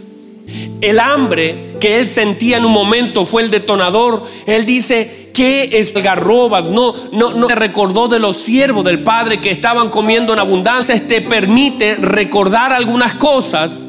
El 0.81 0.99
hambre 0.99 1.75
que 1.79 1.99
él 1.99 2.07
sentía 2.07 2.57
en 2.57 2.65
un 2.65 2.71
momento 2.71 3.25
fue 3.25 3.43
el 3.43 3.51
detonador. 3.51 4.23
Él 4.45 4.65
dice, 4.65 5.29
¿qué 5.33 5.69
es 5.73 5.93
garrobas? 5.93 6.69
No, 6.69 6.93
no, 7.11 7.33
no 7.33 7.47
recordó 7.49 8.07
de 8.07 8.19
los 8.19 8.37
siervos 8.37 8.85
del 8.85 8.99
Padre 8.99 9.41
que 9.41 9.51
estaban 9.51 9.89
comiendo 9.89 10.33
en 10.33 10.39
abundancia. 10.39 11.07
Te 11.07 11.21
permite 11.21 11.95
recordar 11.95 12.73
algunas 12.73 13.13
cosas 13.15 13.87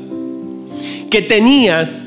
que 1.11 1.23
tenías. 1.23 2.07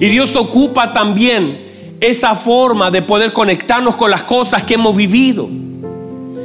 Y 0.00 0.06
Dios 0.06 0.34
ocupa 0.36 0.92
también 0.92 1.62
esa 2.00 2.34
forma 2.34 2.90
de 2.90 3.02
poder 3.02 3.32
conectarnos 3.32 3.96
con 3.96 4.10
las 4.10 4.22
cosas 4.22 4.62
que 4.62 4.74
hemos 4.74 4.96
vivido. 4.96 5.48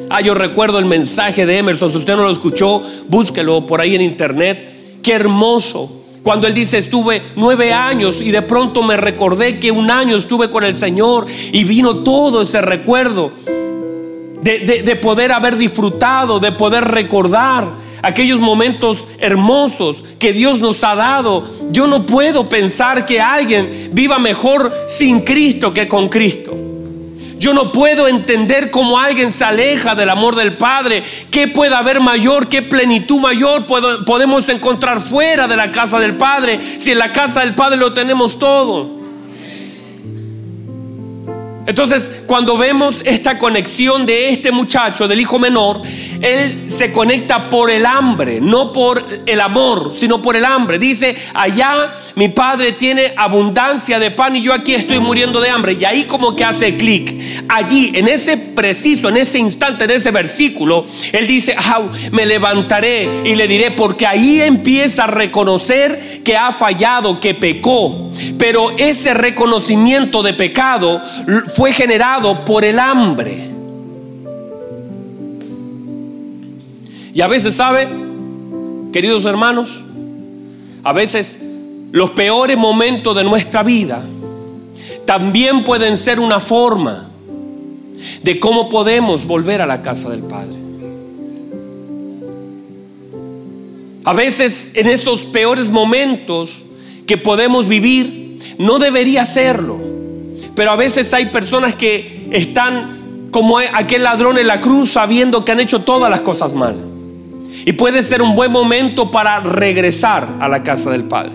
Ah, 0.09 0.21
yo 0.21 0.33
recuerdo 0.33 0.79
el 0.79 0.85
mensaje 0.85 1.45
de 1.45 1.57
Emerson, 1.57 1.91
si 1.91 1.97
usted 1.97 2.15
no 2.15 2.23
lo 2.23 2.31
escuchó, 2.31 2.83
búsquelo 3.07 3.65
por 3.67 3.81
ahí 3.81 3.95
en 3.95 4.01
internet. 4.01 4.78
Qué 5.09 5.15
hermoso. 5.15 5.89
Cuando 6.21 6.45
él 6.45 6.53
dice, 6.53 6.77
estuve 6.77 7.23
nueve 7.35 7.73
años 7.73 8.21
y 8.21 8.29
de 8.29 8.43
pronto 8.43 8.83
me 8.83 8.95
recordé 8.95 9.57
que 9.57 9.71
un 9.71 9.89
año 9.89 10.15
estuve 10.15 10.51
con 10.51 10.63
el 10.63 10.75
Señor 10.75 11.25
y 11.51 11.63
vino 11.63 12.03
todo 12.03 12.43
ese 12.43 12.61
recuerdo 12.61 13.31
de, 14.43 14.83
de 14.85 14.95
poder 14.97 15.31
haber 15.31 15.57
disfrutado, 15.57 16.39
de 16.39 16.51
poder 16.51 16.83
recordar 16.83 17.67
aquellos 18.03 18.39
momentos 18.39 19.07
hermosos 19.17 20.03
que 20.19 20.31
Dios 20.31 20.59
nos 20.59 20.83
ha 20.83 20.93
dado. 20.93 21.43
Yo 21.71 21.87
no 21.87 22.05
puedo 22.05 22.47
pensar 22.47 23.07
que 23.07 23.19
alguien 23.19 23.89
viva 23.93 24.19
mejor 24.19 24.71
sin 24.87 25.21
Cristo 25.21 25.73
que 25.73 25.87
con 25.87 26.07
Cristo. 26.09 26.68
Yo 27.39 27.53
no 27.53 27.71
puedo 27.71 28.07
entender 28.07 28.69
cómo 28.69 28.99
alguien 28.99 29.31
se 29.31 29.45
aleja 29.45 29.95
del 29.95 30.09
amor 30.09 30.35
del 30.35 30.57
Padre. 30.57 31.03
¿Qué 31.31 31.47
puede 31.47 31.73
haber 31.73 32.01
mayor? 32.01 32.49
¿Qué 32.49 32.61
plenitud 32.61 33.19
mayor 33.19 33.65
podemos 34.05 34.49
encontrar 34.49 34.99
fuera 34.99 35.47
de 35.47 35.55
la 35.55 35.71
casa 35.71 35.99
del 35.99 36.15
Padre? 36.15 36.59
Si 36.61 36.91
en 36.91 36.99
la 36.99 37.13
casa 37.13 37.39
del 37.39 37.55
Padre 37.55 37.77
lo 37.77 37.93
tenemos 37.93 38.37
todo. 38.37 38.98
Entonces, 41.69 42.23
cuando 42.25 42.57
vemos 42.57 43.03
esta 43.05 43.37
conexión 43.37 44.07
de 44.07 44.29
este 44.29 44.51
muchacho, 44.51 45.07
del 45.07 45.21
hijo 45.21 45.37
menor, 45.37 45.83
él 46.19 46.65
se 46.67 46.91
conecta 46.91 47.47
por 47.47 47.69
el 47.69 47.85
hambre, 47.85 48.41
no 48.41 48.73
por 48.73 49.05
el 49.27 49.39
amor, 49.39 49.93
sino 49.95 50.19
por 50.19 50.35
el 50.35 50.45
hambre. 50.45 50.79
Dice, 50.79 51.15
allá 51.35 51.93
mi 52.15 52.29
padre 52.29 52.71
tiene 52.71 53.13
abundancia 53.15 53.99
de 53.99 54.09
pan 54.09 54.35
y 54.35 54.41
yo 54.41 54.51
aquí 54.51 54.73
estoy 54.73 54.99
muriendo 54.99 55.39
de 55.41 55.51
hambre. 55.51 55.77
Y 55.79 55.85
ahí 55.85 56.05
como 56.05 56.35
que 56.35 56.43
hace 56.43 56.75
clic. 56.75 57.13
Allí, 57.47 57.91
en 57.93 58.07
ese 58.07 58.35
preciso, 58.37 59.09
en 59.09 59.17
ese 59.17 59.37
instante, 59.37 59.83
en 59.83 59.91
ese 59.91 60.09
versículo, 60.09 60.87
él 61.11 61.27
dice, 61.27 61.55
me 62.11 62.25
levantaré 62.25 63.07
y 63.25 63.35
le 63.35 63.47
diré, 63.47 63.69
porque 63.69 64.07
ahí 64.07 64.41
empieza 64.41 65.03
a 65.03 65.07
reconocer 65.07 66.23
que 66.23 66.35
ha 66.35 66.51
fallado, 66.51 67.19
que 67.19 67.35
pecó. 67.35 68.09
Pero 68.39 68.71
ese 68.77 69.13
reconocimiento 69.13 70.23
de 70.23 70.33
pecado 70.33 71.01
generado 71.73 72.45
por 72.45 72.63
el 72.63 72.79
hambre. 72.79 73.49
Y 77.13 77.21
a 77.21 77.27
veces, 77.27 77.53
¿sabe? 77.55 77.87
Queridos 78.93 79.25
hermanos, 79.25 79.81
a 80.83 80.93
veces 80.93 81.43
los 81.91 82.11
peores 82.11 82.57
momentos 82.57 83.15
de 83.15 83.23
nuestra 83.23 83.61
vida 83.63 84.01
también 85.05 85.63
pueden 85.63 85.97
ser 85.97 86.19
una 86.19 86.39
forma 86.39 87.09
de 88.23 88.39
cómo 88.39 88.69
podemos 88.69 89.25
volver 89.25 89.61
a 89.61 89.65
la 89.65 89.81
casa 89.81 90.09
del 90.09 90.21
Padre. 90.21 90.57
A 94.05 94.13
veces 94.13 94.71
en 94.75 94.87
esos 94.87 95.25
peores 95.25 95.69
momentos 95.69 96.63
que 97.05 97.17
podemos 97.17 97.67
vivir, 97.67 98.39
no 98.57 98.79
debería 98.79 99.25
serlo. 99.25 99.88
Pero 100.59 100.71
a 100.71 100.75
veces 100.75 101.13
hay 101.13 101.27
personas 101.27 101.73
que 101.73 102.27
están 102.31 103.29
como 103.31 103.59
aquel 103.59 104.03
ladrón 104.03 104.37
en 104.37 104.45
la 104.45 104.59
cruz 104.59 104.89
sabiendo 104.89 105.45
que 105.45 105.53
han 105.53 105.61
hecho 105.61 105.83
todas 105.83 106.11
las 106.11 106.19
cosas 106.19 106.53
mal. 106.53 106.75
Y 107.65 107.71
puede 107.71 108.03
ser 108.03 108.21
un 108.21 108.35
buen 108.35 108.51
momento 108.51 109.09
para 109.09 109.39
regresar 109.39 110.27
a 110.41 110.49
la 110.49 110.61
casa 110.61 110.91
del 110.91 111.05
Padre. 111.05 111.31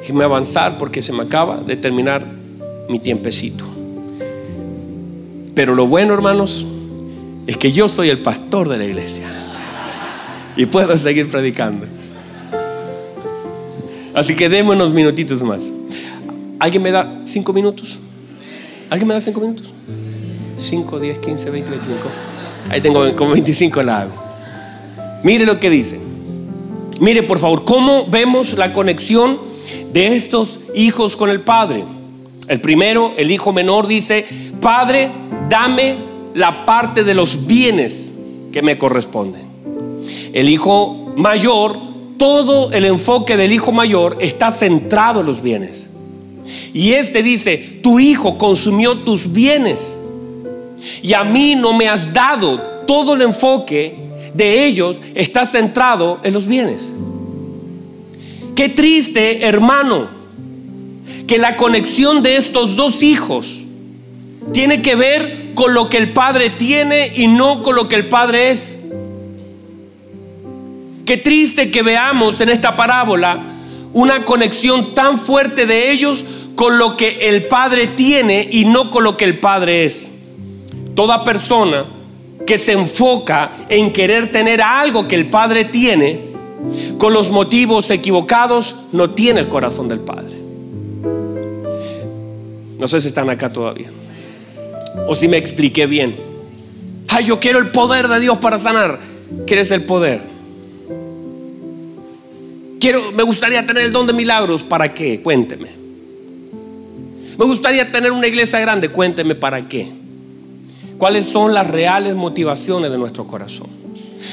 Déjeme 0.00 0.24
avanzar 0.24 0.76
porque 0.76 1.02
se 1.02 1.12
me 1.12 1.22
acaba 1.22 1.58
de 1.58 1.76
terminar 1.76 2.26
mi 2.88 2.98
tiempecito. 2.98 3.64
Pero 5.54 5.76
lo 5.76 5.86
bueno, 5.86 6.12
hermanos, 6.12 6.66
es 7.46 7.56
que 7.56 7.70
yo 7.70 7.88
soy 7.88 8.08
el 8.08 8.18
pastor 8.18 8.68
de 8.68 8.78
la 8.78 8.86
iglesia. 8.86 9.28
Y 10.56 10.66
puedo 10.66 10.98
seguir 10.98 11.30
predicando. 11.30 11.86
Así 14.14 14.34
que 14.34 14.48
déme 14.48 14.72
unos 14.72 14.90
minutitos 14.90 15.44
más. 15.44 15.74
¿Alguien 16.60 16.82
me 16.82 16.90
da 16.92 17.22
cinco 17.24 17.54
minutos? 17.54 17.98
¿Alguien 18.90 19.08
me 19.08 19.14
da 19.14 19.20
cinco 19.20 19.40
minutos? 19.40 19.72
Cinco, 20.56 21.00
diez, 21.00 21.18
quince, 21.18 21.48
veinte, 21.48 21.70
veinticinco. 21.70 22.06
Ahí 22.68 22.82
tengo 22.82 23.16
como 23.16 23.32
25 23.32 23.82
la 23.82 24.02
hago. 24.02 24.12
Mire 25.24 25.46
lo 25.46 25.58
que 25.58 25.70
dice. 25.70 25.98
Mire, 27.00 27.22
por 27.22 27.38
favor, 27.38 27.64
cómo 27.64 28.06
vemos 28.06 28.58
la 28.58 28.74
conexión 28.74 29.38
de 29.92 30.14
estos 30.14 30.60
hijos 30.74 31.16
con 31.16 31.30
el 31.30 31.40
padre. 31.40 31.82
El 32.46 32.60
primero, 32.60 33.14
el 33.16 33.30
hijo 33.30 33.54
menor, 33.54 33.86
dice: 33.86 34.26
Padre, 34.60 35.10
dame 35.48 35.96
la 36.34 36.66
parte 36.66 37.04
de 37.04 37.14
los 37.14 37.46
bienes 37.46 38.12
que 38.52 38.60
me 38.60 38.76
corresponden. 38.76 39.42
El 40.34 40.48
hijo 40.50 41.12
mayor, 41.16 41.76
todo 42.18 42.70
el 42.72 42.84
enfoque 42.84 43.38
del 43.38 43.52
hijo 43.52 43.72
mayor 43.72 44.18
está 44.20 44.50
centrado 44.50 45.20
en 45.20 45.26
los 45.26 45.42
bienes. 45.42 45.89
Y 46.72 46.92
este 46.92 47.22
dice, 47.22 47.58
tu 47.82 48.00
hijo 48.00 48.38
consumió 48.38 48.98
tus 48.98 49.32
bienes 49.32 49.98
y 51.02 51.12
a 51.12 51.24
mí 51.24 51.54
no 51.54 51.72
me 51.72 51.88
has 51.88 52.12
dado. 52.12 52.58
Todo 52.86 53.14
el 53.14 53.22
enfoque 53.22 53.94
de 54.34 54.66
ellos 54.66 54.98
está 55.14 55.46
centrado 55.46 56.18
en 56.22 56.32
los 56.32 56.46
bienes. 56.46 56.92
Qué 58.54 58.68
triste, 58.68 59.46
hermano, 59.46 60.08
que 61.26 61.38
la 61.38 61.56
conexión 61.56 62.22
de 62.22 62.36
estos 62.36 62.76
dos 62.76 63.02
hijos 63.02 63.60
tiene 64.52 64.82
que 64.82 64.94
ver 64.96 65.52
con 65.54 65.74
lo 65.74 65.88
que 65.88 65.98
el 65.98 66.12
padre 66.12 66.50
tiene 66.50 67.12
y 67.16 67.26
no 67.26 67.62
con 67.62 67.76
lo 67.76 67.88
que 67.88 67.96
el 67.96 68.08
padre 68.08 68.50
es. 68.50 68.80
Qué 71.06 71.16
triste 71.16 71.70
que 71.70 71.82
veamos 71.82 72.40
en 72.40 72.50
esta 72.50 72.76
parábola 72.76 73.49
una 73.92 74.24
conexión 74.24 74.94
tan 74.94 75.18
fuerte 75.18 75.66
de 75.66 75.90
ellos 75.90 76.24
con 76.54 76.78
lo 76.78 76.96
que 76.96 77.28
el 77.28 77.44
Padre 77.44 77.86
tiene 77.88 78.48
y 78.50 78.64
no 78.64 78.90
con 78.90 79.04
lo 79.04 79.16
que 79.16 79.24
el 79.24 79.38
Padre 79.38 79.84
es. 79.84 80.10
Toda 80.94 81.24
persona 81.24 81.86
que 82.46 82.58
se 82.58 82.72
enfoca 82.72 83.50
en 83.68 83.92
querer 83.92 84.30
tener 84.30 84.60
algo 84.60 85.08
que 85.08 85.14
el 85.14 85.26
Padre 85.26 85.64
tiene, 85.64 86.30
con 86.98 87.12
los 87.12 87.30
motivos 87.30 87.90
equivocados, 87.90 88.88
no 88.92 89.10
tiene 89.10 89.40
el 89.40 89.48
corazón 89.48 89.88
del 89.88 90.00
Padre. 90.00 90.36
No 92.78 92.88
sé 92.88 93.00
si 93.00 93.08
están 93.08 93.30
acá 93.30 93.50
todavía. 93.50 93.90
O 95.08 95.14
si 95.14 95.28
me 95.28 95.36
expliqué 95.36 95.86
bien. 95.86 96.16
Ay, 97.08 97.26
yo 97.26 97.40
quiero 97.40 97.58
el 97.58 97.68
poder 97.68 98.08
de 98.08 98.20
Dios 98.20 98.38
para 98.38 98.58
sanar. 98.58 99.00
¿Quieres 99.46 99.70
el 99.70 99.84
poder? 99.84 100.29
Quiero, 102.80 103.12
me 103.12 103.22
gustaría 103.22 103.64
tener 103.66 103.84
el 103.84 103.92
don 103.92 104.06
de 104.06 104.14
milagros. 104.14 104.62
¿Para 104.62 104.94
qué? 104.94 105.20
Cuénteme. 105.20 105.68
Me 107.38 107.44
gustaría 107.44 107.92
tener 107.92 108.10
una 108.10 108.26
iglesia 108.26 108.58
grande. 108.58 108.88
Cuénteme 108.88 109.34
para 109.34 109.68
qué. 109.68 109.92
¿Cuáles 110.96 111.26
son 111.26 111.52
las 111.52 111.66
reales 111.68 112.14
motivaciones 112.14 112.90
de 112.90 112.96
nuestro 112.98 113.26
corazón? 113.26 113.68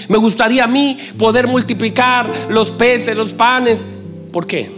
Me 0.08 0.18
gustaría 0.18 0.64
a 0.64 0.68
mí 0.68 0.98
poder 1.18 1.48
multiplicar 1.48 2.32
los 2.50 2.72
peces, 2.72 3.18
los 3.18 3.34
panes. 3.34 3.86
¿Por 4.32 4.48
qué? 4.48 4.72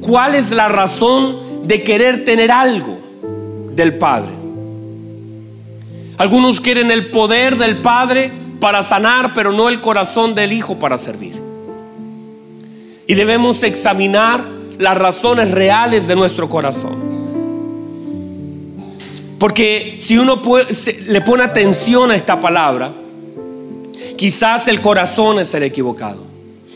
¿Cuál 0.00 0.34
es 0.34 0.50
la 0.50 0.68
razón 0.68 1.66
de 1.66 1.82
querer 1.82 2.24
tener 2.24 2.50
algo 2.50 2.98
del 3.74 3.94
Padre? 3.94 4.32
Algunos 6.18 6.60
quieren 6.60 6.90
el 6.90 7.06
poder 7.06 7.56
del 7.56 7.78
Padre 7.78 8.43
para 8.64 8.82
sanar, 8.82 9.34
pero 9.34 9.52
no 9.52 9.68
el 9.68 9.82
corazón 9.82 10.34
del 10.34 10.50
Hijo 10.50 10.78
para 10.78 10.96
servir. 10.96 11.38
Y 13.06 13.12
debemos 13.12 13.62
examinar 13.62 14.42
las 14.78 14.96
razones 14.96 15.50
reales 15.50 16.06
de 16.06 16.16
nuestro 16.16 16.48
corazón. 16.48 16.96
Porque 19.38 19.96
si 19.98 20.16
uno 20.16 20.40
le 21.08 21.20
pone 21.20 21.42
atención 21.42 22.10
a 22.10 22.14
esta 22.14 22.40
palabra, 22.40 22.90
quizás 24.16 24.66
el 24.68 24.80
corazón 24.80 25.40
es 25.40 25.52
el 25.52 25.64
equivocado. 25.64 26.24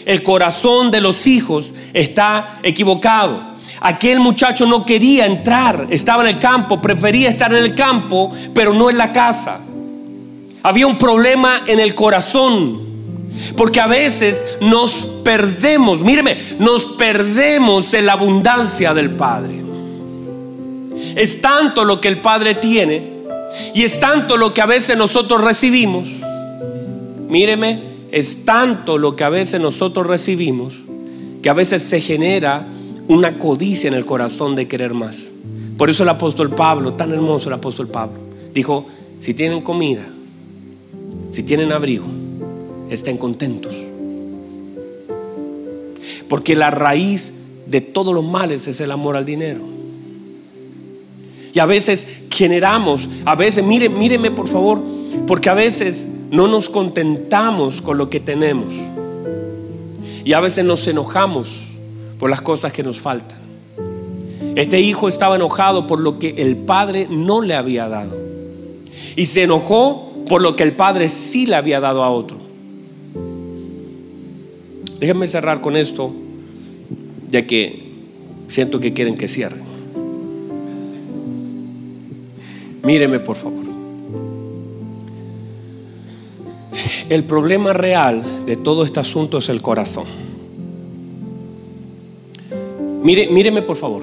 El 0.04 0.22
corazón 0.22 0.90
de 0.90 1.00
los 1.00 1.26
hijos 1.26 1.72
está 1.94 2.58
equivocado. 2.64 3.40
Aquel 3.80 4.20
muchacho 4.20 4.66
no 4.66 4.84
quería 4.84 5.24
entrar, 5.24 5.86
estaba 5.88 6.22
en 6.22 6.28
el 6.28 6.38
campo, 6.38 6.82
prefería 6.82 7.30
estar 7.30 7.50
en 7.50 7.64
el 7.64 7.72
campo, 7.72 8.30
pero 8.52 8.74
no 8.74 8.90
en 8.90 8.98
la 8.98 9.10
casa. 9.10 9.60
Había 10.68 10.86
un 10.86 10.98
problema 10.98 11.62
en 11.66 11.80
el 11.80 11.94
corazón. 11.94 12.86
Porque 13.56 13.80
a 13.80 13.86
veces 13.86 14.58
nos 14.60 15.06
perdemos, 15.24 16.02
míreme, 16.02 16.36
nos 16.58 16.84
perdemos 16.84 17.94
en 17.94 18.04
la 18.04 18.12
abundancia 18.12 18.92
del 18.92 19.08
Padre. 19.08 19.62
Es 21.16 21.40
tanto 21.40 21.86
lo 21.86 22.02
que 22.02 22.08
el 22.08 22.18
Padre 22.18 22.54
tiene 22.54 23.02
y 23.74 23.84
es 23.84 23.98
tanto 23.98 24.36
lo 24.36 24.52
que 24.52 24.60
a 24.60 24.66
veces 24.66 24.98
nosotros 24.98 25.42
recibimos. 25.42 26.10
Míreme, 27.30 27.80
es 28.12 28.44
tanto 28.44 28.98
lo 28.98 29.16
que 29.16 29.24
a 29.24 29.30
veces 29.30 29.62
nosotros 29.62 30.06
recibimos 30.06 30.74
que 31.42 31.48
a 31.48 31.54
veces 31.54 31.82
se 31.82 32.02
genera 32.02 32.66
una 33.06 33.38
codicia 33.38 33.88
en 33.88 33.94
el 33.94 34.04
corazón 34.04 34.54
de 34.54 34.68
querer 34.68 34.92
más. 34.92 35.30
Por 35.78 35.88
eso 35.88 36.02
el 36.02 36.10
apóstol 36.10 36.50
Pablo, 36.50 36.92
tan 36.92 37.10
hermoso 37.10 37.48
el 37.48 37.54
apóstol 37.54 37.88
Pablo, 37.88 38.18
dijo, 38.52 38.84
si 39.18 39.32
tienen 39.32 39.62
comida, 39.62 40.04
si 41.32 41.42
tienen 41.42 41.72
abrigo, 41.72 42.06
estén 42.90 43.18
contentos. 43.18 43.74
Porque 46.28 46.56
la 46.56 46.70
raíz 46.70 47.34
de 47.66 47.80
todos 47.80 48.14
los 48.14 48.24
males 48.24 48.66
es 48.66 48.80
el 48.80 48.90
amor 48.90 49.16
al 49.16 49.24
dinero. 49.24 49.60
Y 51.52 51.58
a 51.58 51.66
veces 51.66 52.06
generamos, 52.30 53.08
a 53.24 53.34
veces, 53.34 53.64
mire, 53.64 53.88
míreme 53.88 54.30
por 54.30 54.48
favor, 54.48 54.80
porque 55.26 55.48
a 55.48 55.54
veces 55.54 56.08
no 56.30 56.46
nos 56.46 56.68
contentamos 56.68 57.82
con 57.82 57.98
lo 57.98 58.10
que 58.10 58.20
tenemos. 58.20 58.74
Y 60.24 60.32
a 60.34 60.40
veces 60.40 60.64
nos 60.64 60.86
enojamos 60.86 61.68
por 62.18 62.30
las 62.30 62.40
cosas 62.40 62.72
que 62.72 62.82
nos 62.82 63.00
faltan. 63.00 63.38
Este 64.56 64.80
hijo 64.80 65.08
estaba 65.08 65.36
enojado 65.36 65.86
por 65.86 66.00
lo 66.00 66.18
que 66.18 66.34
el 66.38 66.56
padre 66.56 67.06
no 67.10 67.42
le 67.42 67.54
había 67.54 67.88
dado. 67.88 68.16
Y 69.16 69.26
se 69.26 69.44
enojó 69.44 70.07
por 70.28 70.42
lo 70.42 70.56
que 70.56 70.62
el 70.62 70.72
padre 70.72 71.08
sí 71.08 71.46
le 71.46 71.56
había 71.56 71.80
dado 71.80 72.04
a 72.04 72.10
otro. 72.10 72.36
Déjenme 75.00 75.28
cerrar 75.28 75.60
con 75.60 75.76
esto, 75.76 76.12
ya 77.30 77.46
que 77.46 77.92
siento 78.48 78.80
que 78.80 78.92
quieren 78.92 79.16
que 79.16 79.28
cierre. 79.28 79.56
Míreme 82.82 83.20
por 83.20 83.36
favor. 83.36 83.64
El 87.08 87.24
problema 87.24 87.72
real 87.72 88.22
de 88.44 88.56
todo 88.56 88.84
este 88.84 89.00
asunto 89.00 89.38
es 89.38 89.48
el 89.48 89.62
corazón. 89.62 90.06
Mire, 93.02 93.28
míreme 93.28 93.62
por 93.62 93.76
favor. 93.76 94.02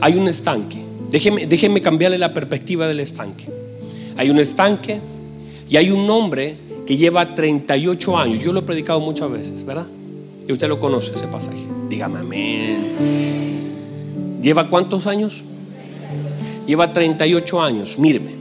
Hay 0.00 0.14
un 0.14 0.28
estanque. 0.28 0.78
Déjeme, 1.10 1.46
déjeme 1.46 1.82
cambiarle 1.82 2.18
la 2.18 2.32
perspectiva 2.32 2.86
del 2.88 3.00
estanque. 3.00 3.61
Hay 4.16 4.30
un 4.30 4.38
estanque 4.38 5.00
y 5.68 5.76
hay 5.76 5.90
un 5.90 6.08
hombre 6.10 6.56
que 6.86 6.96
lleva 6.96 7.34
38 7.34 8.18
años. 8.18 8.44
Yo 8.44 8.52
lo 8.52 8.60
he 8.60 8.62
predicado 8.62 9.00
muchas 9.00 9.30
veces, 9.30 9.64
¿verdad? 9.64 9.86
Y 10.46 10.52
usted 10.52 10.68
lo 10.68 10.78
conoce 10.78 11.12
ese 11.14 11.26
pasaje. 11.28 11.66
Dígame 11.88 12.18
amén. 12.20 13.72
¿Lleva 14.42 14.68
cuántos 14.68 15.06
años? 15.06 15.44
Lleva 16.66 16.92
38 16.92 17.62
años. 17.62 17.98
Míreme. 17.98 18.32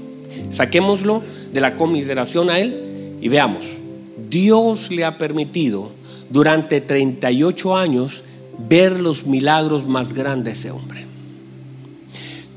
Saquémoslo 0.49 1.21
de 1.53 1.61
la 1.61 1.75
conmiseración 1.77 2.49
a 2.49 2.59
él 2.59 3.17
y 3.21 3.29
veamos, 3.29 3.77
Dios 4.29 4.91
le 4.91 5.05
ha 5.05 5.17
permitido 5.17 5.91
durante 6.29 6.81
38 6.81 7.77
años 7.77 8.23
ver 8.69 8.99
los 8.99 9.25
milagros 9.25 9.85
más 9.85 10.13
grandes 10.13 10.45
de 10.45 10.59
ese 10.59 10.71
hombre. 10.71 11.10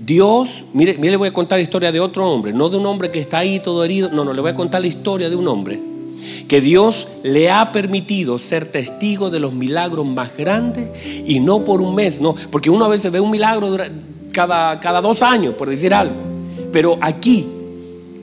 Dios, 0.04 0.64
mire, 0.72 0.96
mire, 0.98 1.12
le 1.12 1.16
voy 1.16 1.28
a 1.28 1.32
contar 1.32 1.58
la 1.58 1.62
historia 1.62 1.90
de 1.90 2.00
otro 2.00 2.30
hombre, 2.30 2.52
no 2.52 2.68
de 2.68 2.76
un 2.76 2.86
hombre 2.86 3.10
que 3.10 3.20
está 3.20 3.38
ahí 3.38 3.60
todo 3.60 3.84
herido, 3.84 4.10
no, 4.10 4.24
no, 4.24 4.34
le 4.34 4.40
voy 4.42 4.50
a 4.50 4.54
contar 4.54 4.82
la 4.82 4.86
historia 4.86 5.30
de 5.30 5.36
un 5.36 5.48
hombre 5.48 5.80
que 6.46 6.60
Dios 6.60 7.08
le 7.22 7.50
ha 7.50 7.72
permitido 7.72 8.38
ser 8.38 8.70
testigo 8.70 9.30
de 9.30 9.40
los 9.40 9.52
milagros 9.52 10.06
más 10.06 10.36
grandes 10.36 10.90
y 11.26 11.40
no 11.40 11.64
por 11.64 11.80
un 11.80 11.94
mes, 11.94 12.20
no, 12.20 12.34
porque 12.50 12.70
uno 12.70 12.84
a 12.84 12.88
veces 12.88 13.10
ve 13.12 13.20
un 13.20 13.30
milagro 13.30 13.76
cada, 14.32 14.78
cada 14.80 15.00
dos 15.00 15.22
años, 15.22 15.54
por 15.54 15.70
decir 15.70 15.94
algo, 15.94 16.14
pero 16.72 16.98
aquí 17.00 17.46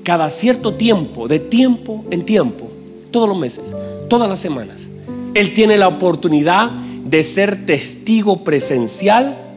cada 0.04 0.30
cierto 0.30 0.74
tiempo, 0.74 1.28
de 1.28 1.40
tiempo 1.40 2.06
en 2.12 2.26
tiempo, 2.26 2.70
todos 3.12 3.28
los 3.28 3.38
meses, 3.38 3.76
todas 4.08 4.30
las 4.30 4.40
semanas, 4.40 4.88
Él 5.34 5.54
tiene 5.54 5.78
la 5.78 5.88
oportunidad 5.88 6.70
de 6.70 7.24
ser 7.24 7.66
testigo 7.66 8.44
presencial 8.44 9.51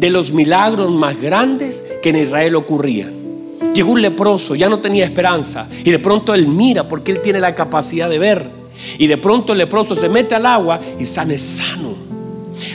de 0.00 0.10
los 0.10 0.32
milagros 0.32 0.90
más 0.90 1.20
grandes 1.20 1.84
que 2.02 2.08
en 2.08 2.16
Israel 2.16 2.56
ocurrían. 2.56 3.12
Llegó 3.74 3.92
un 3.92 4.02
leproso, 4.02 4.54
ya 4.54 4.70
no 4.70 4.80
tenía 4.80 5.04
esperanza, 5.04 5.68
y 5.84 5.90
de 5.90 5.98
pronto 5.98 6.34
Él 6.34 6.48
mira 6.48 6.88
porque 6.88 7.12
Él 7.12 7.20
tiene 7.20 7.38
la 7.38 7.54
capacidad 7.54 8.08
de 8.08 8.18
ver. 8.18 8.60
Y 8.98 9.06
de 9.06 9.18
pronto 9.18 9.52
el 9.52 9.58
leproso 9.58 9.94
se 9.94 10.08
mete 10.08 10.34
al 10.34 10.46
agua 10.46 10.80
y 10.98 11.04
sale 11.04 11.38
sano. 11.38 11.94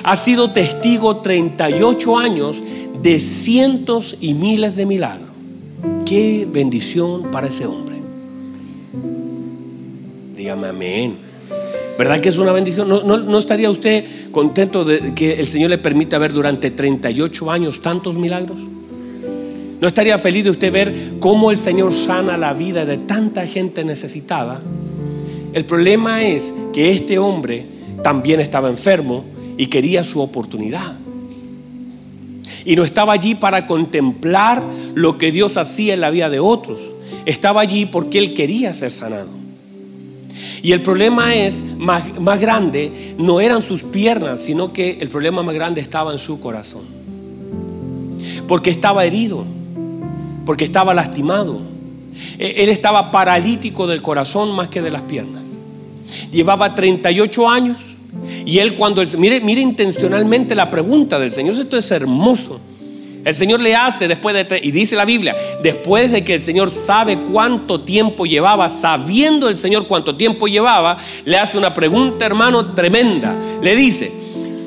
Ha 0.03 0.15
sido 0.15 0.53
testigo 0.53 1.17
38 1.17 2.17
años 2.17 2.61
de 3.01 3.19
cientos 3.19 4.17
y 4.21 4.35
miles 4.35 4.75
de 4.75 4.85
milagros. 4.85 5.29
Qué 6.05 6.47
bendición 6.47 7.31
para 7.31 7.47
ese 7.47 7.65
hombre. 7.65 7.95
Dígame 10.35 10.67
amén. 10.67 11.24
¿Verdad 11.97 12.19
que 12.19 12.29
es 12.29 12.37
una 12.37 12.51
bendición? 12.51 12.89
¿No, 12.89 13.39
estaría 13.39 13.69
usted 13.69 14.05
contento 14.31 14.83
de 14.83 15.13
que 15.13 15.39
el 15.39 15.47
Señor 15.47 15.69
le 15.69 15.77
permita 15.77 16.17
ver 16.17 16.33
durante 16.33 16.71
38 16.71 17.51
años 17.51 17.81
tantos 17.81 18.15
milagros? 18.15 18.57
¿No 19.79 19.87
estaría 19.87 20.17
feliz 20.17 20.43
de 20.45 20.49
usted 20.49 20.71
ver 20.71 20.95
cómo 21.19 21.51
el 21.51 21.57
Señor 21.57 21.93
sana 21.93 22.37
la 22.37 22.53
vida 22.53 22.85
de 22.85 22.97
tanta 22.97 23.47
gente 23.47 23.83
necesitada? 23.85 24.61
El 25.53 25.65
problema 25.65 26.23
es 26.23 26.53
que 26.73 26.91
este 26.91 27.17
hombre 27.17 27.65
también 28.03 28.39
estaba 28.39 28.69
enfermo 28.69 29.23
y 29.57 29.67
quería 29.67 30.03
su 30.03 30.21
oportunidad 30.21 30.97
y 32.65 32.75
no 32.75 32.83
estaba 32.83 33.13
allí 33.13 33.35
para 33.35 33.67
contemplar 33.67 34.63
lo 34.95 35.17
que 35.17 35.31
Dios 35.31 35.55
hacía 35.57 35.93
en 35.93 36.01
la 36.01 36.09
vida 36.09 36.29
de 36.29 36.39
otros. 36.39 36.81
Estaba 37.25 37.61
allí 37.61 37.85
porque 37.85 38.17
él 38.17 38.33
quería 38.33 38.73
ser 38.73 38.91
sanado. 38.91 39.44
Y 40.65 40.71
el 40.71 40.81
problema 40.81 41.35
es 41.35 41.63
más, 41.77 42.19
más 42.19 42.39
grande, 42.39 43.13
no 43.19 43.39
eran 43.39 43.61
sus 43.61 43.83
piernas, 43.83 44.41
sino 44.41 44.73
que 44.73 44.97
el 44.99 45.09
problema 45.09 45.43
más 45.43 45.53
grande 45.53 45.79
estaba 45.79 46.11
en 46.11 46.17
su 46.17 46.39
corazón. 46.39 46.81
Porque 48.47 48.71
estaba 48.71 49.05
herido, 49.05 49.45
porque 50.43 50.63
estaba 50.63 50.95
lastimado. 50.95 51.61
E, 52.39 52.63
él 52.63 52.69
estaba 52.69 53.11
paralítico 53.11 53.85
del 53.85 54.01
corazón 54.01 54.55
más 54.55 54.69
que 54.69 54.81
de 54.81 54.89
las 54.89 55.03
piernas. 55.03 55.43
Llevaba 56.31 56.73
38 56.73 57.47
años 57.47 57.77
y 58.43 58.57
él 58.57 58.73
cuando, 58.73 59.03
mire, 59.19 59.41
mire 59.41 59.61
intencionalmente 59.61 60.55
la 60.55 60.71
pregunta 60.71 61.19
del 61.19 61.31
Señor, 61.31 61.59
esto 61.59 61.77
es 61.77 61.91
hermoso. 61.91 62.59
El 63.25 63.33
Señor 63.33 63.59
le 63.59 63.75
hace 63.75 64.07
después 64.07 64.35
de, 64.35 64.59
y 64.61 64.69
dice 64.69 64.95
la 64.95 65.03
Biblia, 65.03 65.35
después 65.63 66.11
de 66.11 66.23
que 66.23 66.35
el 66.35 66.41
Señor 66.41 66.69
sabe 66.69 67.17
cuánto 67.17 67.79
tiempo 67.79 68.27
llevaba, 68.27 68.69
sabiendo 68.69 69.49
el 69.49 69.57
Señor 69.57 69.87
cuánto 69.87 70.15
tiempo 70.15 70.47
llevaba, 70.47 70.99
le 71.25 71.35
hace 71.35 71.57
una 71.57 71.73
pregunta, 71.73 72.23
hermano, 72.23 72.73
tremenda. 72.75 73.35
Le 73.63 73.75
dice, 73.75 74.11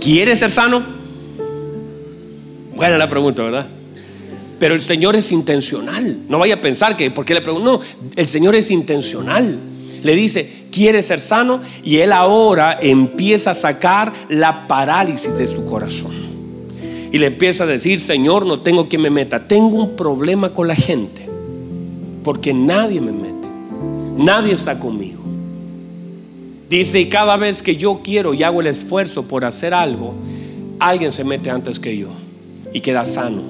¿quieres 0.01 0.41
ser 0.41 0.51
sano? 0.51 0.83
Buena 2.75 2.99
la 2.99 3.09
pregunta, 3.09 3.45
¿verdad? 3.45 3.69
Pero 4.59 4.75
el 4.75 4.83
Señor 4.83 5.15
es 5.15 5.31
intencional. 5.31 6.17
No 6.29 6.41
vaya 6.41 6.55
a 6.55 6.61
pensar 6.61 6.97
que 6.97 7.13
porque 7.13 7.35
le 7.35 7.43
pregunto, 7.43 7.79
no, 7.79 8.11
el 8.17 8.27
Señor 8.27 8.57
es 8.57 8.73
intencional. 8.73 9.57
Le 10.03 10.15
dice, 10.17 10.65
quiere 10.73 11.05
ser 11.05 11.21
sano 11.21 11.61
y 11.85 11.99
él 11.99 12.11
ahora 12.11 12.77
empieza 12.83 13.53
a 13.53 13.55
sacar 13.55 14.13
la 14.29 14.67
parálisis 14.67 15.39
de 15.39 15.47
su 15.47 15.65
corazón. 15.65 16.28
Y 17.11 17.19
le 17.19 17.27
empieza 17.27 17.65
a 17.65 17.67
decir, 17.67 18.01
Señor, 18.01 18.45
no 18.47 18.61
tengo 18.61 18.89
quien 18.89 19.03
me 19.03 19.11
meta. 19.11 19.47
Tengo 19.49 19.77
un 19.77 19.97
problema 19.97 20.53
con 20.53 20.69
la 20.69 20.75
gente. 20.75 21.29
Porque 22.23 22.53
nadie 22.53 23.01
me 23.01 23.13
mete. 23.13 23.49
Nadie 24.17 24.53
está 24.53 24.79
conmigo. 24.79 25.19
Dice, 26.69 27.01
y 27.01 27.09
cada 27.09 27.37
vez 27.37 27.63
que 27.63 27.77
yo 27.77 28.01
quiero 28.03 28.35
y 28.35 28.43
hago 28.43 28.61
el 28.61 28.67
esfuerzo 28.67 29.23
por 29.23 29.45
hacer 29.45 29.73
algo, 29.73 30.15
alguien 30.79 31.13
se 31.13 31.25
mete 31.25 31.51
antes 31.51 31.81
que 31.81 31.97
yo 31.97 32.09
y 32.75 32.81
queda 32.81 33.05
sano. 33.07 33.43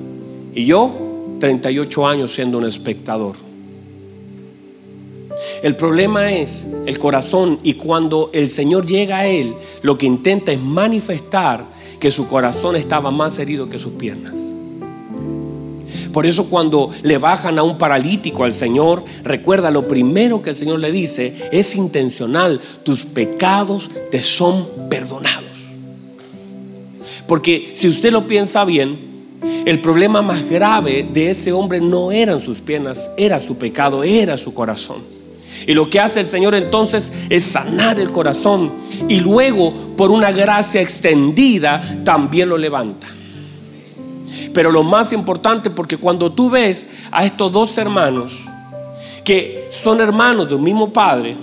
Y 0.54 0.66
yo, 0.66 0.92
38 1.40 2.06
años 2.06 2.32
siendo 2.32 2.59
un 2.59 2.66
espectador. 2.66 3.34
El 5.62 5.76
problema 5.76 6.32
es 6.32 6.66
el 6.86 6.98
corazón 6.98 7.59
y 7.62 7.74
cuando 7.74 8.30
el 8.32 8.48
Señor 8.48 8.86
llega 8.86 9.18
a 9.18 9.26
él, 9.26 9.54
lo 9.82 9.98
que 9.98 10.06
intenta 10.06 10.52
es 10.52 10.61
manifestar 10.61 11.64
que 12.01 12.11
su 12.11 12.28
corazón 12.28 12.76
estaba 12.76 13.11
más 13.11 13.38
herido 13.38 13.68
que 13.68 13.78
sus 13.78 13.92
piernas. 13.94 14.34
Por 16.12 16.26
eso 16.26 16.49
cuando 16.49 16.90
le 17.03 17.18
bajan 17.18 17.59
a 17.59 17.62
un 17.62 17.78
paralítico 17.78 18.44
al 18.44 18.55
Señor, 18.55 19.05
recuerda 19.22 19.70
lo 19.70 19.86
primero 19.86 20.42
que 20.42 20.51
el 20.51 20.57
Señor 20.57 20.80
le 20.80 20.90
dice, 20.90 21.34
es 21.53 21.76
intencional, 21.76 22.61
tus 22.82 23.05
pecados 23.05 23.90
te 24.11 24.22
son 24.22 24.66
perdonados. 24.88 25.44
Porque 27.26 27.70
si 27.74 27.88
usted 27.88 28.11
lo 28.11 28.26
piensa 28.26 28.64
bien, 28.64 28.99
el 29.66 29.80
problema 29.80 30.22
más 30.22 30.49
grave 30.49 31.07
de 31.12 31.30
ese 31.30 31.53
hombre 31.53 31.80
no 31.80 32.11
eran 32.11 32.40
sus 32.40 32.61
piernas, 32.61 33.11
era 33.18 33.38
su 33.38 33.57
pecado, 33.57 34.03
era 34.03 34.38
su 34.38 34.55
corazón. 34.55 35.18
Y 35.66 35.74
lo 35.74 35.90
que 35.90 36.00
hace 36.00 36.20
el 36.20 36.26
Señor 36.26 36.54
entonces 36.54 37.12
es 37.28 37.44
sanar 37.44 37.98
el 37.98 38.12
corazón 38.12 38.72
y 39.09 39.20
luego 39.20 39.72
por 39.96 40.11
una 40.11 40.30
gracia 40.30 40.80
extendida 40.80 41.82
también 42.04 42.48
lo 42.48 42.59
levanta. 42.59 43.06
Pero 44.54 44.70
lo 44.70 44.82
más 44.82 45.12
importante, 45.12 45.70
porque 45.70 45.96
cuando 45.96 46.32
tú 46.32 46.50
ves 46.50 46.86
a 47.11 47.24
estos 47.24 47.52
dos 47.52 47.76
hermanos, 47.78 48.40
que 49.24 49.68
son 49.70 50.00
hermanos 50.00 50.48
de 50.48 50.54
un 50.54 50.62
mismo 50.62 50.90
padre, 50.92 51.36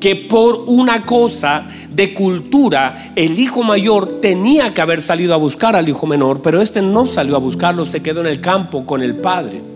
que 0.00 0.16
por 0.16 0.64
una 0.66 1.06
cosa 1.06 1.64
de 1.90 2.12
cultura 2.12 3.12
el 3.14 3.38
hijo 3.38 3.62
mayor 3.62 4.20
tenía 4.20 4.74
que 4.74 4.80
haber 4.80 5.00
salido 5.00 5.32
a 5.32 5.36
buscar 5.36 5.76
al 5.76 5.88
hijo 5.88 6.06
menor, 6.06 6.42
pero 6.42 6.60
este 6.60 6.82
no 6.82 7.06
salió 7.06 7.36
a 7.36 7.38
buscarlo, 7.38 7.86
se 7.86 8.02
quedó 8.02 8.20
en 8.20 8.26
el 8.26 8.40
campo 8.40 8.84
con 8.84 9.00
el 9.02 9.14
padre. 9.14 9.71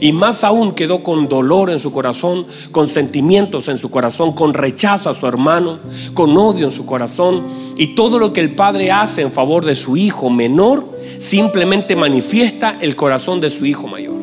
Y 0.00 0.12
más 0.12 0.44
aún 0.44 0.74
quedó 0.74 1.02
con 1.02 1.28
dolor 1.28 1.70
en 1.70 1.78
su 1.78 1.92
corazón, 1.92 2.46
con 2.72 2.88
sentimientos 2.88 3.68
en 3.68 3.78
su 3.78 3.90
corazón, 3.90 4.32
con 4.32 4.54
rechazo 4.54 5.10
a 5.10 5.14
su 5.14 5.26
hermano, 5.26 5.78
con 6.14 6.36
odio 6.36 6.66
en 6.66 6.72
su 6.72 6.86
corazón. 6.86 7.44
Y 7.76 7.94
todo 7.94 8.18
lo 8.18 8.32
que 8.32 8.40
el 8.40 8.54
padre 8.54 8.90
hace 8.90 9.22
en 9.22 9.32
favor 9.32 9.64
de 9.64 9.74
su 9.74 9.96
hijo 9.96 10.30
menor 10.30 10.98
simplemente 11.18 11.96
manifiesta 11.96 12.78
el 12.80 12.96
corazón 12.96 13.40
de 13.40 13.50
su 13.50 13.66
hijo 13.66 13.86
mayor. 13.86 14.16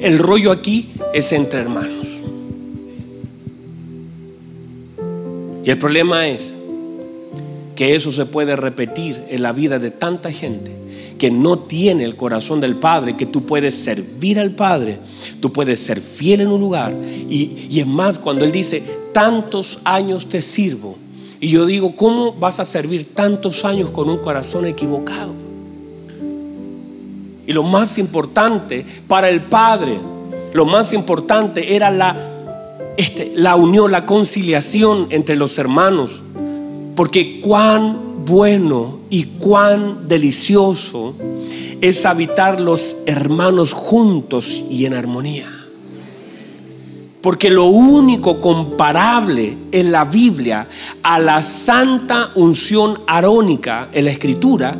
El 0.00 0.18
rollo 0.18 0.52
aquí 0.52 0.90
es 1.14 1.32
entre 1.32 1.60
hermanos. 1.60 2.06
Y 5.64 5.70
el 5.70 5.78
problema 5.78 6.28
es 6.28 6.56
que 7.74 7.94
eso 7.94 8.12
se 8.12 8.24
puede 8.24 8.56
repetir 8.56 9.24
en 9.28 9.42
la 9.42 9.52
vida 9.52 9.78
de 9.78 9.90
tanta 9.90 10.30
gente 10.30 10.85
que 11.18 11.30
no 11.30 11.58
tiene 11.58 12.04
el 12.04 12.16
corazón 12.16 12.60
del 12.60 12.76
Padre, 12.76 13.16
que 13.16 13.26
tú 13.26 13.44
puedes 13.44 13.74
servir 13.74 14.38
al 14.38 14.52
Padre, 14.52 14.98
tú 15.40 15.52
puedes 15.52 15.80
ser 15.80 16.00
fiel 16.00 16.42
en 16.42 16.48
un 16.48 16.60
lugar. 16.60 16.94
Y, 17.28 17.68
y 17.70 17.80
es 17.80 17.86
más, 17.86 18.18
cuando 18.18 18.44
Él 18.44 18.52
dice, 18.52 18.82
tantos 19.12 19.80
años 19.84 20.28
te 20.28 20.42
sirvo. 20.42 20.96
Y 21.40 21.48
yo 21.48 21.66
digo, 21.66 21.94
¿cómo 21.96 22.32
vas 22.32 22.60
a 22.60 22.64
servir 22.64 23.14
tantos 23.14 23.64
años 23.64 23.90
con 23.90 24.08
un 24.08 24.18
corazón 24.18 24.66
equivocado? 24.66 25.32
Y 27.46 27.52
lo 27.52 27.62
más 27.62 27.98
importante 27.98 28.84
para 29.06 29.28
el 29.28 29.42
Padre, 29.42 29.98
lo 30.52 30.66
más 30.66 30.92
importante 30.92 31.76
era 31.76 31.90
la, 31.90 32.16
este, 32.96 33.32
la 33.36 33.56
unión, 33.56 33.92
la 33.92 34.04
conciliación 34.04 35.06
entre 35.10 35.36
los 35.36 35.58
hermanos. 35.58 36.22
Porque 36.96 37.40
cuán 37.40 38.05
bueno 38.26 39.00
y 39.08 39.24
cuán 39.38 40.08
delicioso 40.08 41.14
es 41.80 42.04
habitar 42.04 42.60
los 42.60 42.98
hermanos 43.06 43.72
juntos 43.72 44.62
y 44.68 44.84
en 44.84 44.94
armonía. 44.94 45.48
Porque 47.22 47.50
lo 47.50 47.66
único 47.66 48.40
comparable 48.40 49.56
en 49.72 49.92
la 49.92 50.04
Biblia 50.04 50.66
a 51.02 51.18
la 51.18 51.42
santa 51.42 52.30
unción 52.34 52.98
arónica 53.06 53.88
en 53.92 54.04
la 54.04 54.10
escritura 54.10 54.76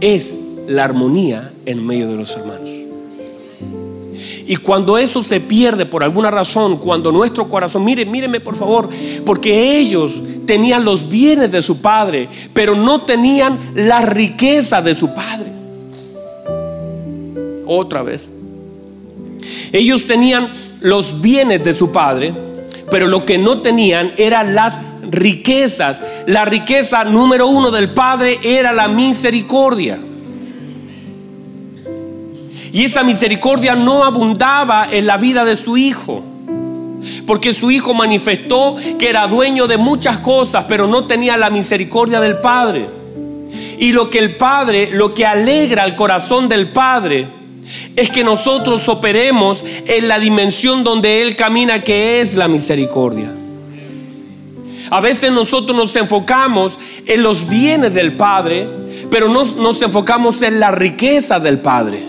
es 0.00 0.36
la 0.66 0.84
armonía 0.84 1.50
en 1.66 1.86
medio 1.86 2.08
de 2.08 2.16
los 2.16 2.36
hermanos. 2.36 2.69
Y 4.50 4.56
cuando 4.56 4.98
eso 4.98 5.22
se 5.22 5.38
pierde 5.38 5.86
por 5.86 6.02
alguna 6.02 6.28
razón, 6.28 6.78
cuando 6.78 7.12
nuestro 7.12 7.48
corazón, 7.48 7.84
mire, 7.84 8.04
míreme 8.04 8.40
por 8.40 8.56
favor, 8.56 8.88
porque 9.24 9.78
ellos 9.78 10.20
tenían 10.44 10.84
los 10.84 11.08
bienes 11.08 11.52
de 11.52 11.62
su 11.62 11.80
padre, 11.80 12.28
pero 12.52 12.74
no 12.74 13.02
tenían 13.02 13.56
la 13.76 14.04
riqueza 14.04 14.82
de 14.82 14.96
su 14.96 15.14
padre. 15.14 15.52
Otra 17.64 18.02
vez. 18.02 18.32
Ellos 19.70 20.08
tenían 20.08 20.50
los 20.80 21.20
bienes 21.20 21.62
de 21.62 21.72
su 21.72 21.92
padre, 21.92 22.34
pero 22.90 23.06
lo 23.06 23.24
que 23.24 23.38
no 23.38 23.62
tenían 23.62 24.12
eran 24.16 24.56
las 24.56 24.80
riquezas. 25.08 26.00
La 26.26 26.44
riqueza 26.44 27.04
número 27.04 27.46
uno 27.46 27.70
del 27.70 27.90
padre 27.90 28.40
era 28.42 28.72
la 28.72 28.88
misericordia. 28.88 30.00
Y 32.72 32.84
esa 32.84 33.02
misericordia 33.02 33.74
no 33.74 34.04
abundaba 34.04 34.88
en 34.90 35.06
la 35.06 35.16
vida 35.16 35.44
de 35.44 35.56
su 35.56 35.76
hijo. 35.76 36.22
Porque 37.26 37.54
su 37.54 37.70
hijo 37.70 37.94
manifestó 37.94 38.76
que 38.98 39.08
era 39.08 39.26
dueño 39.26 39.66
de 39.66 39.76
muchas 39.76 40.18
cosas, 40.18 40.64
pero 40.64 40.86
no 40.86 41.06
tenía 41.06 41.36
la 41.36 41.50
misericordia 41.50 42.20
del 42.20 42.38
Padre. 42.38 42.86
Y 43.78 43.92
lo 43.92 44.10
que 44.10 44.18
el 44.18 44.36
Padre, 44.36 44.90
lo 44.92 45.14
que 45.14 45.26
alegra 45.26 45.82
al 45.82 45.96
corazón 45.96 46.48
del 46.48 46.68
Padre, 46.68 47.28
es 47.96 48.10
que 48.10 48.24
nosotros 48.24 48.88
operemos 48.88 49.64
en 49.86 50.08
la 50.08 50.18
dimensión 50.18 50.84
donde 50.84 51.22
Él 51.22 51.36
camina, 51.36 51.82
que 51.82 52.20
es 52.20 52.34
la 52.34 52.48
misericordia. 52.48 53.32
A 54.90 55.00
veces 55.00 55.30
nosotros 55.30 55.76
nos 55.76 55.94
enfocamos 55.96 56.76
en 57.06 57.22
los 57.22 57.48
bienes 57.48 57.94
del 57.94 58.16
Padre, 58.16 58.68
pero 59.10 59.28
no 59.28 59.44
nos 59.44 59.80
enfocamos 59.82 60.42
en 60.42 60.58
la 60.58 60.72
riqueza 60.72 61.38
del 61.38 61.60
Padre. 61.60 62.04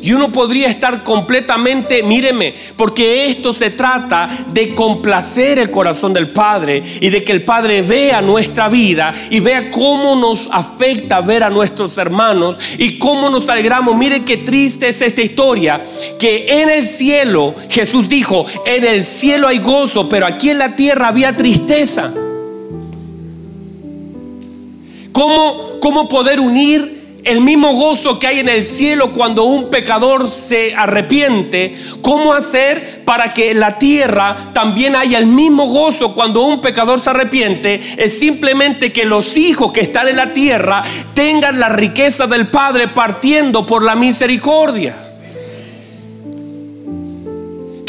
Y 0.00 0.12
uno 0.12 0.30
podría 0.30 0.68
estar 0.68 1.02
completamente, 1.02 2.02
míreme, 2.02 2.54
porque 2.76 3.26
esto 3.26 3.52
se 3.52 3.70
trata 3.70 4.28
de 4.52 4.74
complacer 4.74 5.58
el 5.58 5.70
corazón 5.70 6.12
del 6.12 6.30
Padre 6.30 6.82
y 7.00 7.10
de 7.10 7.24
que 7.24 7.32
el 7.32 7.42
Padre 7.42 7.82
vea 7.82 8.20
nuestra 8.20 8.68
vida 8.68 9.14
y 9.30 9.40
vea 9.40 9.70
cómo 9.70 10.16
nos 10.16 10.48
afecta 10.52 11.20
ver 11.20 11.42
a 11.42 11.50
nuestros 11.50 11.98
hermanos 11.98 12.58
y 12.78 12.98
cómo 12.98 13.28
nos 13.30 13.48
alegramos. 13.48 13.96
Mire 13.96 14.24
qué 14.24 14.38
triste 14.38 14.88
es 14.88 15.02
esta 15.02 15.22
historia, 15.22 15.82
que 16.18 16.62
en 16.62 16.70
el 16.70 16.86
cielo, 16.86 17.54
Jesús 17.68 18.08
dijo, 18.08 18.46
en 18.64 18.84
el 18.84 19.04
cielo 19.04 19.48
hay 19.48 19.58
gozo, 19.58 20.08
pero 20.08 20.26
aquí 20.26 20.50
en 20.50 20.58
la 20.58 20.76
tierra 20.76 21.08
había 21.08 21.36
tristeza. 21.36 22.12
¿Cómo, 25.12 25.78
cómo 25.80 26.08
poder 26.08 26.40
unir 26.40 27.01
el 27.24 27.40
mismo 27.40 27.74
gozo 27.74 28.18
que 28.18 28.26
hay 28.26 28.40
en 28.40 28.48
el 28.48 28.64
cielo 28.64 29.12
cuando 29.12 29.44
un 29.44 29.70
pecador 29.70 30.28
se 30.28 30.74
arrepiente, 30.74 31.74
¿cómo 32.02 32.32
hacer 32.32 33.02
para 33.04 33.32
que 33.32 33.50
en 33.50 33.60
la 33.60 33.78
tierra 33.78 34.36
también 34.52 34.96
haya 34.96 35.18
el 35.18 35.26
mismo 35.26 35.66
gozo 35.66 36.14
cuando 36.14 36.42
un 36.42 36.60
pecador 36.60 37.00
se 37.00 37.10
arrepiente? 37.10 37.80
Es 37.96 38.18
simplemente 38.18 38.92
que 38.92 39.04
los 39.04 39.36
hijos 39.36 39.72
que 39.72 39.80
están 39.80 40.08
en 40.08 40.16
la 40.16 40.32
tierra 40.32 40.82
tengan 41.14 41.60
la 41.60 41.68
riqueza 41.68 42.26
del 42.26 42.48
Padre 42.48 42.88
partiendo 42.88 43.66
por 43.66 43.82
la 43.82 43.94
misericordia 43.94 45.11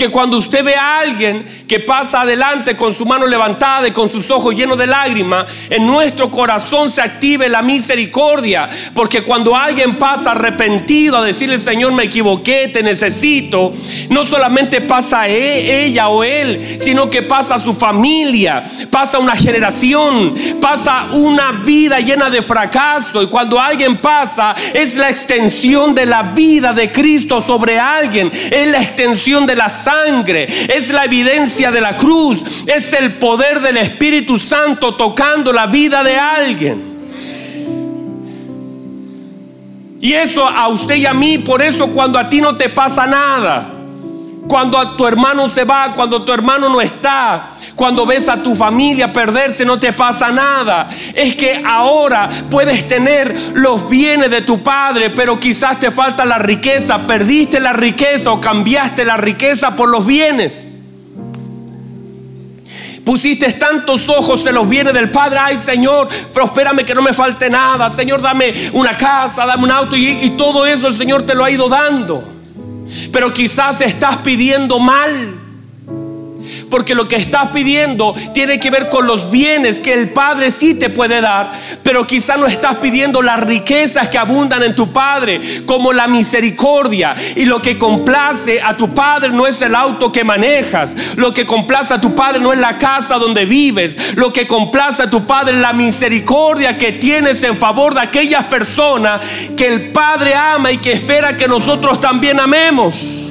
Porque 0.03 0.11
cuando 0.11 0.35
usted 0.35 0.65
ve 0.65 0.75
a 0.75 0.99
alguien 0.99 1.45
que 1.65 1.79
pasa 1.79 2.21
adelante 2.23 2.75
con 2.75 2.93
su 2.93 3.05
mano 3.05 3.25
levantada 3.25 3.87
y 3.87 3.91
con 3.91 4.09
sus 4.09 4.29
ojos 4.31 4.53
llenos 4.53 4.77
de 4.77 4.85
lágrimas, 4.85 5.45
en 5.69 5.87
nuestro 5.87 6.29
corazón 6.29 6.89
se 6.89 7.01
active 7.01 7.47
la 7.47 7.61
misericordia. 7.61 8.67
Porque 8.93 9.23
cuando 9.23 9.55
alguien 9.55 9.97
pasa 9.97 10.31
arrepentido 10.31 11.15
a 11.15 11.23
decirle, 11.23 11.57
Señor, 11.57 11.93
me 11.93 12.03
equivoqué, 12.03 12.67
te 12.67 12.83
necesito, 12.83 13.71
no 14.09 14.25
solamente 14.25 14.81
pasa 14.81 15.29
e, 15.29 15.85
ella 15.85 16.09
o 16.09 16.21
él, 16.25 16.61
sino 16.79 17.09
que 17.09 17.21
pasa 17.21 17.57
su 17.57 17.73
familia, 17.73 18.69
pasa 18.91 19.19
una 19.19 19.37
generación, 19.37 20.35
pasa 20.59 21.07
una 21.11 21.63
vida 21.63 22.01
llena 22.01 22.29
de 22.29 22.41
fracaso. 22.41 23.23
Y 23.23 23.27
cuando 23.27 23.57
alguien 23.57 23.95
pasa, 24.01 24.53
es 24.73 24.95
la 24.95 25.09
extensión 25.09 25.95
de 25.95 26.05
la 26.05 26.23
vida 26.23 26.73
de 26.73 26.91
Cristo 26.91 27.41
sobre 27.41 27.79
alguien, 27.79 28.29
es 28.51 28.67
la 28.67 28.81
extensión 28.81 29.45
de 29.45 29.55
la 29.55 29.69
sangre, 29.69 29.92
es 30.69 30.89
la 30.89 31.05
evidencia 31.05 31.71
de 31.71 31.81
la 31.81 31.97
cruz, 31.97 32.65
es 32.67 32.93
el 32.93 33.13
poder 33.13 33.61
del 33.61 33.77
Espíritu 33.77 34.39
Santo 34.39 34.95
tocando 34.95 35.53
la 35.53 35.67
vida 35.67 36.03
de 36.03 36.15
alguien. 36.15 36.93
Y 40.01 40.13
eso 40.13 40.45
a 40.45 40.67
usted 40.67 40.95
y 40.95 41.05
a 41.05 41.13
mí, 41.13 41.37
por 41.37 41.61
eso 41.61 41.89
cuando 41.89 42.19
a 42.19 42.27
ti 42.27 42.41
no 42.41 42.57
te 42.57 42.67
pasa 42.67 43.05
nada, 43.05 43.69
cuando 44.49 44.77
a 44.77 44.97
tu 44.97 45.07
hermano 45.07 45.47
se 45.47 45.63
va, 45.63 45.93
cuando 45.93 46.23
tu 46.23 46.33
hermano 46.33 46.67
no 46.67 46.81
está, 46.81 47.51
cuando 47.75 48.05
ves 48.05 48.29
a 48.29 48.41
tu 48.41 48.55
familia 48.55 49.11
perderse, 49.11 49.65
no 49.65 49.79
te 49.79 49.93
pasa 49.93 50.31
nada. 50.31 50.89
Es 51.15 51.35
que 51.35 51.61
ahora 51.65 52.29
puedes 52.49 52.87
tener 52.87 53.35
los 53.53 53.89
bienes 53.89 54.29
de 54.29 54.41
tu 54.41 54.61
padre, 54.61 55.09
pero 55.09 55.39
quizás 55.39 55.79
te 55.79 55.89
falta 55.89 56.25
la 56.25 56.37
riqueza. 56.37 56.99
Perdiste 57.07 57.59
la 57.59 57.73
riqueza 57.73 58.31
o 58.31 58.39
cambiaste 58.39 59.05
la 59.05 59.17
riqueza 59.17 59.75
por 59.75 59.89
los 59.89 60.05
bienes. 60.05 60.69
Pusiste 63.03 63.51
tantos 63.53 64.07
ojos 64.07 64.45
en 64.47 64.55
los 64.55 64.69
bienes 64.69 64.93
del 64.93 65.11
Padre. 65.11 65.37
Ay, 65.37 65.59
Señor, 65.59 66.07
prospérame 66.33 66.85
que 66.85 66.95
no 66.95 67.01
me 67.01 67.11
falte 67.11 67.49
nada. 67.49 67.91
Señor, 67.91 68.21
dame 68.21 68.53
una 68.71 68.95
casa, 68.95 69.45
dame 69.45 69.65
un 69.65 69.71
auto. 69.71 69.97
Y, 69.97 70.07
y 70.07 70.29
todo 70.31 70.65
eso 70.65 70.87
el 70.87 70.93
Señor 70.93 71.23
te 71.23 71.35
lo 71.35 71.43
ha 71.43 71.51
ido 71.51 71.67
dando. 71.67 72.23
Pero 73.11 73.33
quizás 73.33 73.81
estás 73.81 74.19
pidiendo 74.19 74.79
mal. 74.79 75.42
Porque 76.73 76.95
lo 76.95 77.07
que 77.07 77.17
estás 77.17 77.49
pidiendo 77.49 78.15
tiene 78.33 78.59
que 78.59 78.71
ver 78.71 78.89
con 78.89 79.05
los 79.05 79.29
bienes 79.29 79.79
que 79.79 79.93
el 79.93 80.09
Padre 80.09 80.49
sí 80.49 80.73
te 80.73 80.89
puede 80.89 81.21
dar. 81.21 81.53
Pero 81.83 82.07
quizás 82.07 82.39
no 82.39 82.47
estás 82.47 82.77
pidiendo 82.77 83.21
las 83.21 83.41
riquezas 83.41 84.07
que 84.07 84.17
abundan 84.17 84.63
en 84.63 84.73
tu 84.73 84.91
Padre, 84.91 85.39
como 85.67 85.93
la 85.93 86.07
misericordia. 86.07 87.15
Y 87.35 87.45
lo 87.45 87.61
que 87.61 87.77
complace 87.77 88.59
a 88.59 88.75
tu 88.75 88.91
Padre 88.91 89.29
no 89.29 89.45
es 89.45 89.61
el 89.61 89.75
auto 89.75 90.11
que 90.11 90.23
manejas. 90.23 91.15
Lo 91.15 91.31
que 91.31 91.45
complace 91.45 91.93
a 91.93 92.01
tu 92.01 92.15
Padre 92.15 92.39
no 92.39 92.51
es 92.51 92.57
la 92.57 92.75
casa 92.79 93.19
donde 93.19 93.45
vives. 93.45 94.15
Lo 94.15 94.33
que 94.33 94.47
complace 94.47 95.03
a 95.03 95.11
tu 95.11 95.27
Padre 95.27 95.53
es 95.53 95.61
la 95.61 95.73
misericordia 95.73 96.75
que 96.75 96.93
tienes 96.93 97.43
en 97.43 97.55
favor 97.55 97.93
de 97.93 97.99
aquellas 97.99 98.45
personas 98.45 99.21
que 99.55 99.67
el 99.67 99.91
Padre 99.91 100.33
ama 100.33 100.71
y 100.71 100.79
que 100.79 100.93
espera 100.93 101.37
que 101.37 101.47
nosotros 101.47 101.99
también 101.99 102.39
amemos. 102.39 103.22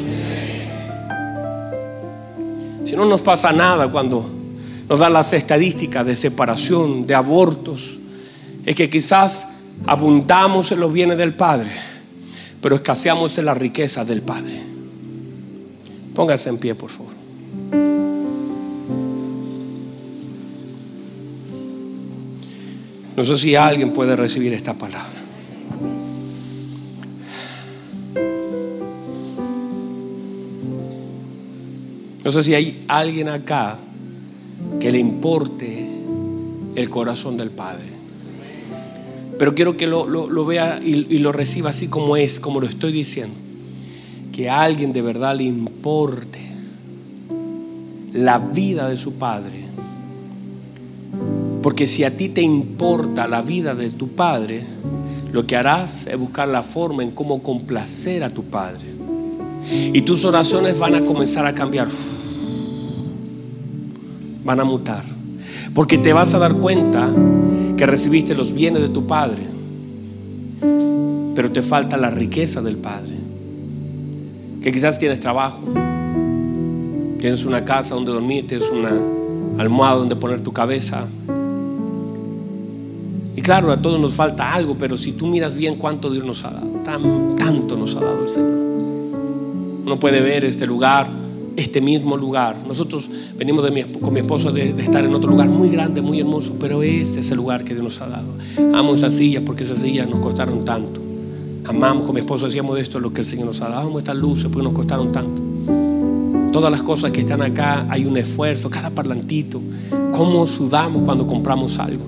Si 2.84 2.96
no 2.96 3.04
nos 3.04 3.22
pasa 3.22 3.52
nada 3.52 3.90
cuando 3.90 4.28
nos 4.88 4.98
dan 4.98 5.12
las 5.12 5.32
estadísticas 5.32 6.04
de 6.04 6.16
separación, 6.16 7.06
de 7.06 7.14
abortos, 7.14 7.98
es 8.64 8.74
que 8.74 8.90
quizás 8.90 9.48
abundamos 9.86 10.72
en 10.72 10.80
los 10.80 10.92
bienes 10.92 11.16
del 11.18 11.34
Padre, 11.34 11.70
pero 12.60 12.74
escaseamos 12.74 13.38
en 13.38 13.46
la 13.46 13.54
riqueza 13.54 14.04
del 14.04 14.22
Padre. 14.22 14.62
Póngase 16.14 16.50
en 16.50 16.58
pie, 16.58 16.74
por 16.74 16.90
favor. 16.90 17.12
No 23.16 23.24
sé 23.24 23.36
si 23.36 23.54
alguien 23.56 23.92
puede 23.92 24.16
recibir 24.16 24.52
esta 24.52 24.74
palabra. 24.74 25.21
No 32.24 32.30
sé 32.30 32.42
si 32.42 32.54
hay 32.54 32.84
alguien 32.88 33.28
acá 33.28 33.78
que 34.80 34.92
le 34.92 34.98
importe 34.98 35.88
el 36.74 36.90
corazón 36.90 37.36
del 37.36 37.50
Padre. 37.50 37.90
Pero 39.38 39.54
quiero 39.54 39.76
que 39.76 39.86
lo, 39.86 40.06
vea 40.46 40.80
y, 40.82 41.06
y, 41.14 41.18
lo 41.18 41.32
reciba 41.32 41.70
así 41.70 41.88
como 41.88 42.16
es, 42.16 42.38
como 42.38 42.60
lo 42.60 42.66
estoy 42.66 42.92
diciendo. 42.92 43.34
Que 44.30 44.48
a 44.48 44.62
alguien 44.62 44.92
de 44.92 45.02
verdad 45.02 45.36
le 45.36 45.44
importe 45.44 46.38
la 48.12 48.38
vida 48.38 48.88
de 48.88 48.96
su 48.96 49.14
Padre. 49.14 49.64
Porque 51.62 51.86
si 51.86 52.04
a 52.04 52.16
ti 52.16 52.28
te 52.28 52.42
importa 52.42 53.26
la 53.26 53.42
vida 53.42 53.74
de 53.74 53.90
tu 53.90 54.08
Padre, 54.08 54.64
lo 55.32 55.46
que 55.46 55.56
harás 55.56 56.06
es 56.06 56.18
buscar 56.18 56.48
la 56.48 56.62
forma 56.62 57.02
en 57.02 57.10
cómo 57.10 57.42
complacer 57.42 58.22
a 58.22 58.30
tu 58.30 58.44
Padre. 58.44 59.01
Y 59.70 60.02
tus 60.02 60.24
oraciones 60.24 60.78
van 60.78 60.94
a 60.94 61.04
comenzar 61.04 61.46
a 61.46 61.54
cambiar. 61.54 61.88
Van 64.44 64.60
a 64.60 64.64
mutar. 64.64 65.04
Porque 65.74 65.98
te 65.98 66.12
vas 66.12 66.34
a 66.34 66.38
dar 66.38 66.54
cuenta 66.54 67.08
que 67.76 67.86
recibiste 67.86 68.34
los 68.34 68.52
bienes 68.52 68.82
de 68.82 68.88
tu 68.88 69.06
Padre. 69.06 69.42
Pero 71.34 71.50
te 71.52 71.62
falta 71.62 71.96
la 71.96 72.10
riqueza 72.10 72.60
del 72.60 72.76
Padre. 72.76 73.14
Que 74.62 74.72
quizás 74.72 74.98
tienes 74.98 75.20
trabajo. 75.20 75.62
Tienes 77.18 77.44
una 77.44 77.64
casa 77.64 77.94
donde 77.94 78.12
dormir. 78.12 78.46
Tienes 78.46 78.68
una 78.70 78.92
almohada 79.58 79.96
donde 79.96 80.16
poner 80.16 80.40
tu 80.40 80.52
cabeza. 80.52 81.06
Y 83.34 83.40
claro, 83.40 83.72
a 83.72 83.80
todos 83.80 83.98
nos 83.98 84.14
falta 84.14 84.52
algo, 84.52 84.76
pero 84.76 84.96
si 84.96 85.12
tú 85.12 85.26
miras 85.26 85.54
bien 85.54 85.76
cuánto 85.76 86.10
Dios 86.10 86.24
nos 86.24 86.44
ha 86.44 86.50
dado, 86.50 86.66
tan, 86.84 87.34
tanto 87.36 87.76
nos 87.76 87.96
ha 87.96 88.00
dado 88.00 88.22
el 88.22 88.28
Señor. 88.28 88.71
Uno 89.84 89.98
puede 89.98 90.20
ver 90.20 90.44
este 90.44 90.66
lugar, 90.66 91.08
este 91.56 91.80
mismo 91.80 92.16
lugar. 92.16 92.56
Nosotros 92.66 93.10
venimos 93.36 93.64
de 93.64 93.84
con 94.00 94.12
mi 94.12 94.20
esposo 94.20 94.52
de, 94.52 94.70
estar 94.70 95.04
en 95.04 95.14
otro 95.14 95.30
lugar 95.30 95.48
muy 95.48 95.70
grande, 95.70 96.02
muy 96.02 96.20
hermoso, 96.20 96.54
pero 96.60 96.82
este 96.82 97.20
es 97.20 97.30
el 97.30 97.36
lugar 97.36 97.64
que 97.64 97.74
Dios 97.74 97.84
nos 97.84 98.00
ha 98.00 98.06
dado. 98.06 98.32
Amo 98.74 98.94
esas 98.94 99.14
sillas 99.14 99.42
porque 99.44 99.64
esas 99.64 99.80
sillas 99.80 100.08
nos 100.08 100.20
costaron 100.20 100.64
tanto. 100.64 101.00
Amamos 101.66 102.04
con 102.04 102.14
mi 102.14 102.20
esposo, 102.20 102.46
decíamos 102.46 102.76
de 102.76 102.82
esto 102.82 103.00
lo 103.00 103.12
que 103.12 103.20
el 103.20 103.26
Señor 103.26 103.46
nos 103.46 103.60
ha 103.60 103.68
dado. 103.68 103.88
Amo 103.88 103.98
estas 103.98 104.16
luces 104.16 104.46
porque 104.52 104.64
nos 104.64 104.72
costaron 104.72 105.10
tanto. 105.10 105.42
Todas 106.52 106.70
las 106.70 106.82
cosas 106.82 107.10
que 107.12 107.20
están 107.20 107.42
acá 107.42 107.86
hay 107.88 108.04
un 108.04 108.16
esfuerzo, 108.16 108.70
cada 108.70 108.90
parlantito. 108.90 109.60
Cómo 110.12 110.46
sudamos 110.46 111.02
cuando 111.02 111.26
compramos 111.26 111.78
algo. 111.78 112.04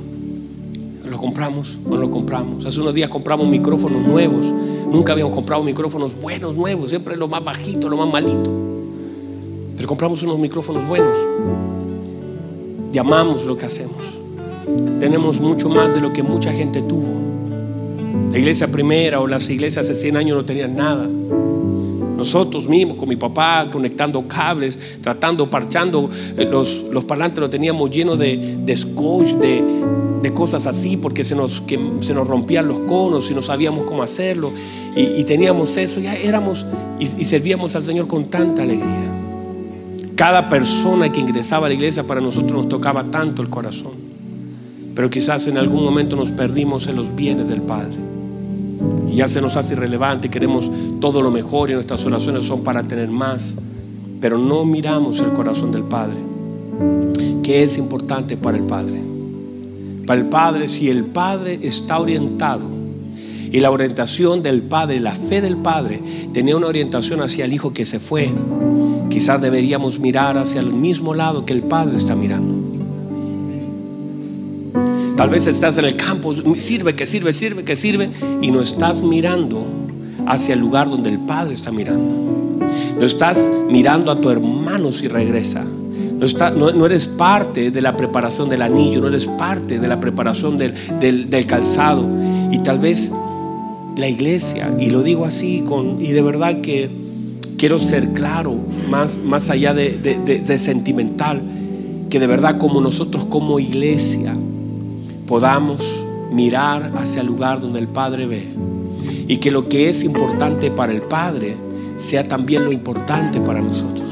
Lo 1.05 1.19
compramos 1.19 1.79
no 1.89 1.97
lo 1.97 2.11
compramos. 2.11 2.65
Hace 2.67 2.81
unos 2.81 2.95
días 2.95 3.09
compramos 3.09 3.47
micrófonos 3.49 4.03
nuevos 4.03 4.53
Nunca 4.95 5.13
habíamos 5.13 5.35
comprado 5.35 5.65
micrófonos 5.65 6.15
buenos, 6.21 6.55
nuevos, 6.55 6.91
siempre 6.91 7.17
lo 7.17 7.27
más 7.27 7.43
bajito, 7.43 7.89
lo 7.89 7.97
más 7.97 8.09
malito. 8.13 8.49
Pero 9.77 9.89
compramos 9.89 10.23
unos 10.23 10.39
micrófonos 10.39 10.87
buenos 10.87 11.19
y 12.93 12.97
amamos 12.99 13.45
lo 13.45 13.59
que 13.59 13.67
hacemos. 13.67 13.97
Tenemos 15.01 15.41
mucho 15.41 15.69
más 15.69 15.95
de 15.95 16.01
lo 16.01 16.13
que 16.13 16.23
mucha 16.23 16.53
gente 16.53 16.81
tuvo. 16.81 17.19
La 18.31 18.39
iglesia 18.39 18.69
primera 18.69 19.19
o 19.19 19.27
las 19.27 19.51
iglesias 19.51 19.91
hace 19.91 20.01
100 20.01 20.17
años 20.17 20.37
no 20.37 20.45
tenían 20.45 20.77
nada. 20.77 21.09
Nosotros 22.25 22.67
mismos, 22.71 22.97
con 22.97 23.07
mi 23.07 23.17
papá, 23.17 23.69
conectando 23.71 24.27
cables, 24.27 24.99
tratando, 25.03 25.51
parchando, 25.51 26.09
eh, 26.39 26.47
los, 26.47 26.85
los 26.91 27.05
parlantes 27.05 27.39
los 27.39 27.51
teníamos 27.51 27.91
llenos 27.91 28.19
de, 28.19 28.57
de 28.65 28.75
scotch, 28.75 29.35
de, 29.35 29.63
de 30.23 30.33
cosas 30.33 30.67
así, 30.67 30.97
porque 30.97 31.23
se 31.23 31.37
nos, 31.37 31.61
que 31.61 31.79
se 32.01 32.15
nos 32.15 32.27
rompían 32.27 32.67
los 32.67 32.79
conos 32.79 33.31
y 33.31 33.35
no 33.35 33.43
sabíamos 33.43 33.85
cómo 33.85 34.03
hacerlo. 34.03 34.53
Y, 34.97 35.23
teníamos 35.25 35.77
eso, 35.77 36.01
ya 36.01 36.15
éramos 36.17 36.65
y, 36.99 37.03
y 37.05 37.25
servíamos 37.27 37.77
al 37.77 37.83
Señor 37.83 38.07
con 38.07 38.25
tanta 38.25 38.63
alegría. 38.63 39.13
Cada 40.17 40.49
persona 40.49 41.13
que 41.13 41.21
ingresaba 41.21 41.67
a 41.67 41.69
la 41.69 41.75
iglesia 41.75 42.05
para 42.05 42.23
nosotros 42.23 42.53
nos 42.53 42.69
tocaba 42.71 43.05
tanto 43.11 43.43
el 43.43 43.51
corazón. 43.51 43.93
Pero 44.95 45.11
quizás 45.11 45.47
en 45.47 45.59
algún 45.59 45.85
momento 45.85 46.17
nos 46.17 46.31
perdimos 46.31 46.87
en 46.87 46.97
los 46.97 47.15
bienes 47.15 47.47
del 47.49 47.61
Padre. 47.61 48.04
Ya 49.13 49.29
se 49.29 49.41
nos 49.41 49.57
hace 49.57 49.75
irrelevante, 49.75 50.31
queremos 50.31 50.71
todo 51.01 51.23
lo 51.23 51.31
mejor 51.31 51.71
y 51.71 51.75
nuestras 51.75 52.05
oraciones 52.07 52.45
son 52.45 52.65
para 52.65 52.83
tener 52.83 53.09
más. 53.09 53.57
Pero 54.21 54.39
no 54.39 54.65
miramos 54.65 55.21
el 55.21 55.31
corazón 55.33 55.71
del 55.71 55.85
Padre, 55.85 56.17
que 57.43 57.63
es 57.63 57.79
importante 57.79 58.37
para 58.37 58.57
el 58.57 58.65
Padre 58.65 59.15
para 60.07 60.21
el 60.21 60.27
Padre, 60.27 60.69
si 60.69 60.91
el 60.91 61.05
Padre 61.05 61.59
está 61.63 61.99
orientado 61.99 62.65
y 63.51 63.61
la 63.61 63.71
orientación 63.71 64.43
del 64.43 64.63
Padre, 64.63 65.01
la 65.01 65.13
fe 65.13 65.41
del 65.41 65.57
Padre, 65.57 66.01
tenía 66.33 66.57
una 66.57 66.67
orientación 66.67 67.23
hacia 67.23 67.45
el 67.45 67.53
Hijo 67.53 67.73
que 67.73 67.87
se 67.87 68.01
fue, 68.01 68.31
quizás 69.09 69.41
deberíamos 69.41 70.01
mirar 70.01 70.37
hacia 70.37 70.61
el 70.61 70.73
mismo 70.73 71.15
lado 71.15 71.47
que 71.47 71.53
el 71.53 71.63
Padre 71.63 71.97
está 71.97 72.15
mirando. 72.17 72.64
Tal 75.17 75.31
vez 75.31 75.47
estás 75.47 75.79
en 75.79 75.85
el 75.85 75.97
campo, 75.97 76.35
sirve, 76.57 76.97
que 76.97 77.07
sirve, 77.07 77.33
sirve, 77.33 77.65
que 77.65 77.77
sirve, 77.77 78.11
y 78.43 78.51
no 78.51 78.61
estás 78.61 79.03
mirando 79.03 79.65
hacia 80.27 80.55
el 80.55 80.61
lugar 80.61 80.91
donde 80.91 81.11
el 81.11 81.21
Padre 81.21 81.55
está 81.55 81.71
mirando. 81.71 82.67
No 82.99 83.07
estás 83.07 83.49
mirando 83.71 84.11
a 84.11 84.21
tu 84.21 84.31
hermano 84.31 84.91
si 84.91 85.07
regresa. 85.07 85.65
No, 86.57 86.87
eres 86.87 87.07
parte 87.07 87.71
de 87.71 87.81
la 87.81 87.97
preparación 87.97 88.49
del 88.49 88.63
anillo, 88.63 89.01
no 89.01 89.09
eres 89.09 89.27
parte 89.27 89.79
de 89.79 89.87
la 89.87 90.01
preparación 90.01 90.59
del, 90.59 90.75
del 90.99 91.47
calzado. 91.47 92.05
Y 92.51 92.59
tal 92.59 92.81
vez 92.81 93.13
la 93.97 94.09
iglesia, 94.09 94.75
y 94.81 94.91
lo 94.91 95.05
digo 95.05 95.27
así, 95.27 95.63
con, 95.65 96.05
y 96.05 96.11
de 96.11 96.23
verdad 96.23 96.61
que 96.61 96.91
quiero 97.57 97.79
ser 97.79 98.09
claro, 98.15 98.57
más, 98.91 99.19
más 99.19 99.51
allá 99.51 99.75
de, 99.75 99.99
de 99.99 100.59
sentimental, 100.59 101.41
que 102.11 102.19
de 102.19 102.27
verdad 102.27 102.59
como 102.59 102.81
nosotros 102.81 103.25
como 103.27 103.61
iglesia 103.61 104.35
podamos 105.27 106.05
mirar 106.31 106.93
hacia 106.97 107.23
el 107.23 107.29
lugar 107.29 107.61
donde 107.61 107.79
el 107.79 107.89
Padre 107.89 108.27
ve. 108.27 108.47
Y 109.27 109.39
que 109.39 109.51
lo 109.51 109.69
que 109.69 109.89
es 109.89 110.05
importante 110.05 110.71
para 110.71 110.93
el 110.93 111.03
Padre 111.03 111.57
sea 111.97 112.27
también 112.29 112.65
lo 112.65 112.73
importante 112.73 113.41
para 113.41 113.61
nosotros. 113.61 114.09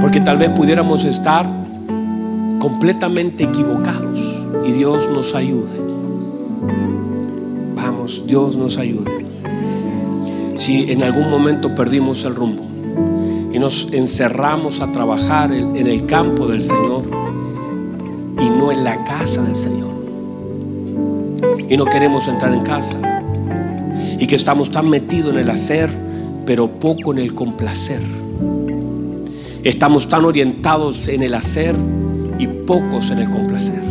Porque 0.00 0.20
tal 0.20 0.36
vez 0.36 0.50
pudiéramos 0.50 1.04
estar 1.04 1.46
completamente 2.58 3.44
equivocados 3.44 4.20
y 4.66 4.72
Dios 4.72 5.08
nos 5.10 5.34
ayude. 5.34 5.80
Vamos, 7.74 8.24
Dios 8.26 8.56
nos 8.56 8.76
ayude. 8.78 9.24
Si 10.56 10.90
en 10.90 11.02
algún 11.02 11.30
momento 11.30 11.74
perdimos 11.74 12.24
el 12.24 12.34
rumbo 12.34 12.64
y 13.52 13.58
nos 13.58 13.92
encerramos 13.92 14.80
a 14.80 14.92
trabajar 14.92 15.52
en 15.52 15.86
el 15.86 16.06
campo 16.06 16.46
del 16.48 16.64
Señor 16.64 17.25
y 18.40 18.50
no 18.50 18.72
en 18.72 18.84
la 18.84 19.04
casa 19.04 19.42
del 19.42 19.56
Señor 19.56 19.96
y 21.68 21.76
no 21.76 21.84
queremos 21.84 22.28
entrar 22.28 22.52
en 22.52 22.62
casa. 22.62 22.96
Y 24.18 24.26
que 24.26 24.34
estamos 24.34 24.70
tan 24.70 24.88
metidos 24.88 25.32
en 25.32 25.38
el 25.38 25.50
hacer, 25.50 25.90
pero 26.44 26.68
poco 26.68 27.12
en 27.12 27.18
el 27.18 27.34
complacer. 27.34 28.00
Estamos 29.64 30.08
tan 30.08 30.24
orientados 30.24 31.08
en 31.08 31.22
el 31.22 31.34
hacer 31.34 31.74
y 32.38 32.46
pocos 32.46 33.10
en 33.10 33.18
el 33.18 33.30
complacer. 33.30 33.82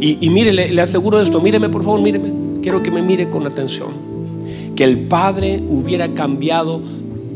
Y, 0.00 0.30
mire, 0.30 0.52
le, 0.52 0.80
aseguro 0.80 1.20
esto, 1.20 1.40
míreme 1.40 1.68
por 1.68 1.84
favor, 1.84 2.00
míreme. 2.00 2.32
Quiero 2.62 2.82
que 2.82 2.90
me 2.90 3.02
mire 3.02 3.28
con 3.28 3.46
atención. 3.46 3.88
Que 4.74 4.84
el 4.84 4.98
Padre 4.98 5.62
hubiera 5.68 6.08
cambiado 6.08 6.80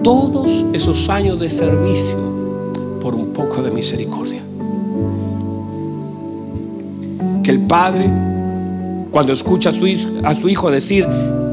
todos 0.02 0.64
esos 0.72 1.08
años 1.10 1.38
de 1.38 1.50
servicio 1.50 2.98
por 3.00 3.14
un 3.14 3.28
poco 3.28 3.62
de 3.62 3.70
misericordia. 3.70 4.43
Que 7.44 7.52
el 7.52 7.60
Padre 7.60 8.10
cuando 9.14 9.32
escucha 9.32 9.70
a 9.70 10.34
su, 10.34 10.48
hijo, 10.48 10.72
decir, 10.72 11.06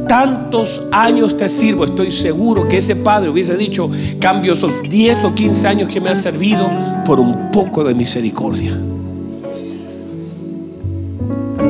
tantos 0.08 0.82
años 0.92 1.38
te 1.38 1.48
sirvo, 1.48 1.86
estoy 1.86 2.10
seguro 2.10 2.68
que 2.68 2.80
ese 2.80 2.96
padre 2.96 3.30
hubiese 3.30 3.56
dicho, 3.56 3.88
cambio 4.20 4.54
esos 4.54 4.82
10 4.82 5.26
o 5.26 5.36
15 5.36 5.68
años 5.68 5.88
que 5.88 6.02
me 6.02 6.10
ha 6.10 6.16
servido 6.16 6.72
por 7.06 7.20
un 7.20 7.52
poco 7.52 7.84
de 7.84 7.94
misericordia. 7.94 8.76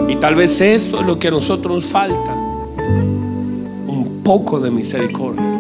Y 0.08 0.16
tal 0.16 0.36
vez 0.36 0.62
eso 0.62 1.02
es 1.02 1.06
lo 1.06 1.20
que 1.20 1.28
a 1.28 1.32
nosotros 1.32 1.84
nos 1.84 1.86
falta, 1.92 2.34
un 2.34 4.22
poco 4.24 4.62
de 4.62 4.72
misericordia. 4.72 5.60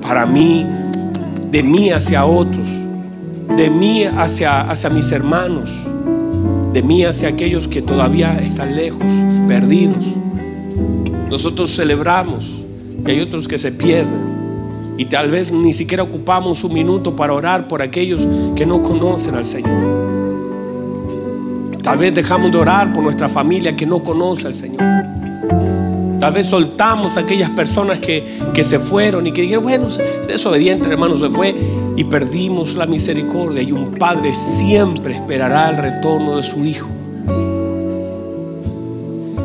Para 0.00 0.24
mí, 0.24 0.64
de 1.50 1.62
mí 1.62 1.90
hacia 1.90 2.24
otros, 2.24 2.66
de 3.54 3.68
mí 3.68 4.04
hacia, 4.04 4.62
hacia 4.62 4.88
mis 4.88 5.12
hermanos 5.12 5.68
de 6.76 6.82
mí 6.82 7.06
hacia 7.06 7.30
aquellos 7.30 7.68
que 7.68 7.80
todavía 7.80 8.38
están 8.38 8.76
lejos, 8.76 9.10
perdidos. 9.48 10.04
Nosotros 11.30 11.74
celebramos 11.74 12.62
que 13.02 13.12
hay 13.12 13.20
otros 13.20 13.48
que 13.48 13.56
se 13.56 13.72
pierden 13.72 14.94
y 14.98 15.06
tal 15.06 15.30
vez 15.30 15.52
ni 15.52 15.72
siquiera 15.72 16.02
ocupamos 16.02 16.64
un 16.64 16.74
minuto 16.74 17.16
para 17.16 17.32
orar 17.32 17.66
por 17.66 17.80
aquellos 17.80 18.28
que 18.54 18.66
no 18.66 18.82
conocen 18.82 19.36
al 19.36 19.46
Señor. 19.46 19.72
Tal 21.82 21.96
vez 21.96 22.12
dejamos 22.12 22.52
de 22.52 22.58
orar 22.58 22.92
por 22.92 23.02
nuestra 23.02 23.30
familia 23.30 23.74
que 23.74 23.86
no 23.86 24.02
conoce 24.02 24.46
al 24.46 24.52
Señor. 24.52 24.84
Tal 26.20 26.30
vez 26.34 26.44
soltamos 26.44 27.16
a 27.16 27.20
aquellas 27.20 27.48
personas 27.48 28.00
que, 28.00 28.22
que 28.52 28.64
se 28.64 28.78
fueron 28.78 29.26
y 29.26 29.32
que 29.32 29.40
dijeron, 29.40 29.64
bueno, 29.64 29.86
es 29.86 30.28
desobediente, 30.28 30.90
hermano, 30.90 31.16
se 31.16 31.30
fue 31.30 31.54
y 31.96 32.04
perdimos 32.04 32.74
la 32.74 32.86
misericordia 32.86 33.62
y 33.62 33.72
un 33.72 33.92
padre 33.92 34.34
siempre 34.34 35.14
esperará 35.14 35.70
el 35.70 35.78
retorno 35.78 36.36
de 36.36 36.42
su 36.42 36.64
hijo. 36.64 36.88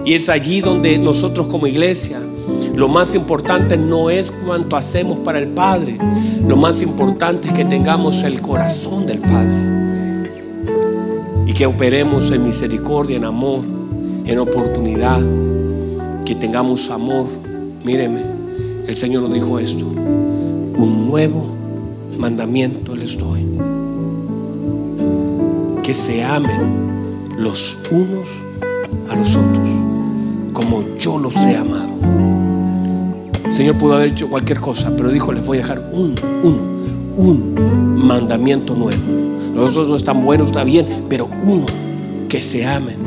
Y 0.06 0.14
es 0.14 0.30
allí 0.30 0.60
donde 0.60 0.98
nosotros 0.98 1.48
como 1.48 1.68
iglesia, 1.68 2.20
lo 2.76 2.90
más 2.90 3.16
importante 3.16 3.78
no 3.78 4.10
es 4.10 4.32
cuánto 4.32 4.76
hacemos 4.76 5.20
para 5.20 5.40
el 5.40 5.48
Padre, 5.50 5.98
lo 6.48 6.58
más 6.58 6.82
importante 6.82 7.48
es 7.50 7.54
que 7.54 7.66
tengamos 7.66 8.24
el 8.24 8.42
corazón 8.42 9.06
del 9.06 9.20
Padre 9.20 9.58
y 11.46 11.54
que 11.54 11.66
operemos 11.66 12.32
en 12.32 12.44
misericordia, 12.44 13.18
en 13.18 13.26
amor, 13.26 13.60
en 14.26 14.40
oportunidad, 14.40 15.22
que 16.26 16.34
tengamos 16.36 16.90
amor. 16.90 17.28
Míreme, 17.86 18.22
el 18.88 18.96
Señor 18.96 19.24
nos 19.24 19.34
dijo 19.34 19.60
esto, 19.60 19.86
un 19.86 21.08
nuevo 21.08 21.61
mandamiento 22.18 22.96
les 22.96 23.18
doy. 23.18 23.46
Que 25.84 25.94
se 25.94 26.24
amen 26.24 27.36
los 27.38 27.78
unos 27.92 28.30
a 29.10 29.16
los 29.16 29.36
otros 29.36 29.92
como 30.54 30.84
yo 30.98 31.18
los 31.18 31.36
he 31.36 31.56
amado. 31.56 31.90
El 33.46 33.54
Señor 33.56 33.78
pudo 33.78 33.96
haber 33.96 34.10
hecho 34.10 34.30
cualquier 34.30 34.60
cosa, 34.60 34.92
pero 34.96 35.10
dijo, 35.10 35.34
les 35.34 35.46
voy 35.46 35.58
a 35.58 35.62
dejar 35.62 35.90
un, 35.92 36.16
un, 36.44 37.14
un 37.18 38.06
mandamiento 38.06 38.76
nuevo. 38.76 39.02
Los 39.56 39.72
otros 39.72 39.90
no 39.90 39.96
están 39.96 40.24
buenos, 40.24 40.48
está 40.48 40.64
bien, 40.64 40.86
pero 41.10 41.28
uno, 41.44 41.66
que 42.30 42.42
se 42.42 42.66
amen, 42.66 42.98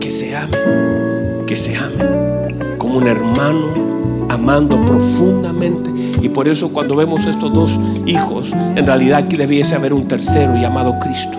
que 0.00 0.10
se 0.10 0.36
amen, 0.36 1.44
que 1.46 1.56
se 1.56 1.76
amen, 1.76 2.78
como 2.78 2.98
un 2.98 3.06
hermano 3.06 4.26
amando 4.28 4.82
profundamente 4.86 5.90
y 6.22 6.28
por 6.28 6.48
eso 6.48 6.72
cuando 6.72 6.96
vemos 6.96 7.26
estos 7.26 7.52
dos 7.52 7.78
hijos, 8.06 8.52
en 8.52 8.86
realidad 8.86 9.20
aquí 9.20 9.36
debiese 9.36 9.74
haber 9.74 9.92
un 9.92 10.06
tercero 10.06 10.54
llamado 10.56 10.98
Cristo. 10.98 11.38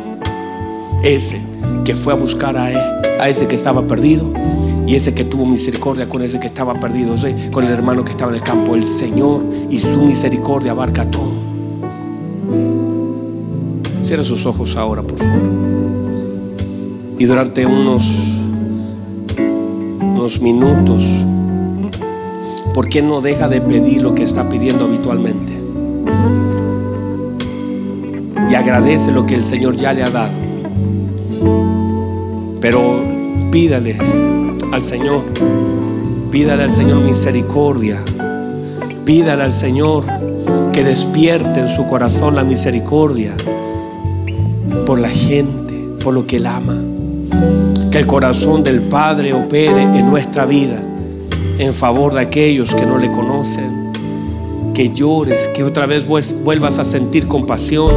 Ese 1.04 1.42
que 1.86 1.96
fue 1.96 2.14
a 2.14 2.16
buscar 2.16 2.58
a, 2.58 2.72
él, 2.72 2.78
a 3.20 3.30
ese 3.30 3.48
que 3.48 3.56
estaba 3.56 3.84
perdido 3.88 4.32
y 4.88 4.96
ese 4.96 5.14
que 5.14 5.24
tuvo 5.24 5.46
misericordia 5.46 6.10
con 6.10 6.22
ese 6.22 6.40
que 6.40 6.48
estaba 6.48 6.80
perdido, 6.80 7.16
con 7.52 7.66
el 7.66 7.72
hermano 7.72 8.04
que 8.04 8.12
estaba 8.12 8.32
en 8.32 8.36
el 8.36 8.44
campo. 8.44 8.76
El 8.76 8.86
Señor 8.86 9.44
y 9.70 9.80
su 9.80 10.02
misericordia 10.02 10.72
abarca 10.72 11.10
todo. 11.10 11.32
Cierra 14.04 14.24
sus 14.24 14.46
ojos 14.46 14.76
ahora, 14.76 15.04
por 15.04 15.18
favor. 15.18 15.42
Y 17.20 17.26
durante 17.26 17.66
unos, 17.68 18.04
unos 20.02 20.42
minutos 20.42 21.04
¿por 22.74 22.88
qué 22.90 23.02
no 23.02 23.22
deja 23.22 23.48
de 23.48 23.62
pedir 23.62 24.02
lo 24.02 24.16
que 24.16 24.24
está 24.24 24.48
pidiendo 24.50 24.86
habitualmente? 24.86 25.54
Y 28.50 28.56
agradece 28.56 29.12
lo 29.12 29.26
que 29.26 29.36
el 29.36 29.46
Señor 29.46 29.76
ya 29.76 29.94
le 29.94 30.04
ha 30.04 30.10
dado. 30.10 30.32
Pero 32.60 33.02
pídale 33.52 33.98
al 34.72 34.84
Señor, 34.84 35.24
pídale 36.32 36.64
al 36.64 36.72
Señor 36.72 37.02
misericordia, 37.02 38.02
pídale 39.06 39.44
al 39.44 39.54
Señor 39.54 40.06
que 40.72 40.84
despierte 40.84 41.62
en 41.62 41.70
su 41.70 41.86
corazón 41.88 42.36
la 42.36 42.44
misericordia 42.44 43.34
por 44.86 45.00
la 45.00 45.10
gente, 45.10 45.74
por 46.04 46.14
lo 46.14 46.28
que 46.28 46.38
Él 46.38 46.46
ama. 46.46 46.78
Que 47.90 47.98
el 47.98 48.08
corazón 48.08 48.64
del 48.64 48.82
Padre 48.82 49.34
opere 49.34 49.84
en 49.84 50.10
nuestra 50.10 50.46
vida 50.46 50.82
en 51.62 51.76
favor 51.76 52.16
de 52.16 52.22
aquellos 52.22 52.74
que 52.74 52.88
no 52.88 52.98
le 52.98 53.12
conocen. 53.12 53.92
Que 54.74 54.90
llores, 54.90 55.48
que 55.50 55.64
otra 55.64 55.86
vez 55.86 56.08
vuelvas 56.08 56.80
a 56.80 56.86
sentir 56.86 57.28
compasión. 57.28 57.94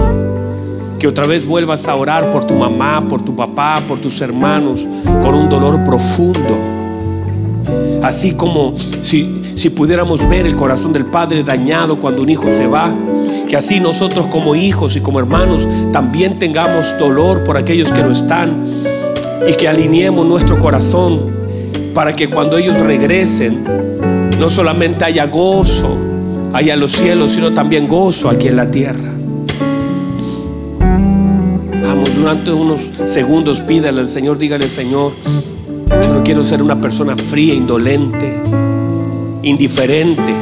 Que 0.98 1.08
otra 1.08 1.26
vez 1.26 1.46
vuelvas 1.46 1.88
a 1.88 1.94
orar 1.94 2.30
por 2.30 2.44
tu 2.44 2.54
mamá, 2.54 3.06
por 3.08 3.24
tu 3.24 3.34
papá, 3.34 3.80
por 3.88 3.98
tus 3.98 4.20
hermanos, 4.20 4.86
con 5.22 5.34
un 5.34 5.48
dolor 5.48 5.82
profundo. 5.84 6.58
Así 8.02 8.34
como 8.34 8.74
si, 9.02 9.42
si 9.54 9.70
pudiéramos 9.70 10.28
ver 10.28 10.46
el 10.46 10.56
corazón 10.56 10.92
del 10.92 11.06
Padre 11.06 11.42
dañado 11.42 11.98
cuando 11.98 12.20
un 12.20 12.28
hijo 12.28 12.50
se 12.50 12.66
va, 12.66 12.92
que 13.48 13.56
así 13.56 13.80
nosotros 13.80 14.26
como 14.26 14.54
hijos 14.54 14.94
y 14.96 15.00
como 15.00 15.20
hermanos 15.20 15.66
también 15.90 16.38
tengamos 16.38 16.98
dolor 16.98 17.44
por 17.44 17.56
aquellos 17.56 17.90
que 17.92 18.02
no 18.02 18.10
están 18.10 18.66
y 19.48 19.54
que 19.54 19.68
alineemos 19.68 20.26
nuestro 20.26 20.58
corazón 20.58 21.33
para 21.94 22.14
que 22.14 22.28
cuando 22.28 22.58
ellos 22.58 22.80
regresen 22.80 23.64
no 24.38 24.50
solamente 24.50 25.04
haya 25.04 25.26
gozo 25.26 25.96
allá 26.52 26.74
en 26.74 26.80
los 26.80 26.92
cielos, 26.92 27.30
sino 27.32 27.54
también 27.54 27.86
gozo 27.88 28.28
aquí 28.28 28.48
en 28.48 28.56
la 28.56 28.70
tierra. 28.70 29.14
Vamos, 31.82 32.14
durante 32.16 32.52
unos 32.52 32.90
segundos 33.06 33.60
pídale 33.60 34.00
al 34.00 34.08
Señor, 34.08 34.38
dígale 34.38 34.64
al 34.64 34.70
Señor, 34.70 35.12
yo 35.88 36.12
no 36.12 36.24
quiero 36.24 36.44
ser 36.44 36.62
una 36.62 36.80
persona 36.80 37.16
fría, 37.16 37.54
indolente, 37.54 38.40
indiferente. 39.42 40.34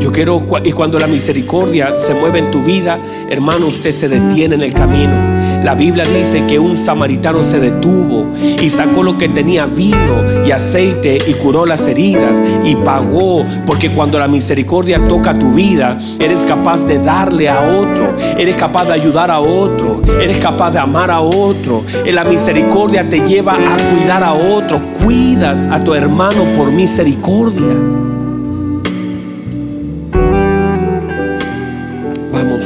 Yo 0.00 0.12
quiero, 0.12 0.44
y 0.64 0.72
cuando 0.72 0.98
la 0.98 1.06
misericordia 1.06 1.98
se 1.98 2.14
mueve 2.14 2.40
en 2.40 2.50
tu 2.50 2.62
vida, 2.62 2.98
hermano, 3.30 3.68
usted 3.68 3.92
se 3.92 4.08
detiene 4.08 4.56
en 4.56 4.62
el 4.62 4.74
camino. 4.74 5.31
La 5.64 5.74
Biblia 5.74 6.04
dice 6.04 6.44
que 6.46 6.58
un 6.58 6.76
samaritano 6.76 7.44
se 7.44 7.60
detuvo 7.60 8.26
y 8.60 8.68
sacó 8.68 9.02
lo 9.02 9.16
que 9.16 9.28
tenía 9.28 9.66
vino 9.66 10.44
y 10.44 10.50
aceite 10.50 11.18
y 11.26 11.34
curó 11.34 11.66
las 11.66 11.86
heridas 11.86 12.42
y 12.64 12.74
pagó. 12.76 13.44
Porque 13.64 13.90
cuando 13.90 14.18
la 14.18 14.28
misericordia 14.28 15.00
toca 15.08 15.38
tu 15.38 15.52
vida, 15.52 15.98
eres 16.18 16.44
capaz 16.44 16.84
de 16.86 16.98
darle 16.98 17.48
a 17.48 17.60
otro, 17.60 18.12
eres 18.38 18.56
capaz 18.56 18.86
de 18.86 18.94
ayudar 18.94 19.30
a 19.30 19.40
otro, 19.40 20.02
eres 20.20 20.38
capaz 20.38 20.72
de 20.72 20.78
amar 20.78 21.10
a 21.10 21.20
otro. 21.20 21.84
La 22.12 22.24
misericordia 22.24 23.08
te 23.08 23.20
lleva 23.20 23.54
a 23.54 23.76
cuidar 23.90 24.22
a 24.22 24.34
otro. 24.34 24.82
Cuidas 25.02 25.68
a 25.68 25.82
tu 25.82 25.94
hermano 25.94 26.44
por 26.56 26.70
misericordia. 26.70 28.02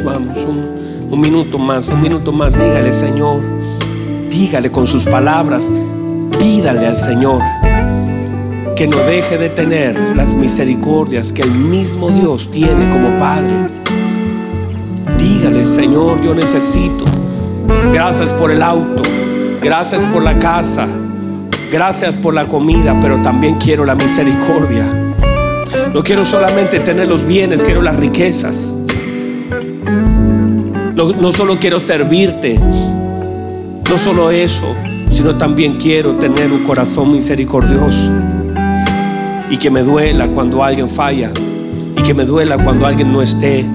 vamos, 0.07 0.44
un, 0.44 0.86
minuto 1.14 1.59
más, 1.59 1.88
un 1.88 2.02
minuto 2.02 2.32
más. 2.32 2.54
Dígale, 2.59 2.92
Señor, 2.92 3.40
dígale 4.28 4.70
con 4.72 4.86
sus 4.86 5.04
palabras, 5.04 5.72
pídale 6.38 6.86
al 6.86 6.96
Señor 6.96 7.40
que 8.76 8.86
no 8.86 8.98
deje 8.98 9.38
de 9.38 9.48
tener 9.48 9.98
las 10.14 10.34
misericordias 10.34 11.32
que 11.32 11.40
el 11.40 11.50
mismo 11.50 12.11
Dios 12.11 12.50
tiene 12.50 12.90
como 12.90 13.18
Padre. 13.18 13.70
Dígale, 15.16 15.66
Señor, 15.66 16.20
yo 16.20 16.34
necesito. 16.34 17.07
Gracias 17.94 18.34
por 18.34 18.50
el 18.50 18.61
auto, 18.61 19.02
gracias 19.62 20.04
por 20.04 20.22
la 20.22 20.38
casa, 20.38 20.86
gracias 21.72 22.18
por 22.18 22.34
la 22.34 22.46
comida, 22.46 22.94
pero 23.00 23.22
también 23.22 23.54
quiero 23.54 23.86
la 23.86 23.94
misericordia. 23.94 24.84
No 25.94 26.04
quiero 26.04 26.26
solamente 26.26 26.78
tener 26.80 27.09
los 27.09 27.24
bienes, 27.24 27.64
quiero 27.64 27.80
las 27.80 27.96
riquezas. 27.96 28.76
No, 30.97 31.30
solo 31.30 31.59
quiero 31.59 31.78
servirte, 31.78 32.59
no 32.59 33.99
solo 33.99 34.30
eso, 34.30 34.64
sino 35.11 35.36
también 35.36 35.74
quiero 35.74 36.14
tener 36.14 36.51
un 36.51 36.64
corazón 36.64 37.12
misericordioso 37.12 38.11
y 39.51 39.59
que 39.59 39.70
me 39.70 39.82
duela 39.82 40.26
cuando 40.28 40.64
alguien 40.64 40.88
falla 40.88 41.32
y 41.99 42.03
que 42.03 42.14
me 42.14 42.24
duela 42.24 42.57
cuando 42.57 42.86
alguien 42.86 43.12
no 43.12 43.20
esté 43.20 43.66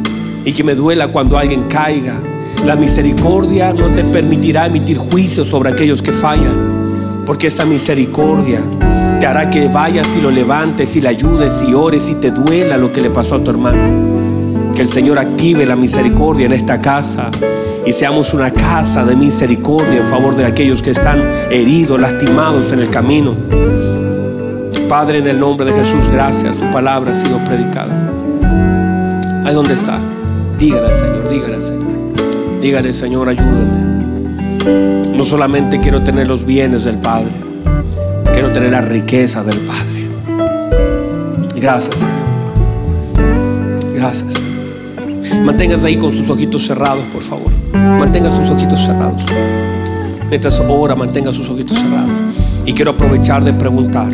y 0.45 0.51
que 0.51 0.63
me 0.63 0.73
duela 0.73 1.09
cuando 1.09 1.37
alguien 1.37 1.65
caiga. 1.69 2.19
La 2.65 2.75
misericordia 2.75 3.71
no 3.71 3.89
te 3.89 4.03
permitirá 4.03 4.65
emitir 4.65 4.97
juicio 4.97 5.45
sobre 5.45 5.69
aquellos 5.69 6.01
que 6.01 6.13
fallan, 6.13 7.23
porque 7.27 7.47
esa 7.47 7.65
misericordia 7.65 8.61
te 9.19 9.27
hará 9.27 9.51
que 9.51 9.67
vayas 9.67 10.15
y 10.15 10.21
lo 10.21 10.31
levantes 10.31 10.95
y 10.95 11.01
le 11.01 11.09
ayudes 11.09 11.63
y 11.69 11.75
ores 11.75 12.09
y 12.09 12.15
te 12.15 12.31
duela 12.31 12.77
lo 12.77 12.91
que 12.91 12.99
le 12.99 13.11
pasó 13.11 13.35
a 13.35 13.43
tu 13.43 13.51
hermano. 13.51 14.20
Que 14.81 14.85
el 14.85 14.89
Señor 14.89 15.19
active 15.19 15.63
la 15.67 15.75
misericordia 15.75 16.47
en 16.47 16.53
esta 16.53 16.81
casa 16.81 17.29
y 17.85 17.93
seamos 17.93 18.33
una 18.33 18.49
casa 18.49 19.05
de 19.05 19.15
misericordia 19.15 19.99
en 19.99 20.07
favor 20.07 20.35
de 20.35 20.43
aquellos 20.43 20.81
que 20.81 20.89
están 20.89 21.21
heridos, 21.51 21.99
lastimados 21.99 22.71
en 22.71 22.79
el 22.79 22.89
camino. 22.89 23.35
Padre, 24.89 25.19
en 25.19 25.27
el 25.27 25.39
nombre 25.39 25.67
de 25.67 25.73
Jesús, 25.73 26.09
gracias. 26.11 26.57
Tu 26.57 26.71
palabra 26.71 27.11
ha 27.11 27.15
sido 27.15 27.37
predicada. 27.45 27.93
Ahí 29.45 29.53
donde 29.53 29.75
está. 29.75 29.99
Dígale 30.57 30.87
al 30.87 30.95
Señor, 30.95 31.29
dígale 31.29 31.55
al 31.57 31.63
Señor. 31.63 31.87
Dígale, 32.59 32.93
Señor, 32.93 33.29
ayúdame. 33.29 35.15
No 35.15 35.23
solamente 35.23 35.77
quiero 35.77 36.01
tener 36.01 36.27
los 36.27 36.43
bienes 36.43 36.85
del 36.85 36.95
Padre, 36.95 37.33
quiero 38.33 38.51
tener 38.51 38.71
la 38.71 38.81
riqueza 38.81 39.43
del 39.43 39.59
Padre. 39.59 40.09
Gracias, 41.55 41.97
Señor. 41.97 42.15
Gracias. 43.93 44.50
Manténgase 45.43 45.87
ahí 45.87 45.97
con 45.97 46.11
sus 46.11 46.29
ojitos 46.29 46.65
cerrados, 46.65 47.03
por 47.11 47.23
favor. 47.23 47.51
Mantenga 47.73 48.29
sus 48.31 48.49
ojitos 48.49 48.79
cerrados. 48.79 49.21
Mientras 50.29 50.59
ora, 50.69 50.95
mantenga 50.95 51.33
sus 51.33 51.49
ojitos 51.49 51.77
cerrados. 51.77 52.09
Y 52.65 52.73
quiero 52.73 52.91
aprovechar 52.91 53.43
de 53.43 53.53
preguntar. 53.53 54.11